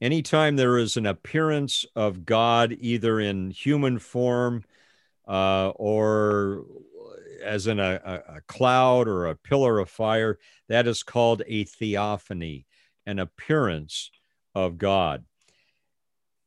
Anytime 0.00 0.56
there 0.56 0.78
is 0.78 0.96
an 0.96 1.06
appearance 1.06 1.84
of 1.94 2.24
God, 2.24 2.74
either 2.80 3.20
in 3.20 3.50
human 3.50 3.98
form 3.98 4.64
uh, 5.32 5.70
or 5.76 6.66
as 7.42 7.66
in 7.66 7.80
a, 7.80 8.22
a, 8.28 8.40
cloud 8.42 9.08
or 9.08 9.26
a 9.26 9.34
pillar 9.34 9.78
of 9.78 9.88
fire, 9.88 10.38
that 10.68 10.86
is 10.86 11.02
called 11.02 11.42
a 11.46 11.64
theophany, 11.64 12.66
an 13.06 13.18
appearance 13.18 14.10
of 14.54 14.76
God. 14.76 15.24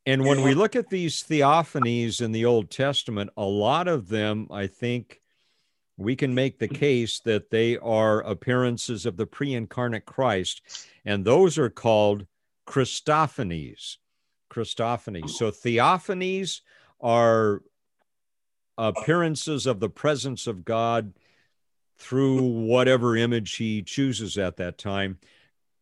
And 0.05 0.23
when 0.23 0.43
we 0.43 0.53
look 0.53 0.75
at 0.75 0.89
these 0.89 1.23
theophanies 1.23 2.21
in 2.21 2.31
the 2.31 2.45
Old 2.45 2.69
Testament, 2.69 3.31
a 3.36 3.43
lot 3.43 3.88
of 3.88 4.07
them, 4.07 4.47
I 4.51 4.67
think, 4.67 5.19
we 5.97 6.15
can 6.15 6.36
make 6.36 6.59
the 6.59 6.67
case 6.67 7.21
that 7.21 7.49
they 7.49 7.77
are 7.77 8.21
appearances 8.21 9.07
of 9.07 9.17
the 9.17 9.25
pre 9.25 9.55
incarnate 9.55 10.05
Christ, 10.05 10.61
and 11.03 11.25
those 11.25 11.57
are 11.57 11.71
called 11.71 12.27
Christophanies. 12.67 13.97
Christophanies. 14.51 15.31
So 15.31 15.49
theophanies 15.49 16.61
are 17.01 17.63
appearances 18.78 19.65
of 19.65 19.80
the 19.80 19.89
presence 19.89 20.47
of 20.47 20.65
God 20.65 21.13
through 21.97 22.41
whatever 22.41 23.15
image 23.15 23.55
he 23.55 23.82
chooses 23.82 24.38
at 24.38 24.57
that 24.57 24.78
time. 24.78 25.19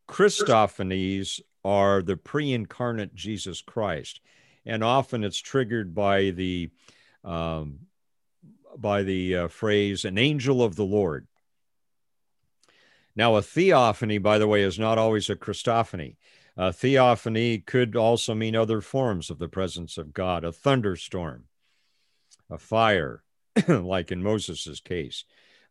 Christophanies 0.08 1.42
are 1.64 2.02
the 2.02 2.18
pre 2.18 2.54
incarnate 2.54 3.16
Jesus 3.16 3.62
Christ. 3.62 4.20
And 4.66 4.84
often 4.84 5.24
it's 5.24 5.40
triggered 5.40 5.94
by 5.94 6.30
the 6.30 6.70
um, 7.24 7.80
by 8.78 9.04
the 9.04 9.36
uh, 9.36 9.48
phrase 9.48 10.06
an 10.06 10.18
angel 10.18 10.64
of 10.64 10.76
the 10.76 10.86
Lord. 10.86 11.28
Now, 13.16 13.36
a 13.36 13.42
theophany, 13.42 14.18
by 14.18 14.40
the 14.40 14.48
way, 14.48 14.62
is 14.64 14.80
not 14.80 14.98
always 14.98 15.30
a 15.30 15.36
Christophany. 15.36 16.16
A 16.58 16.74
theophany 16.74 17.60
could 17.60 17.96
also 17.96 18.34
mean 18.34 18.56
other 18.56 18.82
forms 18.82 19.30
of 19.30 19.40
the 19.40 19.48
presence 19.48 19.98
of 19.98 20.14
God, 20.14 20.44
a 20.44 20.52
thunderstorm, 20.52 21.46
a 22.50 22.58
fire, 22.58 23.24
like 23.68 24.12
in 24.12 24.24
Moses' 24.24 24.80
case, 24.80 25.26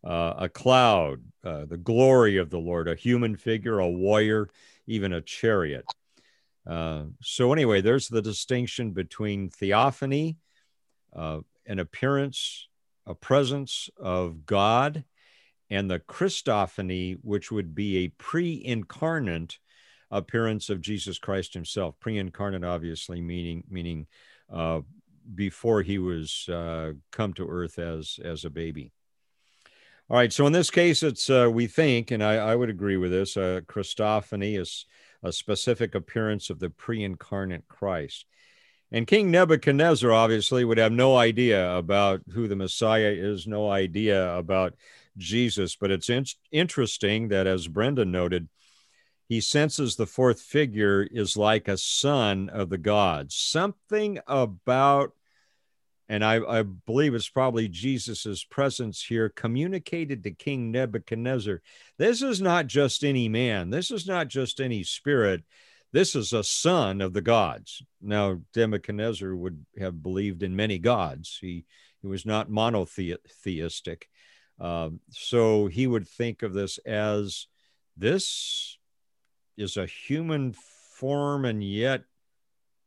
uh, 0.05 0.35
a 0.39 0.49
cloud, 0.49 1.23
uh, 1.45 1.65
the 1.65 1.77
glory 1.77 2.37
of 2.37 2.51
the 2.51 2.59
Lord, 2.59 2.89
a 2.89 2.95
human 2.95 3.37
figure, 3.37 3.79
a 3.79 3.89
warrior, 3.89 4.49
even 4.87 5.13
a 5.13 5.21
chariot. 5.21 5.85
Uh, 6.67 7.05
so, 7.21 7.53
anyway, 7.53 7.81
there's 7.81 8.09
the 8.09 8.23
distinction 8.23 8.93
between 8.93 9.49
theophany, 9.49 10.37
uh, 11.15 11.41
an 11.67 11.79
appearance, 11.79 12.69
a 13.07 13.15
presence 13.15 13.89
of 13.97 14.47
God, 14.47 15.05
and 15.71 15.91
the 15.91 16.01
Christophany, 16.01 17.19
which 17.23 17.51
would 17.51 17.75
be 17.75 17.99
a 17.99 18.09
pre 18.09 18.63
incarnate 18.65 19.59
appearance 20.11 20.69
of 20.69 20.81
Jesus 20.81 21.19
Christ 21.19 21.55
himself. 21.55 21.99
Pre 21.99 22.19
incarnate, 22.19 22.65
obviously, 22.65 23.21
meaning, 23.21 23.65
meaning 23.69 24.07
uh, 24.53 24.81
before 25.35 25.83
he 25.83 25.99
was 25.99 26.49
uh, 26.49 26.93
come 27.11 27.33
to 27.35 27.49
earth 27.49 27.79
as, 27.79 28.19
as 28.25 28.45
a 28.45 28.51
baby. 28.51 28.93
All 30.11 30.17
right. 30.17 30.33
So 30.33 30.47
in 30.47 30.53
this 30.53 30.71
case, 30.71 31.03
it's 31.03 31.31
uh, 31.31 31.49
we 31.51 31.67
think, 31.67 32.11
and 32.11 32.23
I, 32.23 32.35
I 32.35 32.57
would 32.57 32.69
agree 32.69 32.97
with 32.97 33.11
this. 33.11 33.37
Uh, 33.37 33.61
Christophany 33.67 34.59
is 34.59 34.85
a 35.23 35.33
specific 35.33 35.95
appearance 35.95 36.51
of 36.51 36.59
the 36.59 36.69
pre-incarnate 36.69 37.67
Christ. 37.69 38.27
And 38.91 39.07
King 39.07 39.31
Nebuchadnezzar 39.31 40.13
obviously 40.13 40.65
would 40.65 40.77
have 40.77 40.93
no 40.93 41.17
idea 41.17 41.75
about 41.77 42.21
who 42.33 42.47
the 42.47 42.57
Messiah 42.57 43.15
is, 43.17 43.47
no 43.47 43.71
idea 43.71 44.37
about 44.37 44.75
Jesus. 45.17 45.77
But 45.77 45.91
it's 45.91 46.11
in- 46.11 46.27
interesting 46.51 47.29
that, 47.29 47.47
as 47.47 47.69
Brenda 47.69 48.05
noted, 48.05 48.49
he 49.33 49.41
senses 49.41 49.97
the 49.97 50.05
fourth 50.05 50.43
figure 50.43 51.09
is 51.11 51.39
like 51.39 51.67
a 51.67 51.79
son 51.79 52.51
of 52.51 52.69
the 52.69 52.77
gods. 52.77 53.35
Something 53.35 54.19
about 54.27 55.13
and 56.07 56.23
I, 56.23 56.41
I 56.41 56.63
believe 56.63 57.15
it's 57.15 57.31
probably 57.31 57.67
Jesus's 57.67 58.45
presence 58.45 59.03
here 59.03 59.31
communicated 59.31 60.23
to 60.23 60.33
King 60.33 60.71
Nebuchadnezzar. 60.71 61.63
This 61.97 62.21
is 62.21 62.43
not 62.43 62.67
just 62.67 63.03
any 63.03 63.31
man. 63.31 63.71
This 63.71 63.91
is 63.91 64.07
not 64.07 64.29
just 64.29 64.61
any 64.61 64.83
spirit. 64.83 65.45
This 65.93 66.15
is 66.15 66.35
a 66.35 66.45
son 66.45 67.01
of 67.01 67.15
the 67.15 67.23
gods. 67.23 67.83
Now, 68.03 68.43
Nebuchadnezzar 68.55 69.35
would 69.35 69.65
have 69.79 70.03
believed 70.03 70.43
in 70.43 70.55
many 70.55 70.79
gods. 70.79 71.39
He, 71.41 71.65
he 72.03 72.07
was 72.07 72.27
not 72.27 72.51
monotheistic. 72.51 74.11
Um, 74.61 75.01
so 75.09 75.69
he 75.69 75.87
would 75.87 76.07
think 76.07 76.43
of 76.43 76.53
this 76.53 76.77
as 76.79 77.47
this 77.97 78.77
is 79.57 79.77
a 79.77 79.87
human 79.87 80.53
form 80.53 81.45
and 81.45 81.63
yet 81.63 82.05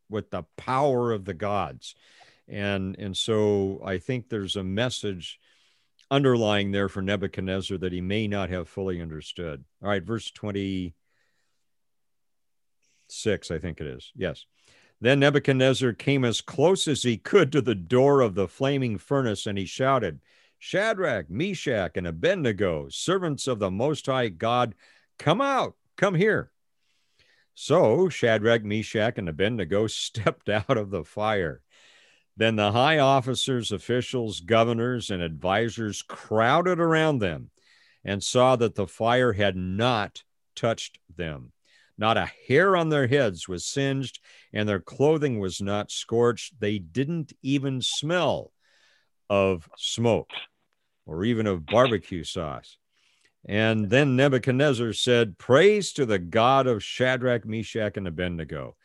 with 0.09 0.29
the 0.29 0.43
power 0.57 1.11
of 1.11 1.25
the 1.25 1.33
gods 1.33 1.95
and 2.47 2.95
and 2.99 3.17
so 3.17 3.81
I 3.83 3.97
think 3.97 4.29
there's 4.29 4.55
a 4.55 4.63
message 4.63 5.39
underlying 6.11 6.71
there 6.71 6.89
for 6.89 7.01
Nebuchadnezzar 7.01 7.77
that 7.79 7.91
he 7.91 8.01
may 8.01 8.27
not 8.27 8.49
have 8.49 8.69
fully 8.69 9.01
understood. 9.01 9.63
All 9.81 9.89
right, 9.89 10.03
verse 10.03 10.29
26, 10.31 10.93
I 13.51 13.59
think 13.59 13.81
it 13.81 13.87
is. 13.87 14.11
Yes. 14.15 14.45
Then 15.01 15.19
Nebuchadnezzar 15.19 15.93
came 15.93 16.23
as 16.23 16.41
close 16.41 16.87
as 16.87 17.03
he 17.03 17.17
could 17.17 17.51
to 17.51 17.61
the 17.61 17.75
door 17.75 18.21
of 18.21 18.35
the 18.35 18.47
flaming 18.47 18.97
furnace, 18.97 19.45
and 19.45 19.57
he 19.57 19.65
shouted, 19.65 20.21
Shadrach, 20.57 21.29
Meshach, 21.29 21.97
and 21.97 22.07
Abednego, 22.07 22.87
servants 22.89 23.45
of 23.47 23.59
the 23.59 23.69
Most 23.69 24.05
High 24.05 24.29
God, 24.29 24.73
come 25.19 25.41
out, 25.41 25.75
come 25.97 26.15
here. 26.15 26.51
So 27.55 28.09
Shadrach, 28.09 28.63
Meshach, 28.63 29.17
and 29.17 29.29
Abednego 29.29 29.87
stepped 29.87 30.49
out 30.49 30.77
of 30.77 30.91
the 30.91 31.03
fire. 31.03 31.61
Then 32.37 32.57
the 32.57 32.73
high 32.73 32.99
officers, 32.99 33.71
officials, 33.71 34.41
governors, 34.41 35.09
and 35.09 35.21
advisors 35.23 36.01
crowded 36.01 36.79
around 36.79 37.19
them 37.19 37.49
and 38.03 38.21
saw 38.21 38.57
that 38.57 38.75
the 38.75 38.87
fire 38.87 39.31
had 39.31 39.55
not 39.55 40.23
touched 40.53 40.99
them. 41.15 41.53
Not 41.97 42.17
a 42.17 42.29
hair 42.47 42.75
on 42.75 42.89
their 42.89 43.07
heads 43.07 43.47
was 43.47 43.65
singed, 43.65 44.19
and 44.51 44.67
their 44.67 44.81
clothing 44.81 45.39
was 45.39 45.61
not 45.61 45.91
scorched. 45.91 46.59
They 46.59 46.77
didn't 46.77 47.31
even 47.41 47.81
smell 47.81 48.51
of 49.29 49.69
smoke 49.77 50.31
or 51.05 51.23
even 51.23 51.47
of 51.47 51.65
barbecue 51.65 52.25
sauce. 52.25 52.77
And 53.47 53.89
then 53.89 54.15
Nebuchadnezzar 54.15 54.93
said, 54.93 55.37
Praise 55.37 55.93
to 55.93 56.05
the 56.05 56.19
God 56.19 56.67
of 56.67 56.83
Shadrach, 56.83 57.45
Meshach, 57.45 57.97
and 57.97 58.07
Abednego 58.07 58.75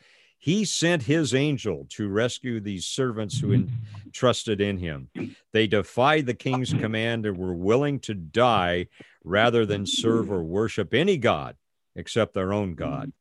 he 0.41 0.65
sent 0.65 1.03
his 1.03 1.35
angel 1.35 1.87
to 1.91 2.09
rescue 2.09 2.61
these 2.61 2.87
servants 2.87 3.39
who 3.39 3.67
entrusted 4.07 4.59
in 4.59 4.79
him. 4.79 5.11
They 5.53 5.67
defied 5.67 6.25
the 6.25 6.35
king's 6.35 6.73
command 6.73 7.27
and 7.27 7.37
were 7.37 7.55
willing 7.55 8.01
to 8.01 8.15
die 8.15 8.87
rather 9.23 9.67
than 9.67 9.85
serve 9.85 10.33
or 10.33 10.43
worship 10.43 10.95
any 10.95 11.19
god 11.19 11.57
except 11.95 12.33
their 12.33 12.55
own 12.55 12.75
God. 12.75 13.13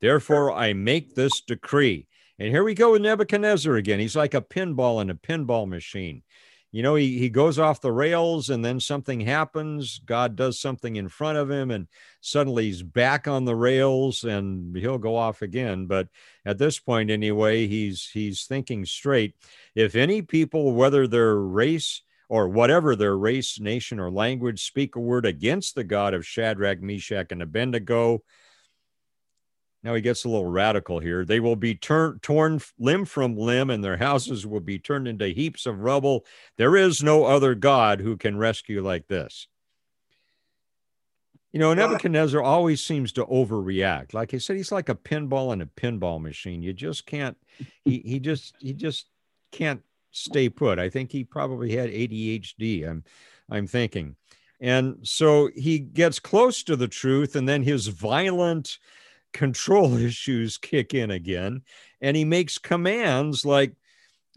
Therefore, 0.00 0.50
I 0.50 0.72
make 0.72 1.14
this 1.14 1.42
decree. 1.42 2.06
And 2.38 2.48
here 2.48 2.64
we 2.64 2.72
go 2.72 2.92
with 2.92 3.02
Nebuchadnezzar 3.02 3.76
again. 3.76 4.00
He's 4.00 4.16
like 4.16 4.32
a 4.32 4.40
pinball 4.40 5.02
in 5.02 5.10
a 5.10 5.14
pinball 5.14 5.68
machine 5.68 6.22
you 6.72 6.82
know, 6.82 6.94
he, 6.94 7.18
he 7.18 7.28
goes 7.28 7.58
off 7.58 7.82
the 7.82 7.92
rails 7.92 8.48
and 8.48 8.64
then 8.64 8.80
something 8.80 9.20
happens. 9.20 10.00
God 10.06 10.36
does 10.36 10.58
something 10.58 10.96
in 10.96 11.08
front 11.08 11.36
of 11.36 11.50
him 11.50 11.70
and 11.70 11.86
suddenly 12.22 12.64
he's 12.64 12.82
back 12.82 13.28
on 13.28 13.44
the 13.44 13.54
rails 13.54 14.24
and 14.24 14.74
he'll 14.74 14.96
go 14.96 15.14
off 15.14 15.42
again. 15.42 15.84
But 15.84 16.08
at 16.46 16.56
this 16.56 16.78
point, 16.78 17.10
anyway, 17.10 17.66
he's 17.66 18.08
he's 18.08 18.46
thinking 18.46 18.86
straight. 18.86 19.34
If 19.74 19.94
any 19.94 20.22
people, 20.22 20.72
whether 20.72 21.06
their 21.06 21.36
race 21.36 22.00
or 22.30 22.48
whatever 22.48 22.96
their 22.96 23.18
race, 23.18 23.60
nation, 23.60 24.00
or 24.00 24.10
language, 24.10 24.64
speak 24.64 24.96
a 24.96 25.00
word 25.00 25.26
against 25.26 25.74
the 25.74 25.84
God 25.84 26.14
of 26.14 26.26
Shadrach, 26.26 26.80
Meshach, 26.80 27.26
and 27.30 27.42
Abednego, 27.42 28.22
now 29.82 29.94
he 29.94 30.00
gets 30.00 30.24
a 30.24 30.28
little 30.28 30.46
radical 30.46 31.00
here. 31.00 31.24
They 31.24 31.40
will 31.40 31.56
be 31.56 31.74
turn, 31.74 32.20
torn 32.20 32.60
limb 32.78 33.04
from 33.04 33.36
limb, 33.36 33.70
and 33.70 33.82
their 33.82 33.96
houses 33.96 34.46
will 34.46 34.60
be 34.60 34.78
turned 34.78 35.08
into 35.08 35.26
heaps 35.28 35.66
of 35.66 35.80
rubble. 35.80 36.24
There 36.56 36.76
is 36.76 37.02
no 37.02 37.24
other 37.24 37.54
God 37.54 38.00
who 38.00 38.16
can 38.16 38.38
rescue 38.38 38.82
like 38.82 39.08
this. 39.08 39.48
You 41.52 41.58
know, 41.58 41.74
Nebuchadnezzar 41.74 42.40
always 42.40 42.82
seems 42.82 43.12
to 43.12 43.26
overreact. 43.26 44.14
Like 44.14 44.32
I 44.32 44.38
said, 44.38 44.56
he's 44.56 44.72
like 44.72 44.88
a 44.88 44.94
pinball 44.94 45.52
in 45.52 45.60
a 45.60 45.66
pinball 45.66 46.20
machine. 46.20 46.62
You 46.62 46.72
just 46.72 47.04
can't. 47.04 47.36
He 47.84 47.98
he 48.06 48.20
just 48.20 48.54
he 48.58 48.72
just 48.72 49.06
can't 49.50 49.82
stay 50.12 50.48
put. 50.48 50.78
I 50.78 50.88
think 50.88 51.12
he 51.12 51.24
probably 51.24 51.76
had 51.76 51.90
ADHD. 51.90 52.88
I'm 52.88 53.04
I'm 53.50 53.66
thinking, 53.66 54.16
and 54.60 54.96
so 55.02 55.50
he 55.54 55.78
gets 55.78 56.18
close 56.18 56.62
to 56.62 56.76
the 56.76 56.88
truth, 56.88 57.36
and 57.36 57.46
then 57.46 57.62
his 57.62 57.88
violent 57.88 58.78
control 59.32 59.96
issues 59.98 60.58
kick 60.58 60.94
in 60.94 61.10
again. 61.10 61.62
And 62.00 62.16
he 62.16 62.24
makes 62.24 62.58
commands 62.58 63.44
like, 63.44 63.74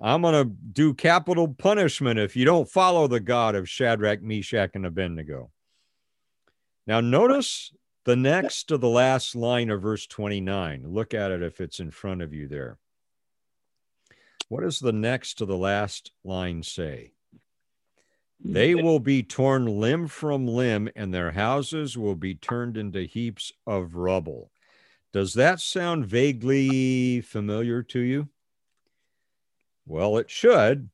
I'm 0.02 0.22
going 0.22 0.34
to 0.34 0.54
do 0.74 0.94
capital 0.94 1.48
punishment 1.48 2.20
if 2.20 2.36
you 2.36 2.44
don't 2.44 2.70
follow 2.70 3.08
the 3.08 3.22
God 3.22 3.56
of 3.56 3.70
Shadrach, 3.70 4.22
Meshach, 4.22 4.72
and 4.74 4.86
Abednego. 4.86 5.52
Now, 6.86 7.00
notice 7.00 7.74
the 8.04 8.16
next 8.16 8.66
to 8.66 8.78
the 8.78 8.90
last 8.90 9.36
line 9.36 9.70
of 9.70 9.82
verse 9.82 10.06
29. 10.06 10.84
Look 10.86 11.14
at 11.14 11.32
it 11.32 11.42
if 11.42 11.62
it's 11.62 11.80
in 11.80 11.92
front 11.92 12.22
of 12.22 12.34
you 12.34 12.48
there. 12.48 12.78
What 14.50 14.62
does 14.62 14.80
the 14.80 14.94
next 14.94 15.36
to 15.36 15.46
the 15.46 15.58
last 15.58 16.12
line 16.24 16.62
say? 16.62 17.14
They 18.44 18.74
mm. 18.74 18.84
will 18.84 19.00
be 19.00 19.24
torn 19.24 19.66
limb 19.66 20.08
from 20.08 20.46
limb, 20.46 20.90
and 20.96 21.14
their 21.14 21.32
houses 21.32 21.98
will 21.98 22.16
be 22.16 22.36
turned 22.36 22.78
into 22.78 23.02
heaps 23.04 23.52
of 23.66 23.96
rubble. 23.96 24.52
Does 25.16 25.36
that 25.36 25.62
sound 25.62 26.06
vaguely 26.06 27.22
familiar 27.22 27.82
to 27.84 28.00
you? 28.02 28.28
Well, 29.86 30.18
it 30.18 30.30
should, 30.30 30.90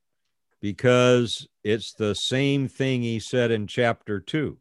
because 0.61 1.47
it's 1.63 1.93
the 1.93 2.13
same 2.13 2.67
thing 2.67 3.01
he 3.01 3.19
said 3.19 3.49
in 3.49 3.65
chapter 3.65 4.19
2. 4.19 4.59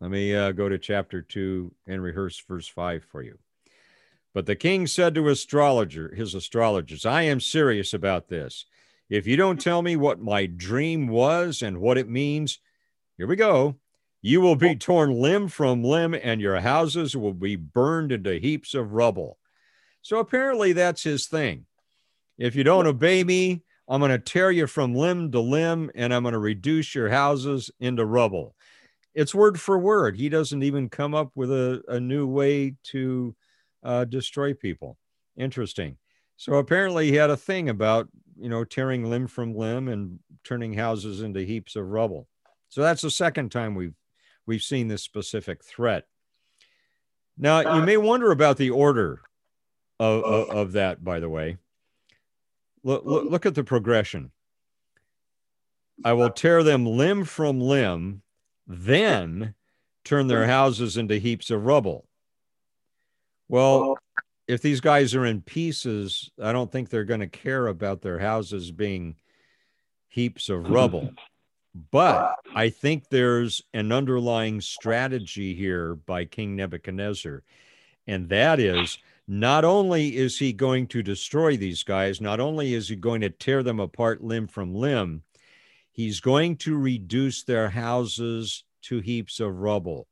Let 0.00 0.10
me 0.12 0.36
uh, 0.36 0.52
go 0.52 0.68
to 0.68 0.78
chapter 0.78 1.20
2 1.20 1.74
and 1.88 2.00
rehearse 2.00 2.40
verse 2.46 2.68
5 2.68 3.02
for 3.02 3.22
you. 3.22 3.40
But 4.34 4.46
the 4.46 4.54
king 4.54 4.86
said 4.86 5.16
to 5.16 5.28
astrologer, 5.30 6.14
his 6.14 6.36
astrologers, 6.36 7.04
I 7.04 7.22
am 7.22 7.40
serious 7.40 7.92
about 7.92 8.28
this. 8.28 8.66
If 9.08 9.26
you 9.26 9.36
don't 9.36 9.60
tell 9.60 9.82
me 9.82 9.96
what 9.96 10.20
my 10.20 10.46
dream 10.46 11.08
was 11.08 11.60
and 11.60 11.80
what 11.80 11.98
it 11.98 12.08
means, 12.08 12.60
here 13.16 13.26
we 13.26 13.34
go. 13.34 13.79
You 14.22 14.40
will 14.40 14.56
be 14.56 14.76
torn 14.76 15.12
limb 15.12 15.48
from 15.48 15.82
limb, 15.82 16.14
and 16.14 16.40
your 16.40 16.60
houses 16.60 17.16
will 17.16 17.32
be 17.32 17.56
burned 17.56 18.12
into 18.12 18.38
heaps 18.38 18.74
of 18.74 18.92
rubble. 18.92 19.38
So 20.02 20.18
apparently, 20.18 20.72
that's 20.72 21.02
his 21.02 21.26
thing. 21.26 21.66
If 22.36 22.54
you 22.54 22.64
don't 22.64 22.86
obey 22.86 23.24
me, 23.24 23.62
I'm 23.88 24.00
going 24.00 24.10
to 24.10 24.18
tear 24.18 24.50
you 24.50 24.66
from 24.66 24.94
limb 24.94 25.32
to 25.32 25.40
limb, 25.40 25.90
and 25.94 26.12
I'm 26.12 26.22
going 26.22 26.32
to 26.32 26.38
reduce 26.38 26.94
your 26.94 27.08
houses 27.08 27.70
into 27.80 28.04
rubble. 28.04 28.54
It's 29.14 29.34
word 29.34 29.60
for 29.60 29.78
word. 29.78 30.16
He 30.16 30.28
doesn't 30.28 30.62
even 30.62 30.88
come 30.88 31.14
up 31.14 31.32
with 31.34 31.50
a, 31.50 31.82
a 31.88 31.98
new 31.98 32.26
way 32.26 32.76
to 32.84 33.34
uh, 33.82 34.04
destroy 34.04 34.54
people. 34.54 34.96
Interesting. 35.36 35.96
So 36.36 36.54
apparently, 36.54 37.10
he 37.10 37.16
had 37.16 37.30
a 37.30 37.36
thing 37.36 37.68
about 37.68 38.08
you 38.38 38.48
know 38.48 38.64
tearing 38.64 39.08
limb 39.08 39.26
from 39.26 39.54
limb 39.54 39.88
and 39.88 40.18
turning 40.44 40.74
houses 40.74 41.22
into 41.22 41.40
heaps 41.40 41.74
of 41.74 41.86
rubble. 41.86 42.28
So 42.68 42.82
that's 42.82 43.02
the 43.02 43.10
second 43.10 43.50
time 43.50 43.74
we've 43.74 43.94
we've 44.46 44.62
seen 44.62 44.88
this 44.88 45.02
specific 45.02 45.64
threat. 45.64 46.06
Now 47.36 47.60
you 47.60 47.68
uh, 47.68 47.84
may 47.84 47.96
wonder 47.96 48.30
about 48.30 48.56
the 48.56 48.70
order 48.70 49.22
of, 49.98 50.22
uh, 50.22 50.26
of, 50.26 50.50
of 50.50 50.72
that. 50.72 51.02
By 51.02 51.20
the 51.20 51.28
way, 51.28 51.58
look, 52.82 53.04
look 53.04 53.24
uh, 53.24 53.28
look 53.28 53.46
at 53.46 53.54
the 53.54 53.64
progression. 53.64 54.30
I 56.04 56.12
will 56.14 56.30
tear 56.30 56.62
them 56.62 56.86
limb 56.86 57.24
from 57.24 57.60
limb, 57.60 58.22
then 58.66 59.54
turn 60.04 60.28
their 60.28 60.46
houses 60.46 60.96
into 60.96 61.18
heaps 61.18 61.50
of 61.50 61.66
rubble. 61.66 62.06
Well, 63.48 63.98
if 64.48 64.62
these 64.62 64.80
guys 64.80 65.14
are 65.14 65.26
in 65.26 65.42
pieces, 65.42 66.30
I 66.42 66.52
don't 66.52 66.70
think 66.72 66.88
they're 66.88 67.04
going 67.04 67.20
to 67.20 67.26
care 67.26 67.66
about 67.66 68.00
their 68.00 68.18
houses 68.18 68.70
being 68.70 69.16
heaps 70.08 70.48
of 70.48 70.70
rubble. 70.70 71.10
But 71.74 72.34
I 72.54 72.68
think 72.68 73.08
there's 73.08 73.62
an 73.72 73.92
underlying 73.92 74.60
strategy 74.60 75.54
here 75.54 75.94
by 75.94 76.24
King 76.24 76.56
Nebuchadnezzar. 76.56 77.42
And 78.06 78.28
that 78.28 78.58
is 78.58 78.98
not 79.28 79.64
only 79.64 80.16
is 80.16 80.38
he 80.38 80.52
going 80.52 80.88
to 80.88 81.02
destroy 81.02 81.56
these 81.56 81.84
guys, 81.84 82.20
not 82.20 82.40
only 82.40 82.74
is 82.74 82.88
he 82.88 82.96
going 82.96 83.20
to 83.20 83.30
tear 83.30 83.62
them 83.62 83.78
apart 83.78 84.22
limb 84.24 84.48
from 84.48 84.74
limb, 84.74 85.22
he's 85.92 86.18
going 86.18 86.56
to 86.56 86.76
reduce 86.76 87.44
their 87.44 87.70
houses 87.70 88.64
to 88.82 88.98
heaps 88.98 89.38
of 89.38 89.60
rubble. 89.60 90.08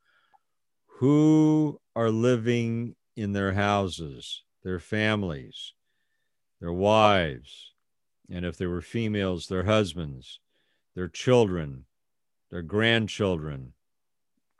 Who 0.98 1.80
are 1.96 2.10
living 2.10 2.94
in 3.16 3.32
their 3.32 3.52
houses, 3.52 4.44
their 4.62 4.78
families, 4.78 5.72
their 6.60 6.72
wives, 6.72 7.72
and 8.30 8.44
if 8.44 8.56
there 8.56 8.68
were 8.68 8.82
females, 8.82 9.46
their 9.46 9.64
husbands, 9.64 10.38
their 10.98 11.06
children, 11.06 11.84
their 12.50 12.60
grandchildren, 12.60 13.72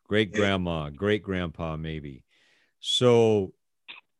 great 0.04 0.32
grandma, 0.32 0.88
great 0.88 1.20
grandpa, 1.20 1.76
maybe. 1.76 2.22
So 2.78 3.54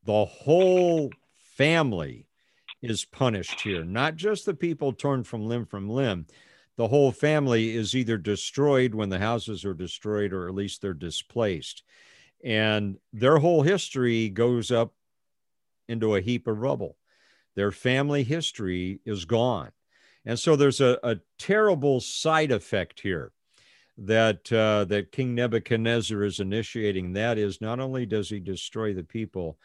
the 0.04 0.24
whole 0.24 1.12
family 1.56 2.26
is 2.82 3.04
punished 3.04 3.60
here, 3.60 3.84
not 3.84 4.16
just 4.16 4.46
the 4.46 4.54
people 4.54 4.92
torn 4.92 5.22
from 5.22 5.46
limb 5.46 5.64
from 5.64 5.88
limb. 5.88 6.26
The 6.74 6.88
whole 6.88 7.12
family 7.12 7.76
is 7.76 7.94
either 7.94 8.18
destroyed 8.18 8.96
when 8.96 9.10
the 9.10 9.20
houses 9.20 9.64
are 9.64 9.72
destroyed 9.72 10.32
or 10.32 10.48
at 10.48 10.54
least 10.56 10.82
they're 10.82 10.94
displaced 10.94 11.84
and 12.42 12.98
their 13.12 13.38
whole 13.38 13.62
history 13.62 14.28
goes 14.28 14.72
up 14.72 14.92
into 15.88 16.16
a 16.16 16.20
heap 16.20 16.48
of 16.48 16.58
rubble. 16.58 16.96
Their 17.54 17.70
family 17.70 18.24
history 18.24 18.98
is 19.04 19.24
gone. 19.24 19.70
And 20.24 20.38
so 20.38 20.56
there's 20.56 20.80
a, 20.80 20.98
a 21.02 21.16
terrible 21.38 22.00
side 22.00 22.52
effect 22.52 23.00
here 23.00 23.32
that 23.96 24.52
uh, 24.52 24.84
that 24.86 25.12
King 25.12 25.34
Nebuchadnezzar 25.34 26.22
is 26.22 26.40
initiating. 26.40 27.12
That 27.12 27.38
is, 27.38 27.60
not 27.60 27.80
only 27.80 28.06
does 28.06 28.28
he 28.28 28.40
destroy 28.40 28.94
the 28.94 29.04
people, 29.04 29.58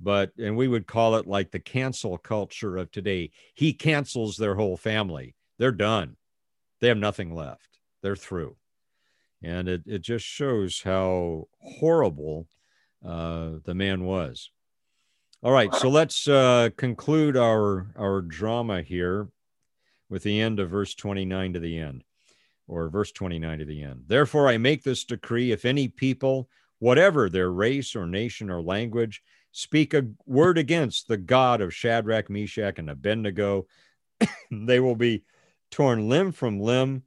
but 0.00 0.32
and 0.38 0.56
we 0.56 0.68
would 0.68 0.86
call 0.86 1.16
it 1.16 1.26
like 1.26 1.50
the 1.50 1.60
cancel 1.60 2.18
culture 2.18 2.76
of 2.76 2.90
today. 2.90 3.30
He 3.54 3.72
cancels 3.72 4.36
their 4.36 4.54
whole 4.54 4.76
family. 4.76 5.34
They're 5.58 5.72
done. 5.72 6.16
They 6.80 6.88
have 6.88 6.98
nothing 6.98 7.34
left. 7.34 7.78
They're 8.02 8.16
through 8.16 8.56
and 9.44 9.68
it, 9.68 9.82
it 9.86 10.00
just 10.00 10.24
shows 10.24 10.80
how 10.82 11.48
horrible 11.60 12.48
uh, 13.06 13.50
the 13.64 13.74
man 13.74 14.04
was. 14.04 14.50
All 15.42 15.52
right, 15.52 15.72
so 15.74 15.90
let's 15.90 16.26
uh, 16.26 16.70
conclude 16.78 17.36
our 17.36 17.88
our 17.98 18.22
drama 18.22 18.80
here 18.80 19.28
with 20.14 20.22
the 20.22 20.40
end 20.40 20.60
of 20.60 20.70
verse 20.70 20.94
29 20.94 21.54
to 21.54 21.58
the 21.58 21.76
end, 21.76 22.04
or 22.68 22.88
verse 22.88 23.10
29 23.10 23.58
to 23.58 23.64
the 23.64 23.82
end. 23.82 24.04
Therefore, 24.06 24.46
I 24.46 24.58
make 24.58 24.84
this 24.84 25.04
decree: 25.04 25.50
if 25.50 25.64
any 25.64 25.88
people, 25.88 26.48
whatever 26.78 27.28
their 27.28 27.50
race 27.50 27.96
or 27.96 28.06
nation 28.06 28.48
or 28.48 28.62
language, 28.62 29.24
speak 29.50 29.92
a 29.92 30.06
word 30.24 30.56
against 30.56 31.08
the 31.08 31.16
God 31.16 31.60
of 31.60 31.74
Shadrach, 31.74 32.30
Meshach, 32.30 32.78
and 32.78 32.88
Abednego, 32.88 33.66
they 34.52 34.78
will 34.78 34.94
be 34.94 35.24
torn 35.72 36.08
limb 36.08 36.30
from 36.30 36.60
limb 36.60 37.02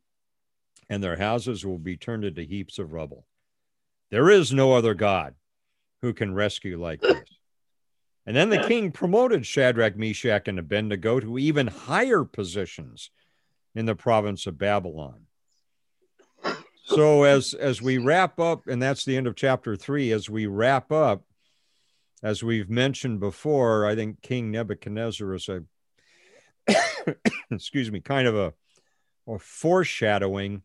and 0.90 1.02
their 1.02 1.16
houses 1.16 1.66
will 1.66 1.80
be 1.80 1.96
turned 1.96 2.26
into 2.26 2.42
heaps 2.42 2.78
of 2.78 2.92
rubble. 2.92 3.26
There 4.12 4.30
is 4.30 4.52
no 4.52 4.74
other 4.74 4.94
God 4.94 5.34
who 6.02 6.14
can 6.14 6.34
rescue 6.34 6.78
like 6.78 7.00
this. 7.00 7.24
And 8.28 8.36
then 8.36 8.50
the 8.50 8.68
king 8.68 8.92
promoted 8.92 9.46
Shadrach, 9.46 9.96
Meshach, 9.96 10.50
and 10.50 10.60
Abednego 10.60 11.22
to 11.22 11.40
even 11.40 11.68
higher 11.68 12.26
positions 12.26 13.10
in 13.74 13.86
the 13.86 13.96
province 13.96 14.46
of 14.46 14.58
Babylon. 14.58 15.28
So 16.84 17.24
as 17.24 17.54
as 17.54 17.82
we 17.82 17.98
wrap 17.98 18.38
up, 18.38 18.68
and 18.68 18.82
that's 18.82 19.06
the 19.06 19.16
end 19.16 19.28
of 19.28 19.36
chapter 19.36 19.78
three, 19.78 20.12
as 20.12 20.30
we 20.30 20.46
wrap 20.46 20.92
up, 20.92 21.24
as 22.22 22.44
we've 22.44 22.70
mentioned 22.70 23.22
before, 23.22 23.86
I 23.86 23.96
think 23.96 24.22
King 24.22 24.52
Nebuchadnezzar 24.52 25.34
is 25.34 25.48
a 25.48 25.64
excuse 27.52 27.90
me, 27.92 28.02
kind 28.02 28.28
of 28.28 28.36
a, 28.36 28.54
a 29.26 29.40
foreshadowing 29.40 30.64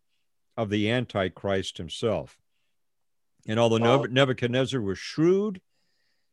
of 0.56 0.68
the 0.68 0.90
Antichrist 0.90 1.78
himself. 1.78 2.36
And 3.46 3.60
although 3.60 4.02
Nebuchadnezzar 4.04 4.80
was 4.80 4.98
shrewd 4.98 5.60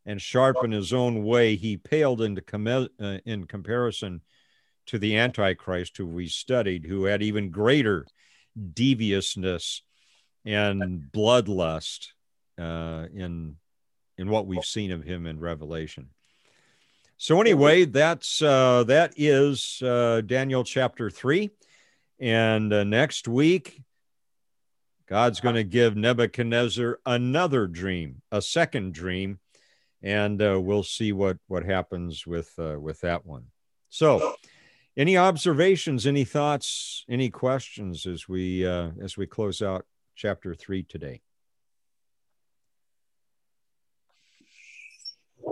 and 0.05 0.21
sharp 0.21 0.57
in 0.63 0.71
his 0.71 0.93
own 0.93 1.23
way, 1.23 1.55
he 1.55 1.77
paled 1.77 2.21
into 2.21 2.41
com- 2.41 2.67
uh, 2.67 3.17
in 3.25 3.45
comparison 3.45 4.21
to 4.87 4.97
the 4.97 5.17
Antichrist 5.17 5.97
who 5.97 6.07
we 6.07 6.27
studied, 6.27 6.85
who 6.85 7.05
had 7.05 7.21
even 7.21 7.51
greater 7.51 8.05
deviousness 8.73 9.83
and 10.45 11.03
bloodlust 11.11 12.07
uh, 12.57 13.05
in 13.13 13.55
in 14.17 14.29
what 14.29 14.47
we've 14.47 14.65
seen 14.65 14.91
of 14.91 15.03
him 15.03 15.25
in 15.25 15.39
Revelation. 15.39 16.09
So 17.17 17.39
anyway, 17.39 17.85
that's 17.85 18.41
uh, 18.41 18.83
that 18.85 19.13
is 19.15 19.81
uh, 19.81 20.21
Daniel 20.25 20.63
chapter 20.63 21.09
three, 21.09 21.51
and 22.19 22.73
uh, 22.73 22.83
next 22.83 23.27
week 23.27 23.81
God's 25.09 25.39
going 25.39 25.55
to 25.55 25.63
give 25.63 25.95
Nebuchadnezzar 25.95 26.99
another 27.05 27.65
dream, 27.65 28.21
a 28.31 28.41
second 28.41 28.93
dream, 28.93 29.39
and 30.01 30.41
uh, 30.41 30.59
we'll 30.61 30.83
see 30.83 31.11
what 31.11 31.37
what 31.47 31.65
happens 31.65 32.25
with 32.25 32.53
uh, 32.57 32.79
with 32.79 33.01
that 33.01 33.25
one. 33.25 33.45
So, 33.89 34.35
any 34.95 35.17
observations, 35.17 36.05
any 36.05 36.23
thoughts, 36.23 37.05
any 37.09 37.29
questions 37.29 38.05
as 38.05 38.27
we 38.27 38.65
uh, 38.65 38.91
as 39.01 39.17
we 39.17 39.25
close 39.25 39.61
out 39.61 39.85
chapter 40.15 40.53
three 40.53 40.83
today? 40.83 41.21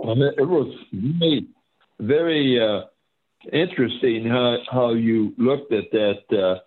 it 0.04 0.48
was 0.48 0.74
very, 0.92 1.46
very 2.00 2.60
uh, 2.60 2.82
interesting 3.52 4.26
how 4.26 4.58
how 4.70 4.92
you 4.94 5.34
looked 5.36 5.72
at 5.72 5.90
that 5.92 6.60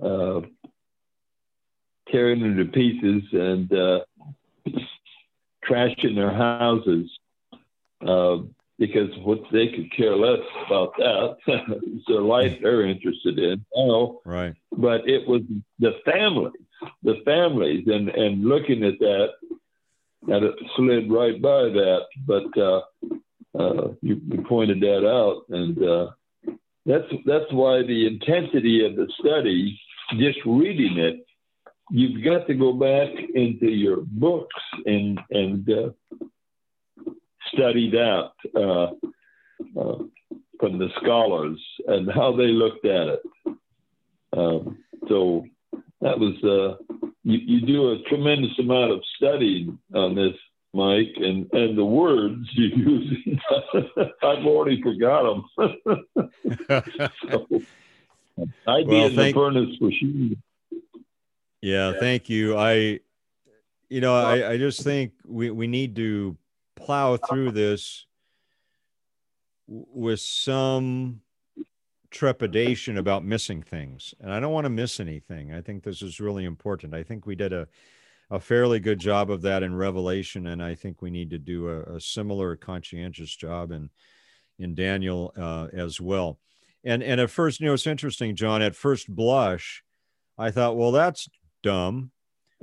uh, 0.00 0.04
uh, 0.06 0.40
tearing 2.10 2.40
into 2.42 2.64
pieces 2.66 3.22
and 3.32 3.72
uh, 3.72 4.00
trashing 5.68 6.14
their 6.14 6.32
houses 6.32 7.10
uh, 8.04 8.38
because 8.78 9.10
what 9.22 9.40
they 9.52 9.68
could 9.68 9.90
care 9.96 10.16
less 10.16 10.44
about 10.66 10.92
that. 10.98 11.36
it's 11.46 12.06
their 12.06 12.20
life 12.20 12.58
they're 12.60 12.86
interested 12.86 13.38
in. 13.38 13.64
Oh, 13.74 14.20
right. 14.24 14.54
But 14.72 15.08
it 15.08 15.26
was 15.26 15.42
the 15.78 15.92
families, 16.04 16.52
the 17.02 17.16
families, 17.24 17.84
and 17.86 18.08
and 18.10 18.44
looking 18.44 18.84
at 18.84 18.98
that, 18.98 19.28
and 20.28 20.44
it 20.44 20.54
slid 20.76 21.10
right 21.10 21.40
by 21.40 21.62
that. 21.62 22.06
But 22.26 22.58
uh, 22.58 22.80
uh, 23.58 23.88
you, 24.02 24.20
you, 24.28 24.44
pointed 24.46 24.80
that 24.80 25.08
out, 25.08 25.44
and 25.48 25.82
uh, 25.82 26.10
that's 26.84 27.10
that's 27.24 27.50
why 27.52 27.82
the 27.82 28.06
intensity 28.06 28.84
of 28.84 28.96
the 28.96 29.10
study, 29.18 29.80
just 30.18 30.38
reading 30.44 30.98
it, 30.98 31.26
you've 31.90 32.22
got 32.22 32.46
to 32.46 32.54
go 32.54 32.74
back 32.74 33.08
into 33.34 33.68
your 33.68 33.98
books 34.06 34.54
and 34.84 35.18
and 35.30 35.70
uh, 35.70 35.90
study 37.56 37.90
that 37.90 38.30
uh, 38.54 39.80
uh, 39.80 39.98
from 40.60 40.78
the 40.78 40.88
scholars 41.02 41.60
and 41.86 42.10
how 42.10 42.34
they 42.36 42.48
looked 42.48 42.84
at 42.84 43.08
it. 43.08 43.22
Um, 44.32 44.78
so 45.08 45.44
that 46.00 46.18
was 46.18 46.34
uh, 46.44 47.06
you, 47.22 47.38
you, 47.38 47.66
do 47.66 47.92
a 47.92 48.02
tremendous 48.08 48.58
amount 48.58 48.92
of 48.92 49.02
studying 49.16 49.78
on 49.94 50.14
this, 50.14 50.34
Mike, 50.74 51.14
and 51.16 51.50
and 51.52 51.76
the 51.76 51.84
words 51.84 52.46
you 52.52 52.66
use. 52.66 53.38
I've 54.22 54.44
already 54.44 54.82
forgot 54.82 55.42
them. 55.56 56.02
so, 57.30 57.46
I'd 58.66 58.86
well, 58.86 58.86
be 58.86 59.04
in 59.04 59.16
thank- 59.16 59.34
the 59.34 59.40
furnace 59.40 59.76
for 59.78 59.90
sure. 59.90 60.36
Yeah, 61.62 61.94
thank 61.98 62.28
you. 62.28 62.56
I, 62.56 63.00
you 63.88 64.00
know, 64.00 64.14
I, 64.14 64.52
I 64.52 64.56
just 64.58 64.82
think 64.84 65.12
we, 65.26 65.50
we 65.50 65.66
need 65.66 65.96
to 65.96 66.36
plow 66.86 67.16
through 67.16 67.50
this 67.50 68.06
with 69.66 70.20
some 70.20 71.20
trepidation 72.12 72.96
about 72.96 73.24
missing 73.24 73.62
things. 73.62 74.14
And 74.20 74.32
I 74.32 74.38
don't 74.38 74.52
want 74.52 74.64
to 74.64 74.70
miss 74.70 75.00
anything. 75.00 75.52
I 75.52 75.60
think 75.60 75.82
this 75.82 76.00
is 76.00 76.20
really 76.20 76.44
important. 76.44 76.94
I 76.94 77.02
think 77.02 77.26
we 77.26 77.34
did 77.34 77.52
a, 77.52 77.66
a 78.30 78.38
fairly 78.38 78.78
good 78.78 79.00
job 79.00 79.30
of 79.30 79.42
that 79.42 79.64
in 79.64 79.74
Revelation. 79.74 80.46
And 80.46 80.62
I 80.62 80.76
think 80.76 81.02
we 81.02 81.10
need 81.10 81.30
to 81.30 81.38
do 81.38 81.68
a, 81.68 81.96
a 81.96 82.00
similar 82.00 82.54
conscientious 82.56 83.34
job 83.34 83.72
in, 83.72 83.90
in 84.58 84.74
Daniel 84.76 85.32
uh, 85.36 85.66
as 85.72 86.00
well. 86.00 86.38
And, 86.84 87.02
and 87.02 87.20
at 87.20 87.30
first, 87.30 87.60
you 87.60 87.66
know, 87.66 87.74
it's 87.74 87.86
interesting, 87.86 88.36
John, 88.36 88.62
at 88.62 88.76
first 88.76 89.12
blush, 89.12 89.82
I 90.38 90.52
thought, 90.52 90.76
well, 90.76 90.92
that's 90.92 91.28
dumb. 91.64 92.12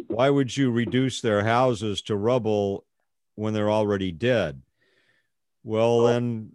Why 0.07 0.29
would 0.29 0.55
you 0.55 0.71
reduce 0.71 1.19
their 1.19 1.43
houses 1.43 2.01
to 2.03 2.15
rubble 2.15 2.85
when 3.35 3.53
they're 3.53 3.71
already 3.71 4.11
dead? 4.11 4.61
Well, 5.63 6.03
then 6.03 6.51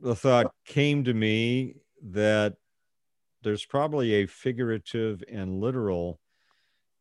the 0.00 0.14
thought 0.14 0.52
came 0.64 1.04
to 1.04 1.14
me 1.14 1.76
that 2.02 2.54
there's 3.42 3.64
probably 3.64 4.14
a 4.14 4.26
figurative 4.26 5.22
and 5.30 5.60
literal 5.60 6.20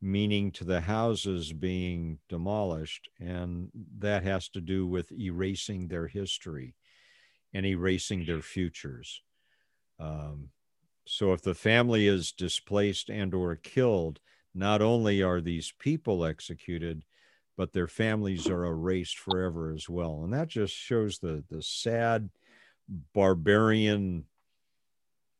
meaning 0.01 0.51
to 0.51 0.63
the 0.63 0.81
houses 0.81 1.51
being 1.51 2.19
demolished, 2.29 3.09
and 3.19 3.69
that 3.97 4.23
has 4.23 4.49
to 4.49 4.61
do 4.61 4.85
with 4.85 5.11
erasing 5.11 5.87
their 5.87 6.07
history 6.07 6.75
and 7.53 7.65
erasing 7.65 8.25
their 8.25 8.41
futures. 8.41 9.23
Um, 9.99 10.49
so 11.07 11.33
if 11.33 11.41
the 11.41 11.55
family 11.55 12.07
is 12.07 12.31
displaced 12.31 13.09
and 13.09 13.33
or 13.33 13.55
killed, 13.55 14.19
not 14.53 14.81
only 14.81 15.21
are 15.21 15.41
these 15.41 15.73
people 15.79 16.25
executed, 16.25 17.03
but 17.57 17.71
their 17.71 17.87
families 17.87 18.47
are 18.47 18.65
erased 18.65 19.17
forever 19.17 19.73
as 19.73 19.89
well. 19.89 20.21
And 20.23 20.33
that 20.33 20.47
just 20.47 20.73
shows 20.73 21.19
the 21.19 21.43
the 21.49 21.61
sad 21.61 22.29
barbarian 23.13 24.25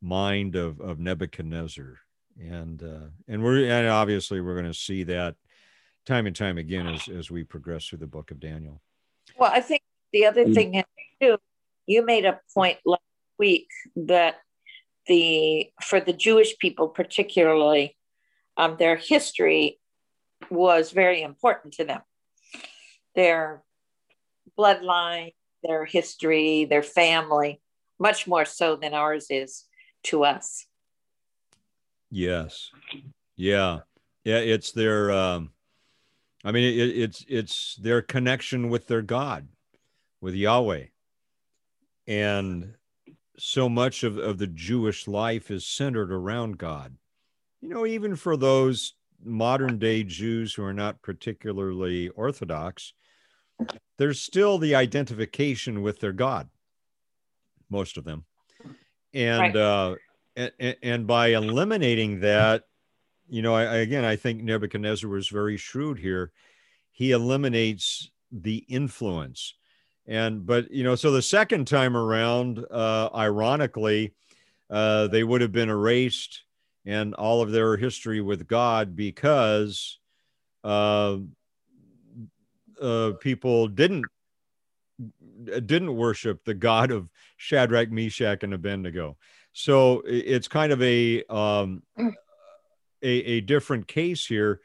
mind 0.01 0.55
of, 0.55 0.80
of 0.80 0.99
Nebuchadnezzar. 0.99 1.99
And 2.39 2.82
uh, 2.84 3.07
and 3.28 3.43
we're 3.43 3.70
and 3.70 3.88
obviously 3.88 4.41
we're 4.41 4.59
going 4.59 4.72
to 4.72 4.74
see 4.74 5.03
that 5.03 5.36
time 6.05 6.28
and 6.28 6.36
time 6.36 6.57
again 6.57 6.88
as, 6.88 7.07
as 7.07 7.32
we 7.32 7.43
progress 7.43 7.88
through 7.88 7.99
the 7.99 8.07
book 8.07 8.32
of 8.32 8.39
Daniel. 8.39 8.82
Well, 9.38 9.51
I 9.51 9.61
think 9.61 9.82
the 10.13 10.26
other 10.26 10.53
thing 10.53 10.84
too, 11.22 11.38
you 11.86 12.05
made 12.05 12.26
a 12.26 12.39
point 12.53 12.78
last 12.86 13.01
week 13.39 13.68
that 13.95 14.36
the 15.07 15.70
for 15.82 15.99
the 15.99 16.13
Jewish 16.13 16.57
people 16.57 16.88
particularly, 16.89 17.95
um, 18.57 18.76
their 18.78 18.95
history 18.95 19.80
was 20.52 20.91
very 20.91 21.22
important 21.22 21.76
to 21.76 21.86
them. 21.86 22.02
Their 23.16 23.64
bloodline, 24.58 25.34
their 25.64 25.86
history, 25.86 26.66
their 26.66 26.84
family, 26.84 27.62
much 28.00 28.28
more 28.28 28.46
so 28.46 28.76
than 28.76 28.93
ours 28.93 29.28
is 29.30 29.66
to 30.04 30.24
us. 30.24 30.68
Yes. 32.12 32.72
Yeah. 33.36 33.80
Yeah. 34.24 34.38
It's 34.38 34.72
their, 34.72 35.12
um, 35.12 35.52
I 36.43 36.52
mean, 36.52 36.64
it, 36.64 36.98
it's, 36.98 37.26
it's 37.28 37.76
their 37.76 38.02
connection 38.02 38.70
with 38.70 38.88
their 38.88 39.02
God, 39.02 39.48
with 40.22 40.36
Yahweh. 40.36 40.86
And 42.08 42.76
so 43.38 43.68
much 43.68 44.04
of, 44.04 44.18
of 44.18 44.38
the 44.38 44.48
Jewish 44.48 45.08
life 45.08 45.50
is 45.50 45.66
centered 45.66 46.12
around 46.12 46.58
God 46.58 46.96
you 47.66 47.74
know, 47.74 47.86
even 47.86 48.16
for 48.16 48.38
those 48.38 48.93
modern 49.26 49.80
day 49.80 50.04
Jews 50.04 50.54
who 50.54 50.64
are 50.64 50.74
not 50.74 51.02
particularly 51.02 52.10
Orthodox, 52.10 52.94
there's 53.98 54.22
still 54.22 54.58
the 54.58 54.76
identification 54.76 55.82
with 55.82 56.00
their 56.00 56.14
God, 56.14 56.50
most 57.70 57.98
of 57.98 58.04
them. 58.04 58.26
And, 59.14 59.40
right. 59.40 59.56
uh, 59.56 59.96
and, 60.36 60.76
and 60.84 61.08
by 61.08 61.28
eliminating 61.28 62.20
that, 62.20 62.64
you 63.28 63.42
know, 63.42 63.56
I, 63.56 63.78
again, 63.78 64.06
I 64.06 64.18
think 64.18 64.44
Nebuchadnezzar 64.44 65.10
was 65.10 65.30
very 65.30 65.58
shrewd 65.58 65.98
here. 65.98 66.32
He 66.92 67.12
eliminates 67.12 68.12
the 68.32 68.58
influence. 68.68 69.56
And, 70.06 70.46
but, 70.46 70.70
you 70.72 70.84
know, 70.84 70.96
so 70.96 71.12
the 71.12 71.22
second 71.22 71.66
time 71.66 71.98
around, 71.98 72.64
uh, 72.70 73.10
ironically, 73.16 74.14
uh, 74.70 75.08
they 75.08 75.24
would 75.24 75.42
have 75.42 75.52
been 75.52 75.70
erased 75.70 76.44
and 76.86 77.14
all 77.16 77.42
of 77.42 77.52
their 77.52 77.78
history 77.78 78.22
with 78.22 78.48
God 78.48 78.96
because 78.96 80.00
uh, 80.64 81.18
uh, 82.82 83.12
people 83.20 83.68
didn't 83.68 84.06
didn't 85.44 85.96
worship 85.96 86.44
the 86.46 86.54
God 86.54 86.92
of 86.92 87.10
Shadrach, 87.38 87.92
Meshach, 87.92 88.44
and 88.44 88.54
Abednego. 88.54 89.18
So 89.52 90.02
it's 90.06 90.48
kind 90.48 90.72
of 90.72 90.82
a 90.82 91.24
um, 91.26 91.84
a, 91.98 92.12
a 93.02 93.42
different 93.42 93.88
case 93.88 94.26
here. 94.26 94.62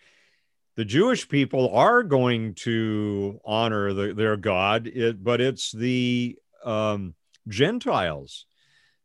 The 0.77 0.85
Jewish 0.85 1.29
people 1.29 1.75
are 1.75 2.03
going 2.03 2.55
to 2.55 3.41
honor 3.45 3.93
the, 3.93 4.14
their 4.14 4.37
God, 4.37 4.87
it, 4.87 5.23
but 5.23 5.41
it's 5.41 5.73
the 5.73 6.39
um, 6.64 7.14
Gentiles 7.49 8.47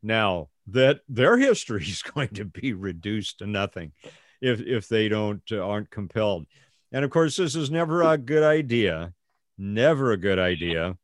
now 0.01 0.49
that 0.67 1.01
their 1.07 1.37
history 1.49 1.83
is 1.83 2.01
going 2.01 2.29
to 2.29 2.45
be 2.45 2.73
reduced 2.73 3.39
to 3.39 3.47
nothing 3.47 3.91
if 4.41 4.59
if 4.61 4.87
they 4.87 5.09
don't 5.09 5.41
uh, 5.51 5.59
aren't 5.59 5.89
compelled. 5.89 6.45
And 6.91 7.03
of 7.03 7.11
course, 7.11 7.37
this 7.37 7.55
is 7.55 7.71
never 7.71 8.03
a 8.03 8.17
good 8.17 8.43
idea, 8.43 9.13
never 9.57 10.11
a 10.11 10.17
good 10.17 10.39
idea 10.39 10.97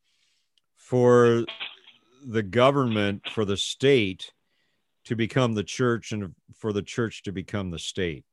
for 0.78 1.46
the 2.26 2.44
government, 2.44 3.24
for 3.30 3.46
the 3.46 3.58
state 3.58 4.32
to 5.06 5.16
become 5.16 5.54
the 5.54 5.64
church 5.64 6.12
and 6.12 6.36
for 6.56 6.72
the 6.72 6.84
church 6.84 7.24
to 7.24 7.32
become 7.32 7.72
the 7.72 7.80
state. 7.80 8.24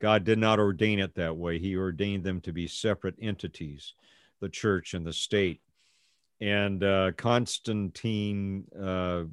God 0.00 0.24
did 0.24 0.38
not 0.38 0.58
ordain 0.58 0.98
it 0.98 1.14
that 1.14 1.36
way. 1.36 1.58
He 1.58 1.76
ordained 1.76 2.24
them 2.24 2.40
to 2.42 2.52
be 2.52 2.66
separate 2.66 3.16
entities, 3.20 3.94
the 4.40 4.48
church 4.48 4.94
and 4.94 5.06
the 5.06 5.12
state. 5.12 5.60
And 6.40 6.82
uh, 6.84 7.12
Constantine 7.16 8.64
uh, 8.78 9.24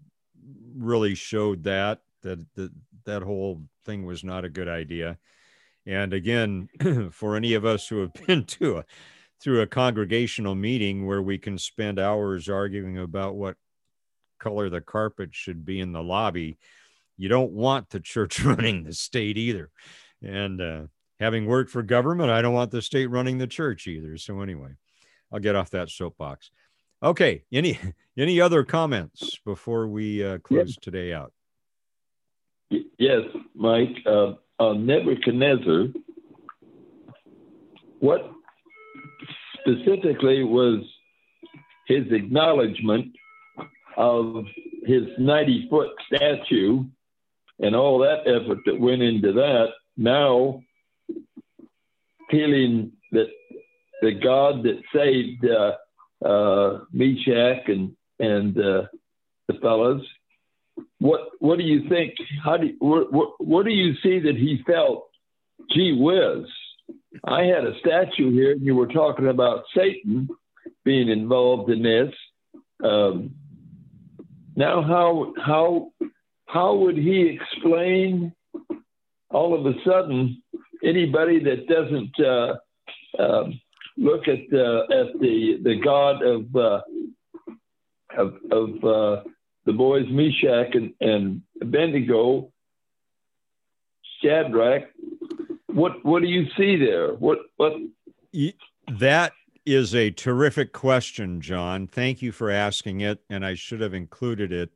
really 0.76 1.16
showed 1.16 1.64
that 1.64 2.02
that 2.24 2.39
that 2.56 2.72
that 3.06 3.24
whole 3.24 3.64
thing 3.86 4.06
was 4.06 4.24
not 4.24 4.46
a 4.46 4.50
good 4.50 4.68
idea. 4.68 5.18
And 5.86 6.14
again, 6.14 6.70
for 7.12 7.36
any 7.36 7.54
of 7.54 7.66
us 7.66 7.88
who 7.88 8.00
have 8.00 8.14
been 8.28 8.46
to 8.46 8.78
a 8.78 8.86
through 9.42 9.62
a 9.62 9.68
congregational 9.68 10.54
meeting 10.54 11.08
where 11.08 11.22
we 11.22 11.38
can 11.38 11.58
spend 11.58 12.00
hours 12.00 12.48
arguing 12.48 13.00
about 13.00 13.36
what 13.36 13.58
color 14.39 14.70
the 14.70 14.82
carpet 14.82 15.30
should 15.34 15.66
be 15.66 15.80
in 15.80 15.92
the 15.92 16.04
lobby, 16.04 16.60
you 17.18 17.28
don't 17.28 17.52
want 17.52 17.89
the 17.89 18.00
church 18.00 18.39
running 18.46 18.84
the 18.84 18.94
state 18.94 19.38
either. 19.38 19.72
And 20.22 20.62
uh, 20.62 20.82
having 21.20 21.48
worked 21.48 21.72
for 21.72 21.82
government, 21.82 22.30
I 22.30 22.42
don't 22.44 22.54
want 22.54 22.70
the 22.70 22.82
state 22.82 23.08
running 23.08 23.39
the 23.39 23.48
church 23.48 23.88
either. 23.88 24.18
So 24.18 24.42
anyway, 24.42 24.72
I'll 25.32 25.39
get 25.39 25.56
off 25.56 25.72
that 25.72 25.89
soapbox. 25.89 26.52
Okay. 27.04 27.43
Any 27.52 27.80
any 28.18 28.39
other 28.39 28.64
comments 28.64 29.38
before 29.45 29.88
we 29.88 30.24
uh, 30.24 30.38
close 30.39 30.76
today 30.78 31.14
out? 31.14 31.34
Yes, 32.97 33.22
Mike. 33.56 33.95
Uh, 34.06 34.34
uh, 34.60 34.74
Nebuchadnezzar. 34.74 35.88
What 37.99 38.32
specifically 39.60 40.43
was 40.43 40.84
his 41.88 42.06
acknowledgement 42.12 43.16
of 43.97 44.45
his 44.86 45.04
90 45.18 45.68
foot 45.70 45.89
statue 46.08 46.84
and 47.60 47.76
all 47.76 47.99
that 47.99 48.22
effort 48.22 48.60
that 48.66 48.80
went 48.80 49.02
into 49.02 49.34
that. 49.34 49.68
Now, 49.97 50.64
feeling 52.30 52.93
that 53.12 53.28
the 54.02 54.14
God 54.14 54.64
that 54.64 54.82
saved 54.95 55.45
uh, 55.45 55.74
uh, 56.24 56.80
Meshach 56.91 57.67
and 57.67 57.95
and 58.19 58.57
uh, 58.57 58.84
the 59.47 59.55
fellows, 59.61 60.05
what 60.99 61.22
what 61.39 61.57
do 61.57 61.63
you 61.63 61.89
think? 61.89 62.13
How 62.43 62.57
do 62.57 62.67
you, 62.67 62.76
what, 62.80 63.34
what, 63.39 63.65
do 63.65 63.72
you 63.72 63.93
see 64.03 64.19
that 64.19 64.36
he 64.36 64.63
felt? 64.65 65.09
Gee 65.72 65.97
whiz! 65.97 66.45
I 67.24 67.43
had 67.43 67.65
a 67.65 67.78
statue 67.80 68.32
here, 68.32 68.51
and 68.51 68.61
you 68.61 68.76
were 68.76 68.88
talking 68.88 69.28
about 69.28 69.63
Satan 69.76 70.30
being 70.84 71.09
involved 71.09 71.72
in 71.72 71.84
this. 71.84 72.13
Um, 72.84 73.36
now, 74.55 74.82
how 74.82 75.34
how 75.43 75.91
how 76.45 76.76
would 76.76 76.97
he 76.97 77.39
explain 77.39 78.34
all 79.30 79.57
of 79.57 79.65
a 79.65 79.74
sudden 79.86 80.41
anybody 80.84 81.39
that 81.43 81.67
doesn't 81.67 82.19
uh, 82.19 83.22
uh, 83.22 83.49
look 83.98 84.28
at 84.28 84.39
uh, 84.54 84.84
at 84.84 85.20
the 85.20 85.60
the 85.64 85.80
God 85.84 86.24
of 86.24 86.56
uh, 86.56 86.82
of, 88.18 88.34
of 88.52 88.84
uh, 88.84 89.24
the 89.66 89.74
boys 89.74 90.06
Meshach 90.10 90.76
and, 90.76 90.94
and 91.00 91.42
Abednego, 91.62 92.52
Shadrach? 94.22 94.89
What 95.68 96.04
what 96.04 96.22
do 96.22 96.28
you 96.28 96.48
see 96.58 96.78
there? 96.78 97.14
What 97.14 97.39
what? 97.58 97.74
That 99.00 99.34
is 99.66 99.94
a 99.94 100.12
terrific 100.12 100.74
question, 100.74 101.42
John. 101.42 101.88
Thank 101.88 102.22
you 102.22 102.32
for 102.32 102.50
asking 102.50 103.02
it, 103.02 103.20
and 103.30 103.46
I 103.46 103.54
should 103.54 103.82
have 103.82 103.94
included 103.94 104.52
it 104.52 104.72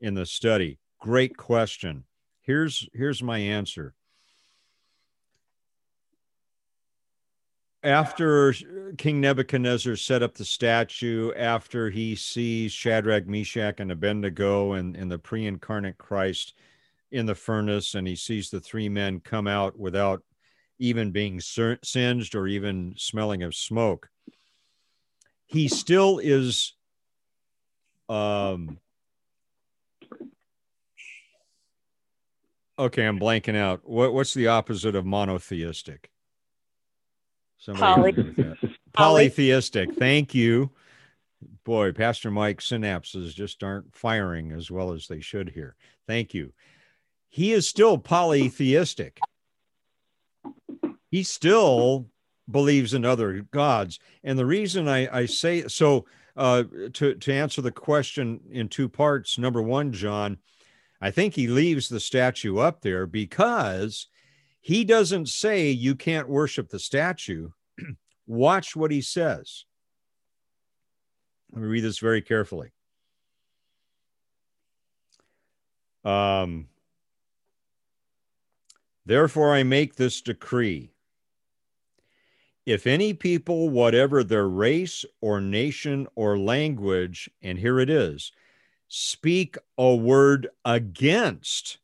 in 0.00 0.14
the 0.14 0.26
study. 0.26 0.78
Great 1.00 1.36
question. 1.36 2.04
Here's 2.40 2.88
here's 2.92 3.22
my 3.22 3.38
answer. 3.38 3.94
After 7.82 8.52
King 8.98 9.20
Nebuchadnezzar 9.20 9.96
set 9.96 10.22
up 10.22 10.34
the 10.34 10.44
statue, 10.44 11.32
after 11.34 11.90
he 11.90 12.16
sees 12.16 12.72
Shadrach, 12.72 13.26
Meshach, 13.26 13.78
and 13.78 13.92
Abednego 13.92 14.72
and, 14.72 14.96
and 14.96 15.10
the 15.10 15.18
pre 15.18 15.46
incarnate 15.46 15.98
Christ 15.98 16.54
in 17.12 17.26
the 17.26 17.34
furnace, 17.34 17.94
and 17.94 18.06
he 18.06 18.16
sees 18.16 18.50
the 18.50 18.60
three 18.60 18.88
men 18.88 19.20
come 19.20 19.46
out 19.46 19.78
without 19.78 20.22
even 20.78 21.10
being 21.10 21.40
singed 21.40 22.34
or 22.34 22.46
even 22.46 22.94
smelling 22.96 23.42
of 23.42 23.54
smoke. 23.54 24.10
He 25.46 25.68
still 25.68 26.18
is 26.18 26.72
um 28.08 28.78
okay, 32.78 33.06
I'm 33.06 33.18
blanking 33.18 33.56
out. 33.56 33.88
What 33.88 34.12
what's 34.12 34.34
the 34.34 34.48
opposite 34.48 34.94
of 34.94 35.06
monotheistic? 35.06 36.10
Somebody 37.58 38.12
Poly- 38.12 38.54
Polytheistic. 38.92 39.94
Thank 39.94 40.34
you. 40.34 40.70
Boy, 41.64 41.92
Pastor 41.92 42.30
Mike 42.30 42.60
synapses 42.60 43.34
just 43.34 43.62
aren't 43.62 43.94
firing 43.94 44.52
as 44.52 44.70
well 44.70 44.92
as 44.92 45.06
they 45.06 45.20
should 45.20 45.50
here. 45.50 45.74
Thank 46.06 46.32
you. 46.32 46.52
He 47.28 47.52
is 47.52 47.66
still 47.66 47.98
polytheistic 47.98 49.18
he 51.10 51.22
still 51.22 52.06
believes 52.50 52.94
in 52.94 53.04
other 53.04 53.46
gods. 53.50 53.98
And 54.22 54.38
the 54.38 54.46
reason 54.46 54.88
I, 54.88 55.08
I 55.20 55.26
say 55.26 55.66
so 55.68 56.04
uh, 56.36 56.64
to, 56.92 57.14
to 57.14 57.32
answer 57.32 57.62
the 57.62 57.72
question 57.72 58.40
in 58.50 58.68
two 58.68 58.88
parts 58.88 59.38
number 59.38 59.62
one, 59.62 59.92
John, 59.92 60.38
I 61.00 61.10
think 61.10 61.34
he 61.34 61.46
leaves 61.48 61.88
the 61.88 62.00
statue 62.00 62.58
up 62.58 62.82
there 62.82 63.06
because 63.06 64.08
he 64.66 64.82
doesn't 64.82 65.28
say 65.28 65.70
you 65.70 65.94
can't 65.94 66.28
worship 66.28 66.70
the 66.70 66.80
statue. 66.80 67.50
Watch 68.26 68.74
what 68.74 68.90
he 68.90 69.00
says. 69.00 69.64
Let 71.52 71.62
me 71.62 71.68
read 71.68 71.84
this 71.84 72.00
very 72.00 72.20
carefully. 72.20 72.72
Um, 76.04 76.66
Therefore, 79.04 79.54
I 79.54 79.62
make 79.62 79.94
this 79.94 80.20
decree 80.20 80.90
if 82.64 82.88
any 82.88 83.14
people, 83.14 83.68
whatever 83.68 84.24
their 84.24 84.48
race 84.48 85.04
or 85.20 85.40
nation 85.40 86.08
or 86.16 86.36
language, 86.36 87.30
and 87.40 87.56
here 87.56 87.78
it 87.78 87.88
is, 87.88 88.32
speak 88.88 89.56
a 89.78 89.94
word 89.94 90.48
against 90.64 91.78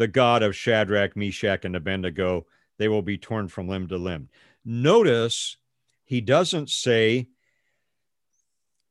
the 0.00 0.08
God 0.08 0.42
of 0.42 0.56
Shadrach, 0.56 1.14
Meshach, 1.14 1.66
and 1.66 1.76
Abednego, 1.76 2.46
they 2.78 2.88
will 2.88 3.02
be 3.02 3.18
torn 3.18 3.48
from 3.48 3.68
limb 3.68 3.86
to 3.88 3.98
limb. 3.98 4.30
Notice 4.64 5.58
he 6.06 6.22
doesn't 6.22 6.70
say, 6.70 7.28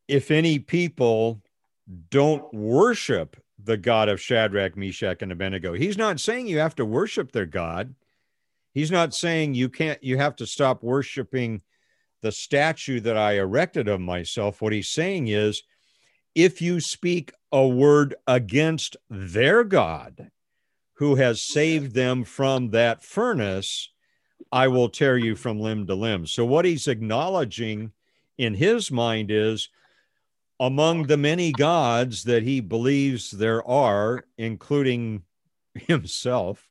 if 0.07 0.29
any 0.29 0.59
people 0.59 1.41
don't 2.11 2.53
worship 2.53 3.37
the 3.57 3.75
God 3.75 4.07
of 4.07 4.21
Shadrach, 4.21 4.77
Meshach, 4.77 5.23
and 5.23 5.31
Abednego. 5.31 5.73
He's 5.73 5.97
not 5.97 6.19
saying 6.19 6.45
you 6.45 6.59
have 6.59 6.75
to 6.75 6.85
worship 6.85 7.31
their 7.31 7.47
God. 7.47 7.95
He's 8.75 8.91
not 8.91 9.15
saying 9.15 9.55
you 9.55 9.67
can't, 9.67 10.01
you 10.03 10.17
have 10.17 10.35
to 10.35 10.45
stop 10.45 10.83
worshiping 10.83 11.63
the 12.21 12.31
statue 12.31 12.99
that 12.99 13.17
I 13.17 13.39
erected 13.39 13.87
of 13.87 13.99
myself. 13.99 14.61
What 14.61 14.73
he's 14.73 14.89
saying 14.89 15.29
is, 15.29 15.63
if 16.35 16.61
you 16.61 16.79
speak 16.79 17.31
a 17.51 17.67
word 17.67 18.13
against 18.27 18.95
their 19.09 19.63
God 19.63 20.29
who 20.99 21.15
has 21.15 21.41
saved 21.41 21.95
them 21.95 22.25
from 22.25 22.71
that 22.71 23.01
furnace, 23.01 23.89
I 24.51 24.67
will 24.67 24.89
tear 24.89 25.17
you 25.17 25.33
from 25.37 25.57
limb 25.57 25.87
to 25.87 25.95
limb. 25.95 26.27
So, 26.27 26.45
what 26.45 26.65
he's 26.65 26.89
acknowledging 26.89 27.93
in 28.37 28.55
his 28.55 28.91
mind 28.91 29.31
is 29.31 29.69
among 30.59 31.03
the 31.03 31.15
many 31.15 31.53
gods 31.53 32.25
that 32.25 32.43
he 32.43 32.59
believes 32.59 33.31
there 33.31 33.65
are, 33.65 34.25
including 34.37 35.23
himself, 35.73 36.67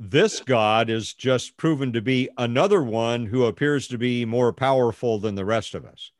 this 0.00 0.40
God 0.40 0.90
is 0.90 1.14
just 1.14 1.56
proven 1.56 1.92
to 1.92 2.02
be 2.02 2.28
another 2.36 2.82
one 2.82 3.26
who 3.26 3.44
appears 3.44 3.86
to 3.86 3.98
be 3.98 4.24
more 4.24 4.52
powerful 4.52 5.20
than 5.20 5.36
the 5.36 5.44
rest 5.44 5.76
of 5.76 5.84
us. 5.84 6.10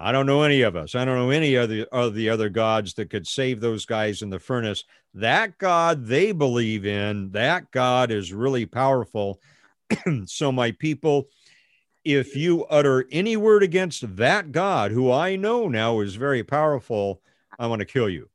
I 0.00 0.12
don't 0.12 0.26
know 0.26 0.42
any 0.42 0.62
of 0.62 0.76
us. 0.76 0.94
I 0.94 1.04
don't 1.04 1.16
know 1.16 1.30
any 1.30 1.56
other 1.56 1.84
of 1.90 2.14
the 2.14 2.28
other 2.28 2.48
gods 2.48 2.94
that 2.94 3.10
could 3.10 3.26
save 3.26 3.60
those 3.60 3.84
guys 3.84 4.22
in 4.22 4.30
the 4.30 4.38
furnace. 4.38 4.84
That 5.12 5.58
God 5.58 6.06
they 6.06 6.30
believe 6.30 6.86
in, 6.86 7.30
that 7.32 7.70
God 7.72 8.12
is 8.12 8.32
really 8.32 8.64
powerful. 8.64 9.40
so, 10.26 10.52
my 10.52 10.70
people, 10.70 11.28
if 12.04 12.36
you 12.36 12.64
utter 12.66 13.06
any 13.10 13.36
word 13.36 13.64
against 13.64 14.16
that 14.16 14.52
God, 14.52 14.92
who 14.92 15.10
I 15.10 15.34
know 15.34 15.68
now 15.68 15.98
is 16.00 16.14
very 16.14 16.44
powerful, 16.44 17.20
I 17.58 17.66
want 17.66 17.80
to 17.80 17.86
kill 17.86 18.08
you. 18.08 18.28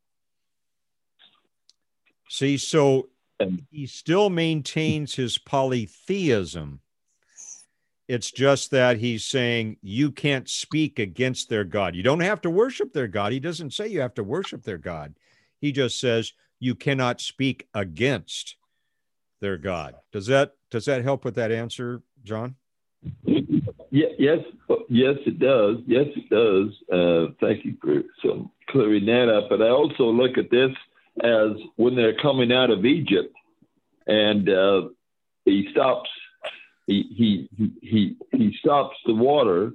See, 2.28 2.58
so 2.58 3.08
he 3.72 3.86
still 3.86 4.30
maintains 4.30 5.16
his 5.16 5.38
polytheism. 5.38 6.82
It's 8.08 8.32
just 8.32 8.72
that 8.72 8.98
he's 8.98 9.24
saying 9.24 9.78
you 9.82 10.12
can't 10.12 10.50
speak 10.50 11.00
against 11.00 11.50
their 11.50 11.64
God. 11.64 11.96
You 11.96 12.04
don't 12.04 12.20
have 12.20 12.42
to 12.42 12.50
worship 12.50 12.92
their 12.94 13.08
God. 13.08 13.32
He 13.32 13.40
doesn't 13.40 13.74
say 13.74 13.88
you 13.88 14.02
have 14.02 14.14
to 14.16 14.24
worship 14.24 14.64
their 14.64 14.78
God. 14.78 15.16
He 15.60 15.72
just 15.72 16.00
says 16.00 16.34
you 16.60 16.76
cannot 16.76 17.22
speak 17.22 17.68
against 17.74 18.58
their 19.40 19.58
God. 19.58 19.96
Does 20.12 20.28
that 20.28 20.56
does 20.70 20.86
that 20.86 21.04
help 21.04 21.24
with 21.24 21.36
that 21.36 21.52
answer, 21.52 22.02
John? 22.24 22.56
Yes, 23.94 24.40
yes, 24.90 25.16
it 25.26 25.40
does. 25.40 25.78
Yes, 25.86 26.08
it 26.16 26.30
does. 26.30 26.72
Uh, 26.92 27.34
thank 27.40 27.64
you 27.64 27.78
for 27.82 28.02
some 28.26 28.52
clearing 28.70 29.06
that 29.06 29.30
up. 29.30 29.50
But 29.50 29.62
I 29.62 29.70
also 29.70 30.06
look 30.06 30.38
at 30.38 30.50
this 30.50 30.72
as 31.24 31.52
when 31.76 31.96
they're 31.96 32.18
coming 32.20 32.52
out 32.52 32.72
of 32.72 32.86
Egypt, 32.86 33.34
and 34.08 34.50
uh, 34.50 34.90
he 35.46 35.68
stops. 35.72 36.10
He, 36.88 37.48
he 37.58 37.76
he 37.82 38.18
he 38.32 38.56
stops 38.60 38.96
the 39.06 39.14
water. 39.14 39.72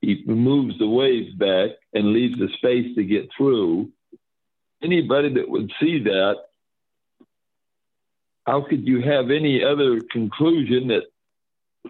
He 0.00 0.22
moves 0.26 0.78
the 0.78 0.88
waves 0.88 1.32
back 1.34 1.70
and 1.94 2.12
leaves 2.12 2.38
the 2.38 2.48
space 2.56 2.94
to 2.96 3.04
get 3.04 3.28
through. 3.36 3.90
Anybody 4.82 5.32
that 5.34 5.48
would 5.48 5.72
see 5.80 6.02
that, 6.04 6.36
how 8.46 8.62
could 8.68 8.86
you 8.86 9.02
have 9.02 9.30
any 9.30 9.64
other 9.64 10.00
conclusion 10.12 10.88
that 10.88 11.04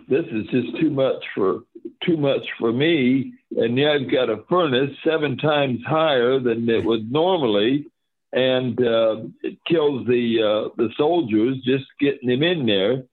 this 0.09 0.25
is 0.31 0.47
just 0.49 0.79
too 0.81 0.91
much 0.91 1.25
for 1.35 1.61
too 2.05 2.17
much 2.17 2.47
for 2.59 2.73
me. 2.73 3.35
And 3.57 3.79
yeah, 3.79 3.93
I've 3.93 4.11
got 4.11 4.31
a 4.31 4.45
furnace 4.49 4.97
seven 5.05 5.37
times 5.37 5.81
higher 5.87 6.39
than 6.39 6.69
it 6.69 6.85
would 6.85 7.11
normally, 7.11 7.87
and 8.33 8.79
uh, 8.81 9.17
it 9.43 9.59
kills 9.67 10.07
the 10.07 10.43
uh, 10.43 10.75
the 10.77 10.91
soldiers 10.97 11.57
just 11.65 11.85
getting 12.01 12.29
them 12.29 12.43
in 12.43 12.67
there. 12.67 13.05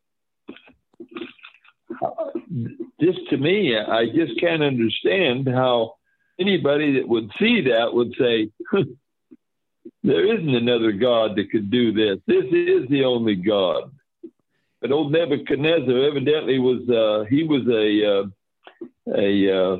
Just 3.01 3.19
to 3.29 3.37
me, 3.37 3.77
I 3.77 4.05
just 4.05 4.39
can't 4.39 4.63
understand 4.63 5.47
how 5.47 5.95
anybody 6.39 6.99
that 6.99 7.07
would 7.07 7.29
see 7.39 7.61
that 7.61 7.93
would 7.93 8.13
say, 8.19 8.49
"There 10.03 10.25
isn't 10.25 10.55
another 10.55 10.91
God 10.91 11.35
that 11.35 11.51
could 11.51 11.69
do 11.69 11.91
this. 11.91 12.19
This 12.25 12.45
is 12.51 12.87
the 12.89 13.03
only 13.05 13.35
God." 13.35 13.91
But 14.81 14.91
old 14.91 15.11
Nebuchadnezzar 15.11 15.97
evidently 16.03 16.59
was 16.59 16.87
uh, 16.89 17.25
he 17.29 17.43
was 17.43 17.65
a 17.67 17.87
uh, 18.05 19.15
a 19.15 19.61
uh, 19.61 19.77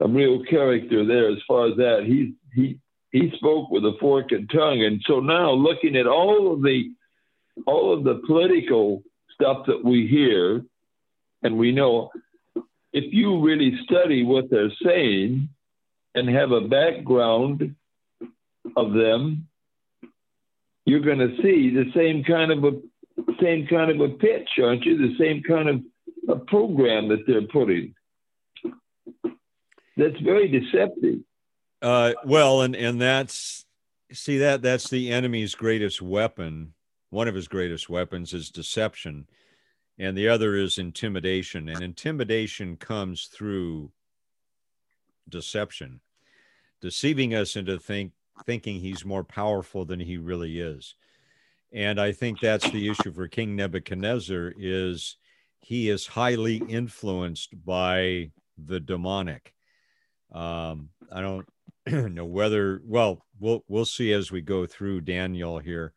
a 0.00 0.08
real 0.08 0.44
character 0.44 1.04
there 1.04 1.28
as 1.30 1.38
far 1.46 1.68
as 1.68 1.76
that. 1.76 2.04
He 2.04 2.34
he 2.54 2.78
he 3.12 3.32
spoke 3.36 3.70
with 3.70 3.84
a 3.84 3.96
forked 4.00 4.34
tongue, 4.52 4.82
and 4.82 5.00
so 5.06 5.20
now 5.20 5.52
looking 5.52 5.96
at 5.96 6.06
all 6.06 6.52
of 6.52 6.62
the 6.62 6.90
all 7.66 7.92
of 7.92 8.04
the 8.04 8.20
political 8.26 9.02
stuff 9.36 9.66
that 9.66 9.84
we 9.84 10.06
hear, 10.06 10.64
and 11.42 11.56
we 11.56 11.72
know 11.72 12.10
if 12.92 13.12
you 13.12 13.40
really 13.40 13.78
study 13.84 14.24
what 14.24 14.50
they're 14.50 14.72
saying 14.82 15.48
and 16.14 16.28
have 16.28 16.50
a 16.50 16.62
background 16.62 17.76
of 18.74 18.92
them, 18.94 19.46
you're 20.86 21.00
going 21.00 21.18
to 21.18 21.36
see 21.42 21.70
the 21.70 21.90
same 21.94 22.24
kind 22.24 22.50
of 22.50 22.64
a 22.64 22.72
same 23.40 23.66
kind 23.66 23.90
of 23.90 24.00
a 24.00 24.14
pitch, 24.14 24.48
aren't 24.62 24.84
you? 24.84 24.96
The 24.96 25.16
same 25.18 25.42
kind 25.42 25.68
of 25.68 25.82
a 26.28 26.36
program 26.36 27.08
that 27.08 27.24
they're 27.26 27.42
putting. 27.42 27.94
That's 29.96 30.18
very 30.22 30.48
deceptive. 30.48 31.20
Uh, 31.82 32.12
well, 32.24 32.62
and 32.62 32.74
and 32.74 33.00
that's 33.00 33.66
see 34.12 34.38
that 34.38 34.62
that's 34.62 34.88
the 34.88 35.10
enemy's 35.10 35.54
greatest 35.54 36.00
weapon. 36.00 36.72
One 37.10 37.28
of 37.28 37.34
his 37.34 37.48
greatest 37.48 37.88
weapons 37.88 38.34
is 38.34 38.50
deception, 38.50 39.26
and 39.98 40.16
the 40.16 40.28
other 40.28 40.56
is 40.56 40.78
intimidation. 40.78 41.68
And 41.68 41.82
intimidation 41.82 42.76
comes 42.76 43.26
through 43.26 43.92
deception, 45.28 46.00
deceiving 46.80 47.34
us 47.34 47.56
into 47.56 47.78
think 47.78 48.12
thinking 48.44 48.80
he's 48.80 49.04
more 49.04 49.24
powerful 49.24 49.84
than 49.84 49.98
he 50.00 50.18
really 50.18 50.60
is. 50.60 50.94
And 51.72 52.00
i 52.00 52.12
think 52.12 52.38
that's 52.38 52.70
the 52.70 52.88
issue 52.88 53.12
for 53.12 53.28
king 53.28 53.56
nebuchadnezzar 53.56 54.52
is 54.58 55.16
he 55.60 55.88
is 55.88 56.06
highly 56.06 56.56
influenced 56.68 57.64
by 57.64 58.30
the 58.56 58.78
demonic. 58.78 59.52
Um, 60.32 60.90
i 61.12 61.20
don't 61.20 61.46
know 62.14 62.24
whether 62.24 62.82
well 62.84 63.24
we'll 63.40 63.64
we'll 63.68 63.84
see 63.84 64.12
as 64.12 64.30
we 64.30 64.42
go 64.42 64.66
through 64.66 65.00
daniel 65.00 65.58
here 65.58 65.92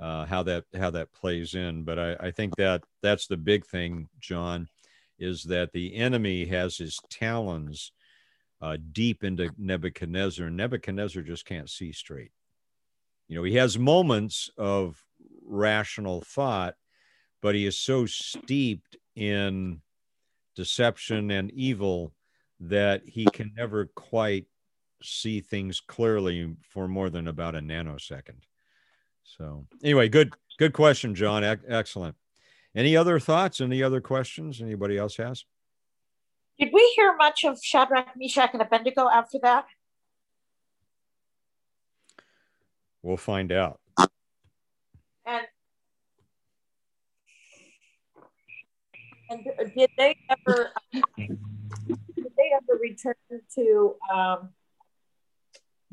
uh, 0.00 0.24
how 0.26 0.42
that 0.42 0.64
how 0.76 0.90
that 0.90 1.12
plays 1.12 1.54
in 1.54 1.82
but 1.82 1.98
I, 1.98 2.16
I 2.20 2.30
think 2.30 2.56
that 2.56 2.82
that's 3.02 3.26
the 3.26 3.36
big 3.36 3.66
thing 3.66 4.08
john 4.20 4.68
is 5.18 5.42
that 5.44 5.72
the 5.72 5.94
enemy 5.96 6.46
has 6.46 6.76
his 6.76 6.98
talons 7.10 7.92
uh, 8.60 8.76
deep 8.92 9.24
into 9.24 9.50
nebuchadnezzar 9.58 10.50
nebuchadnezzar 10.50 11.22
just 11.22 11.44
can't 11.44 11.70
see 11.70 11.92
straight 11.92 12.32
you 13.28 13.36
know, 13.36 13.42
he 13.42 13.54
has 13.54 13.78
moments 13.78 14.50
of 14.56 15.04
rational 15.44 16.22
thought, 16.22 16.74
but 17.42 17.54
he 17.54 17.66
is 17.66 17.78
so 17.78 18.06
steeped 18.06 18.96
in 19.14 19.82
deception 20.56 21.30
and 21.30 21.50
evil 21.52 22.14
that 22.58 23.02
he 23.06 23.26
can 23.26 23.52
never 23.54 23.86
quite 23.94 24.46
see 25.02 25.40
things 25.40 25.80
clearly 25.80 26.56
for 26.62 26.88
more 26.88 27.10
than 27.10 27.28
about 27.28 27.54
a 27.54 27.60
nanosecond. 27.60 28.40
So, 29.36 29.66
anyway, 29.82 30.08
good 30.08 30.32
good 30.58 30.72
question, 30.72 31.14
John. 31.14 31.44
E- 31.44 31.66
excellent. 31.68 32.16
Any 32.74 32.96
other 32.96 33.18
thoughts? 33.18 33.60
Any 33.60 33.82
other 33.82 34.00
questions? 34.00 34.60
Anybody 34.60 34.96
else 34.96 35.16
has? 35.16 35.44
Did 36.58 36.70
we 36.72 36.92
hear 36.96 37.14
much 37.16 37.44
of 37.44 37.58
Shadrach, 37.62 38.16
Meshach, 38.16 38.50
and 38.52 38.62
Abednego 38.62 39.08
after 39.08 39.38
that? 39.42 39.66
We'll 43.02 43.16
find 43.16 43.52
out. 43.52 43.80
And 45.26 45.46
and 49.30 49.44
did 49.76 49.90
they 49.96 50.16
ever 50.30 50.70
did 50.92 52.32
they 52.36 52.50
ever 52.54 52.78
return 52.80 53.14
to 53.54 53.94
um, 54.12 54.48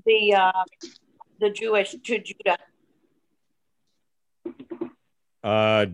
the 0.06 0.34
uh, 0.34 0.64
the 1.40 1.50
Jewish 1.50 1.92
to 1.92 1.98
Judah? 2.00 2.58
Uh, 5.44 5.86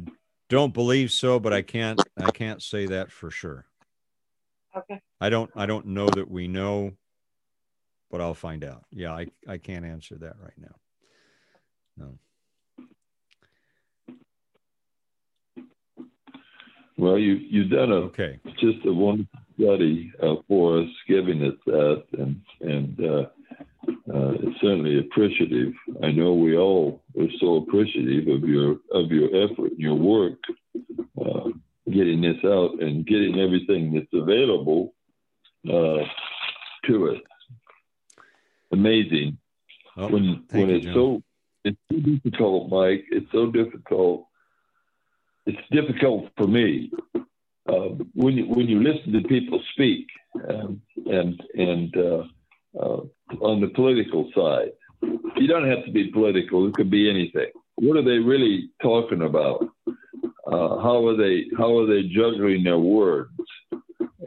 don't 0.49 0.73
believe 0.73 1.11
so, 1.11 1.39
but 1.39 1.53
I 1.53 1.61
can't 1.61 2.01
I 2.17 2.31
can't 2.31 2.61
say 2.61 2.85
that 2.87 3.11
for 3.11 3.31
sure. 3.31 3.65
Okay. 4.75 5.01
I 5.19 5.29
don't 5.29 5.49
I 5.55 5.65
don't 5.65 5.87
know 5.87 6.07
that 6.07 6.29
we 6.29 6.47
know, 6.47 6.93
but 8.09 8.21
I'll 8.21 8.33
find 8.33 8.63
out. 8.63 8.85
Yeah, 8.91 9.13
I, 9.13 9.27
I 9.47 9.57
can't 9.57 9.85
answer 9.85 10.15
that 10.19 10.35
right 10.41 10.57
now. 10.57 10.75
No. 11.97 12.17
Well, 16.97 17.17
you 17.17 17.33
you've 17.33 17.71
done 17.71 17.91
a 17.91 17.95
okay. 17.95 18.39
just 18.59 18.85
a 18.85 18.93
wonderful 18.93 19.39
study 19.59 20.13
uh, 20.21 20.35
for 20.47 20.81
us, 20.81 20.89
giving 21.07 21.43
us 21.43 21.55
that, 21.65 22.03
and 22.17 22.41
and 22.61 22.99
uh, 23.05 23.25
uh, 23.87 24.33
certainly 24.61 24.99
appreciative. 24.99 25.73
I 26.03 26.11
know 26.11 26.33
we 26.33 26.57
all 26.57 27.03
are 27.19 27.27
so 27.39 27.57
appreciative 27.57 28.27
of 28.27 28.47
your 28.47 28.77
of 28.91 29.11
your 29.11 29.27
effort 29.27 29.71
and 29.71 29.79
your 29.79 29.95
work, 29.95 30.39
uh, 31.19 31.49
getting 31.89 32.21
this 32.21 32.43
out 32.45 32.81
and 32.81 33.05
getting 33.05 33.39
everything 33.39 33.93
that's 33.93 34.13
available 34.13 34.93
uh, 35.67 36.03
to 36.85 37.09
us. 37.11 37.21
Amazing 38.71 39.37
oh, 39.97 40.07
when 40.07 40.43
when 40.51 40.69
you, 40.69 40.75
it's 40.75 40.85
John. 40.85 40.93
so 40.93 41.23
it's 41.63 41.79
so 41.91 41.97
difficult, 41.97 42.69
Mike. 42.69 43.05
It's 43.11 43.31
so 43.31 43.51
difficult. 43.51 44.25
It's 45.45 45.69
difficult 45.71 46.29
for 46.37 46.47
me 46.47 46.91
uh, 47.67 47.89
when 48.13 48.35
you 48.35 48.45
when 48.45 48.67
you 48.67 48.81
listen 48.81 49.13
to 49.13 49.27
people 49.27 49.61
speak 49.73 50.07
um, 50.47 50.81
and 51.05 51.41
and 51.55 51.97
uh, 51.97 52.01
uh, 52.01 52.27
on 52.73 53.61
the 53.61 53.67
political 53.75 54.29
side. 54.35 54.71
You 55.35 55.47
don't 55.47 55.69
have 55.69 55.85
to 55.85 55.91
be 55.91 56.11
political. 56.11 56.67
It 56.67 56.73
could 56.73 56.91
be 56.91 57.09
anything. 57.09 57.51
What 57.75 57.97
are 57.97 58.03
they 58.03 58.19
really 58.19 58.69
talking 58.81 59.23
about? 59.23 59.67
Uh, 59.87 60.79
how 60.81 61.07
are 61.07 61.15
they 61.15 61.45
how 61.57 61.77
are 61.77 61.85
they 61.85 62.03
juggling 62.07 62.63
their 62.63 62.77
words? 62.79 63.31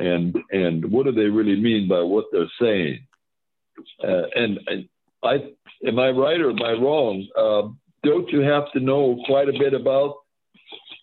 And 0.01 0.37
and 0.51 0.85
what 0.91 1.05
do 1.07 1.13
they 1.13 1.27
really 1.27 1.61
mean 1.61 1.89
by 1.89 2.01
what 2.01 2.27
they're 2.33 2.51
saying? 2.61 3.07
Uh, 4.03 4.23
and, 4.35 4.59
and 4.67 4.89
I 5.23 5.35
am 5.87 5.99
I 5.99 6.11
right 6.11 6.41
or 6.41 6.51
am 6.51 6.63
I 6.63 6.73
wrong? 6.73 7.27
Uh, 7.37 7.69
don't 8.03 8.29
you 8.31 8.41
have 8.41 8.71
to 8.73 8.81
know 8.81 9.23
quite 9.27 9.49
a 9.49 9.59
bit 9.59 9.75
about 9.75 10.17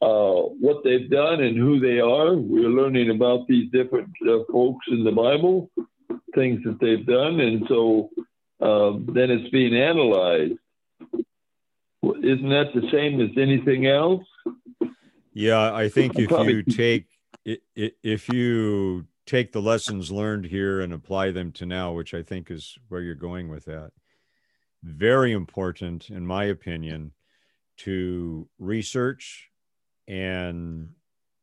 uh, 0.02 0.42
what 0.60 0.84
they've 0.84 1.10
done 1.10 1.42
and 1.42 1.58
who 1.58 1.80
they 1.80 2.00
are? 2.00 2.36
We're 2.36 2.70
learning 2.70 3.10
about 3.10 3.48
these 3.48 3.72
different 3.72 4.10
uh, 4.28 4.39
folks 4.52 4.86
in 4.89 5.04
the 5.04 5.12
Bible, 5.12 5.70
things 6.36 6.64
that 6.64 6.80
they've 6.80 7.05
done, 7.05 7.39
and 7.39 7.66
so 7.68 8.09
um, 8.62 9.07
then 9.14 9.32
it's 9.32 9.49
being 9.49 9.76
analyzed. 9.76 10.53
Isn't 12.03 12.49
that 12.49 12.72
the 12.74 12.89
same 12.91 13.22
as 13.22 13.30
anything 13.38 13.88
else? 13.88 14.24
Yeah, 15.34 15.74
I 15.74 15.89
think 15.89 16.18
if 16.18 16.30
you 16.30 16.64
take 16.64 17.07
if 17.45 18.30
you 18.30 19.05
take 19.26 19.51
the 19.51 19.62
lessons 19.62 20.12
learned 20.12 20.45
here 20.45 20.82
and 20.82 20.93
apply 20.93 21.32
them 21.32 21.51
to 21.53 21.66
now, 21.66 21.93
which 21.93 22.14
I 22.14 22.22
think 22.22 22.51
is 22.51 22.78
where 22.89 23.01
you're 23.01 23.16
going 23.16 23.49
with 23.49 23.66
that, 23.66 23.91
very 24.84 25.32
important, 25.32 26.09
in 26.09 26.26
my 26.26 26.45
opinion, 26.45 27.14
to 27.78 28.47
research 28.59 29.49
and 30.07 30.89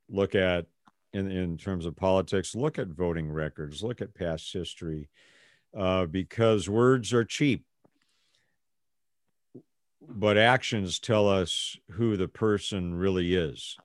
look 0.08 0.34
at 0.34 0.66
in, 1.12 1.30
in 1.30 1.56
terms 1.56 1.86
of 1.86 1.96
politics, 1.96 2.54
look 2.54 2.78
at 2.78 2.88
voting 2.88 3.30
records, 3.30 3.82
look 3.82 4.00
at 4.00 4.14
past 4.14 4.52
history, 4.52 5.08
uh, 5.76 6.06
because 6.06 6.68
words 6.68 7.12
are 7.12 7.24
cheap. 7.24 7.64
But 10.00 10.38
actions 10.38 10.98
tell 10.98 11.28
us 11.28 11.76
who 11.92 12.16
the 12.16 12.28
person 12.28 12.94
really 12.94 13.34
is 13.34 13.76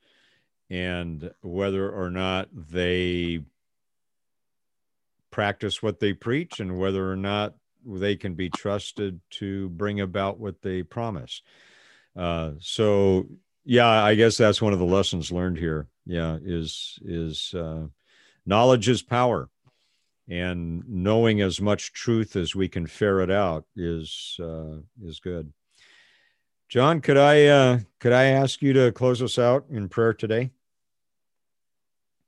and 0.70 1.32
whether 1.42 1.90
or 1.90 2.10
not 2.10 2.48
they 2.54 3.42
practice 5.32 5.84
what 5.84 6.00
they 6.00 6.14
preach 6.14 6.60
and 6.60 6.78
whether 6.78 7.12
or 7.12 7.16
not 7.16 7.56
they 7.86 8.16
can 8.16 8.36
be 8.36 8.50
trusted 8.50 9.20
to 9.30 9.70
bring 9.70 10.00
about 10.00 10.40
what 10.40 10.62
they 10.62 10.84
promise. 10.84 11.42
Uh, 12.16 12.52
so 12.60 13.28
yeah, 13.66 13.88
I 13.88 14.16
guess 14.16 14.38
that's 14.38 14.62
one 14.62 14.74
of 14.74 14.80
the 14.80 14.86
lessons 14.86 15.32
learned 15.32 15.58
here. 15.58 15.88
Yeah, 16.06 16.38
is 16.44 17.00
is 17.04 17.54
uh, 17.54 17.88
knowledge 18.46 18.90
is 18.90 19.02
power, 19.02 19.50
and 20.28 20.84
knowing 20.88 21.42
as 21.42 21.62
much 21.62 21.94
truth 21.94 22.36
as 22.36 22.56
we 22.56 22.68
can 22.68 22.88
ferret 22.88 23.32
out 23.32 23.66
is 23.76 24.38
uh, 24.42 24.78
is 25.04 25.20
good. 25.20 25.54
John, 26.68 27.02
could 27.02 27.18
I 27.18 27.46
uh, 27.46 27.80
could 28.00 28.14
I 28.14 28.26
ask 28.26 28.62
you 28.62 28.74
to 28.74 28.92
close 28.92 29.22
us 29.22 29.40
out 29.40 29.66
in 29.70 29.88
prayer 29.90 30.14
today? 30.14 30.52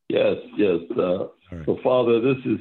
Yes, 0.08 0.38
yes. 0.56 0.80
Uh, 0.98 1.28
right. 1.52 1.66
So, 1.66 1.80
Father, 1.84 2.22
this 2.22 2.38
is 2.46 2.60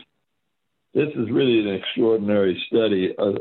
this 0.94 1.08
is 1.14 1.30
really 1.30 1.60
an 1.60 1.74
extraordinary 1.74 2.60
study. 2.68 3.14
Uh, 3.16 3.32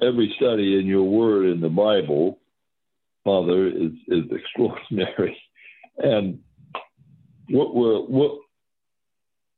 every 0.00 0.32
study 0.36 0.78
in 0.78 0.86
your 0.86 1.04
Word 1.04 1.46
in 1.46 1.60
the 1.60 1.68
Bible 1.68 2.38
Father 3.28 3.66
is 3.66 3.92
is 4.08 4.24
extraordinary, 4.30 5.36
and 5.98 6.38
what 7.50 7.74
we're 7.74 8.00
what 8.00 8.38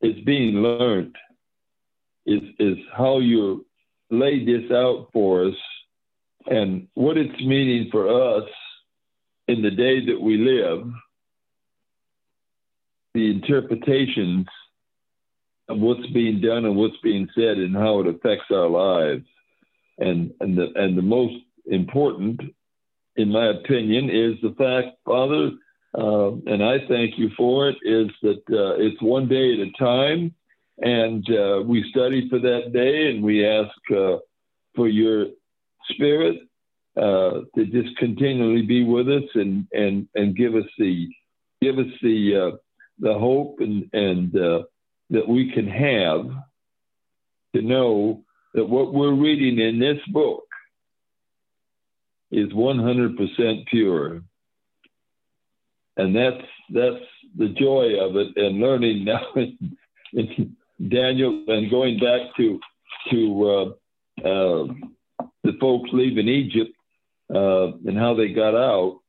is 0.01 0.17
being 0.25 0.57
learned 0.57 1.15
is 2.27 2.43
is 2.59 2.79
how 2.97 3.21
you 3.21 3.65
lay 4.11 4.45
this 4.45 4.69
out 4.73 5.09
for 5.13 5.47
us 5.47 5.55
and 6.47 6.89
what 6.95 7.17
it's 7.17 7.41
meaning 7.45 7.89
for 7.93 8.09
us 8.39 8.49
in 9.47 9.63
the 9.63 9.71
day 9.71 10.05
that 10.05 10.21
we 10.21 10.37
live 10.37 10.91
the 13.15 13.31
interpretations 13.31 14.47
of 15.69 15.79
what's 15.79 16.07
being 16.09 16.41
done 16.41 16.65
and 16.65 16.75
what's 16.75 16.97
being 17.05 17.29
said 17.37 17.59
and 17.59 17.77
how 17.77 18.01
it 18.01 18.09
affects 18.09 18.51
our 18.51 18.69
lives. 18.69 19.27
And 19.99 20.33
and 20.41 20.59
the 20.59 20.73
and 20.75 20.99
the 20.99 21.03
most 21.03 21.37
important 21.67 22.41
in 23.21 23.31
my 23.31 23.49
opinion, 23.49 24.11
is 24.11 24.41
the 24.43 24.55
fact, 24.57 24.97
Father, 25.05 25.51
uh, 25.97 26.31
and 26.47 26.63
I 26.63 26.79
thank 26.89 27.19
you 27.19 27.31
for 27.37 27.69
it, 27.69 27.77
is 27.83 28.09
that 28.23 28.43
uh, 28.51 28.75
it's 28.79 29.01
one 29.03 29.29
day 29.29 29.55
at 29.55 29.69
a 29.69 29.73
time. 29.79 30.35
And 30.83 31.29
uh, 31.31 31.63
we 31.65 31.89
study 31.91 32.29
for 32.31 32.39
that 32.39 32.73
day 32.73 33.11
and 33.11 33.23
we 33.23 33.47
ask 33.47 33.77
uh, 33.95 34.17
for 34.75 34.89
your 34.89 35.27
spirit 35.91 36.39
uh, 36.97 37.41
to 37.55 37.67
just 37.67 37.97
continually 37.99 38.63
be 38.63 38.85
with 38.85 39.09
us 39.09 39.29
and, 39.35 39.67
and, 39.73 40.09
and 40.15 40.37
give 40.37 40.55
us 40.55 40.65
the, 40.79 41.09
give 41.61 41.79
us 41.79 41.93
the, 42.01 42.53
uh, 42.55 42.57
the 42.99 43.13
hope 43.13 43.57
and, 43.61 43.91
and 43.93 44.33
that 44.33 45.29
we 45.29 45.53
can 45.53 45.69
have 45.69 46.31
to 47.55 47.63
know 47.63 48.23
that 48.55 48.65
what 48.65 48.95
we're 48.95 49.15
reading 49.15 49.59
in 49.59 49.79
this 49.79 50.01
book 50.13 50.45
is 52.31 52.53
100% 52.53 53.67
pure. 53.67 54.23
And 55.97 56.17
that's 56.17 56.45
that's 56.73 57.05
the 57.37 57.49
joy 57.49 57.99
of 58.01 58.17
it 58.17 58.37
and 58.37 58.61
learning 58.61 59.05
now 59.05 59.23
in, 60.13 60.57
Daniel 60.89 61.45
and 61.49 61.71
going 61.71 61.99
back 61.99 62.35
to 62.37 62.59
to 63.11 63.75
uh, 64.25 64.27
uh, 64.27 64.67
the 65.45 65.53
folks 65.61 65.91
leaving 65.93 66.29
Egypt 66.29 66.71
uh, 67.35 67.73
and 67.87 67.99
how 67.99 68.15
they 68.15 68.29
got 68.29 68.55
out, 68.55 69.01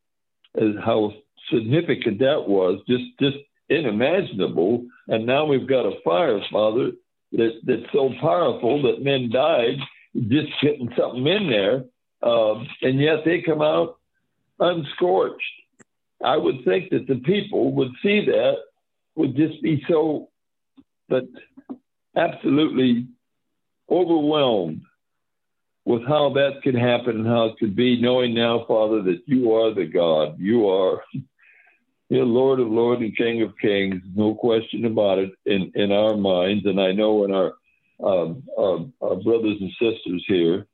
and 0.56 0.80
how 0.80 1.14
significant 1.52 2.20
that 2.20 2.48
was, 2.48 2.82
just 2.88 3.04
just 3.20 3.38
unimaginable. 3.70 4.86
And 5.08 5.26
now 5.26 5.46
we've 5.46 5.68
got 5.68 5.86
a 5.86 6.00
fire, 6.04 6.40
Father, 6.52 6.92
that, 7.34 7.52
that's 7.64 7.94
so 7.94 8.12
powerful 8.20 8.82
that 8.84 9.04
men 9.04 9.30
died 9.32 9.78
just 10.28 10.52
getting 10.62 10.90
something 10.98 11.26
in 11.26 11.50
there 11.50 11.86
um, 12.24 12.68
and 12.82 13.00
yet 13.00 13.20
they 13.26 13.42
come 13.42 13.62
out 13.62 13.98
unscorched. 14.60 15.42
I 16.24 16.38
would 16.38 16.64
think 16.66 16.92
that 16.92 17.08
the 17.08 17.16
people 17.16 17.74
would 17.74 17.92
see 18.04 18.26
that, 18.26 18.58
would 19.16 19.36
just 19.36 19.62
be 19.62 19.84
so, 19.90 20.30
but 21.10 21.26
absolutely 22.16 23.08
overwhelmed 23.90 24.82
with 25.86 26.06
how 26.08 26.32
that 26.34 26.62
could 26.64 26.76
happen 26.76 27.18
and 27.18 27.28
how 27.28 27.46
it 27.46 27.58
could 27.58 27.76
be, 27.76 28.00
knowing 28.00 28.34
now, 28.36 28.66
Father, 28.68 29.02
that 29.02 29.22
you 29.26 29.54
are 29.54 29.74
the 29.74 29.86
God. 29.86 30.40
You 30.40 30.70
are 30.70 31.04
the 32.10 32.20
Lord 32.20 32.60
of 32.60 32.68
Lords 32.68 33.02
and 33.02 33.18
King 33.18 33.42
of 33.42 33.58
Kings, 33.58 34.02
no 34.14 34.36
question 34.36 34.86
about 34.86 35.18
it 35.18 35.32
in, 35.46 35.72
in 35.76 35.92
our 35.92 36.16
minds. 36.16 36.66
And 36.66 36.80
I 36.80 36.92
know 36.92 37.24
in 37.24 37.32
our, 37.34 37.54
um, 38.04 38.44
our, 38.58 38.86
our 39.02 39.16
brothers 39.16 39.58
and 39.60 39.72
sisters 39.72 40.24
here, 40.28 40.68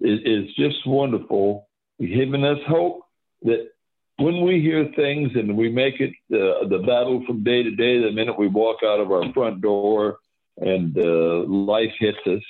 is, 0.00 0.20
is 0.24 0.54
just 0.54 0.86
wonderful, 0.86 1.68
giving 1.98 2.44
us 2.44 2.58
hope 2.66 3.02
that 3.42 3.68
when 4.16 4.42
we 4.42 4.60
hear 4.60 4.90
things 4.96 5.30
and 5.34 5.56
we 5.56 5.70
make 5.70 6.00
it 6.00 6.10
uh, 6.32 6.68
the 6.68 6.82
battle 6.86 7.22
from 7.26 7.42
day 7.42 7.62
to 7.62 7.70
day, 7.70 8.00
the 8.00 8.12
minute 8.12 8.38
we 8.38 8.48
walk 8.48 8.78
out 8.84 9.00
of 9.00 9.10
our 9.10 9.32
front 9.32 9.62
door 9.62 10.18
and 10.58 10.96
uh, 10.98 11.44
life 11.46 11.92
hits 11.98 12.18
us, 12.26 12.42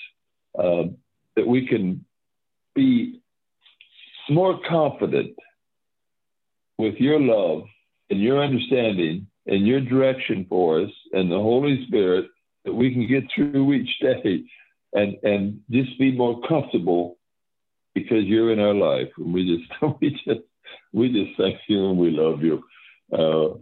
uh, 0.59 0.83
that 1.37 1.47
we 1.47 1.67
can 1.67 2.05
be 2.75 3.21
more 4.29 4.61
confident 4.69 5.37
with 6.79 6.95
your 6.97 7.21
love 7.21 7.63
and 8.11 8.21
your 8.21 8.43
understanding 8.43 9.27
and 9.47 9.67
your 9.67 9.81
direction 9.81 10.47
for 10.49 10.81
us 10.81 10.91
and 11.13 11.31
the 11.31 11.39
Holy 11.39 11.85
Spirit 11.87 12.27
that 12.65 12.73
we 12.73 12.93
can 12.93 13.07
get 13.07 13.25
through 13.35 13.73
each 13.73 13.91
day 14.01 14.43
and, 14.93 15.17
and 15.23 15.61
just 15.71 15.97
be 15.99 16.11
more 16.11 16.41
comfortable 16.49 17.17
because 17.95 18.25
you're 18.25 18.53
in 18.53 18.61
our 18.61 18.75
life. 18.75 19.09
And 19.19 19.33
we 19.33 19.57
just, 19.57 19.83
we 20.01 20.11
just, 20.11 20.47
we 20.93 21.09
just 21.13 21.37
thank 21.39 21.59
you 21.69 21.89
and 21.91 21.99
we 21.99 22.11
love 22.11 22.43
you. 22.43 22.63
Uh, 23.13 23.57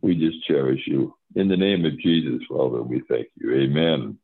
we 0.00 0.14
just 0.14 0.44
cherish 0.46 0.80
you. 0.86 1.14
In 1.36 1.48
the 1.48 1.56
name 1.56 1.84
of 1.84 1.98
Jesus, 1.98 2.40
Father, 2.48 2.82
we 2.82 3.02
thank 3.08 3.26
you. 3.36 3.54
Amen. 3.54 4.18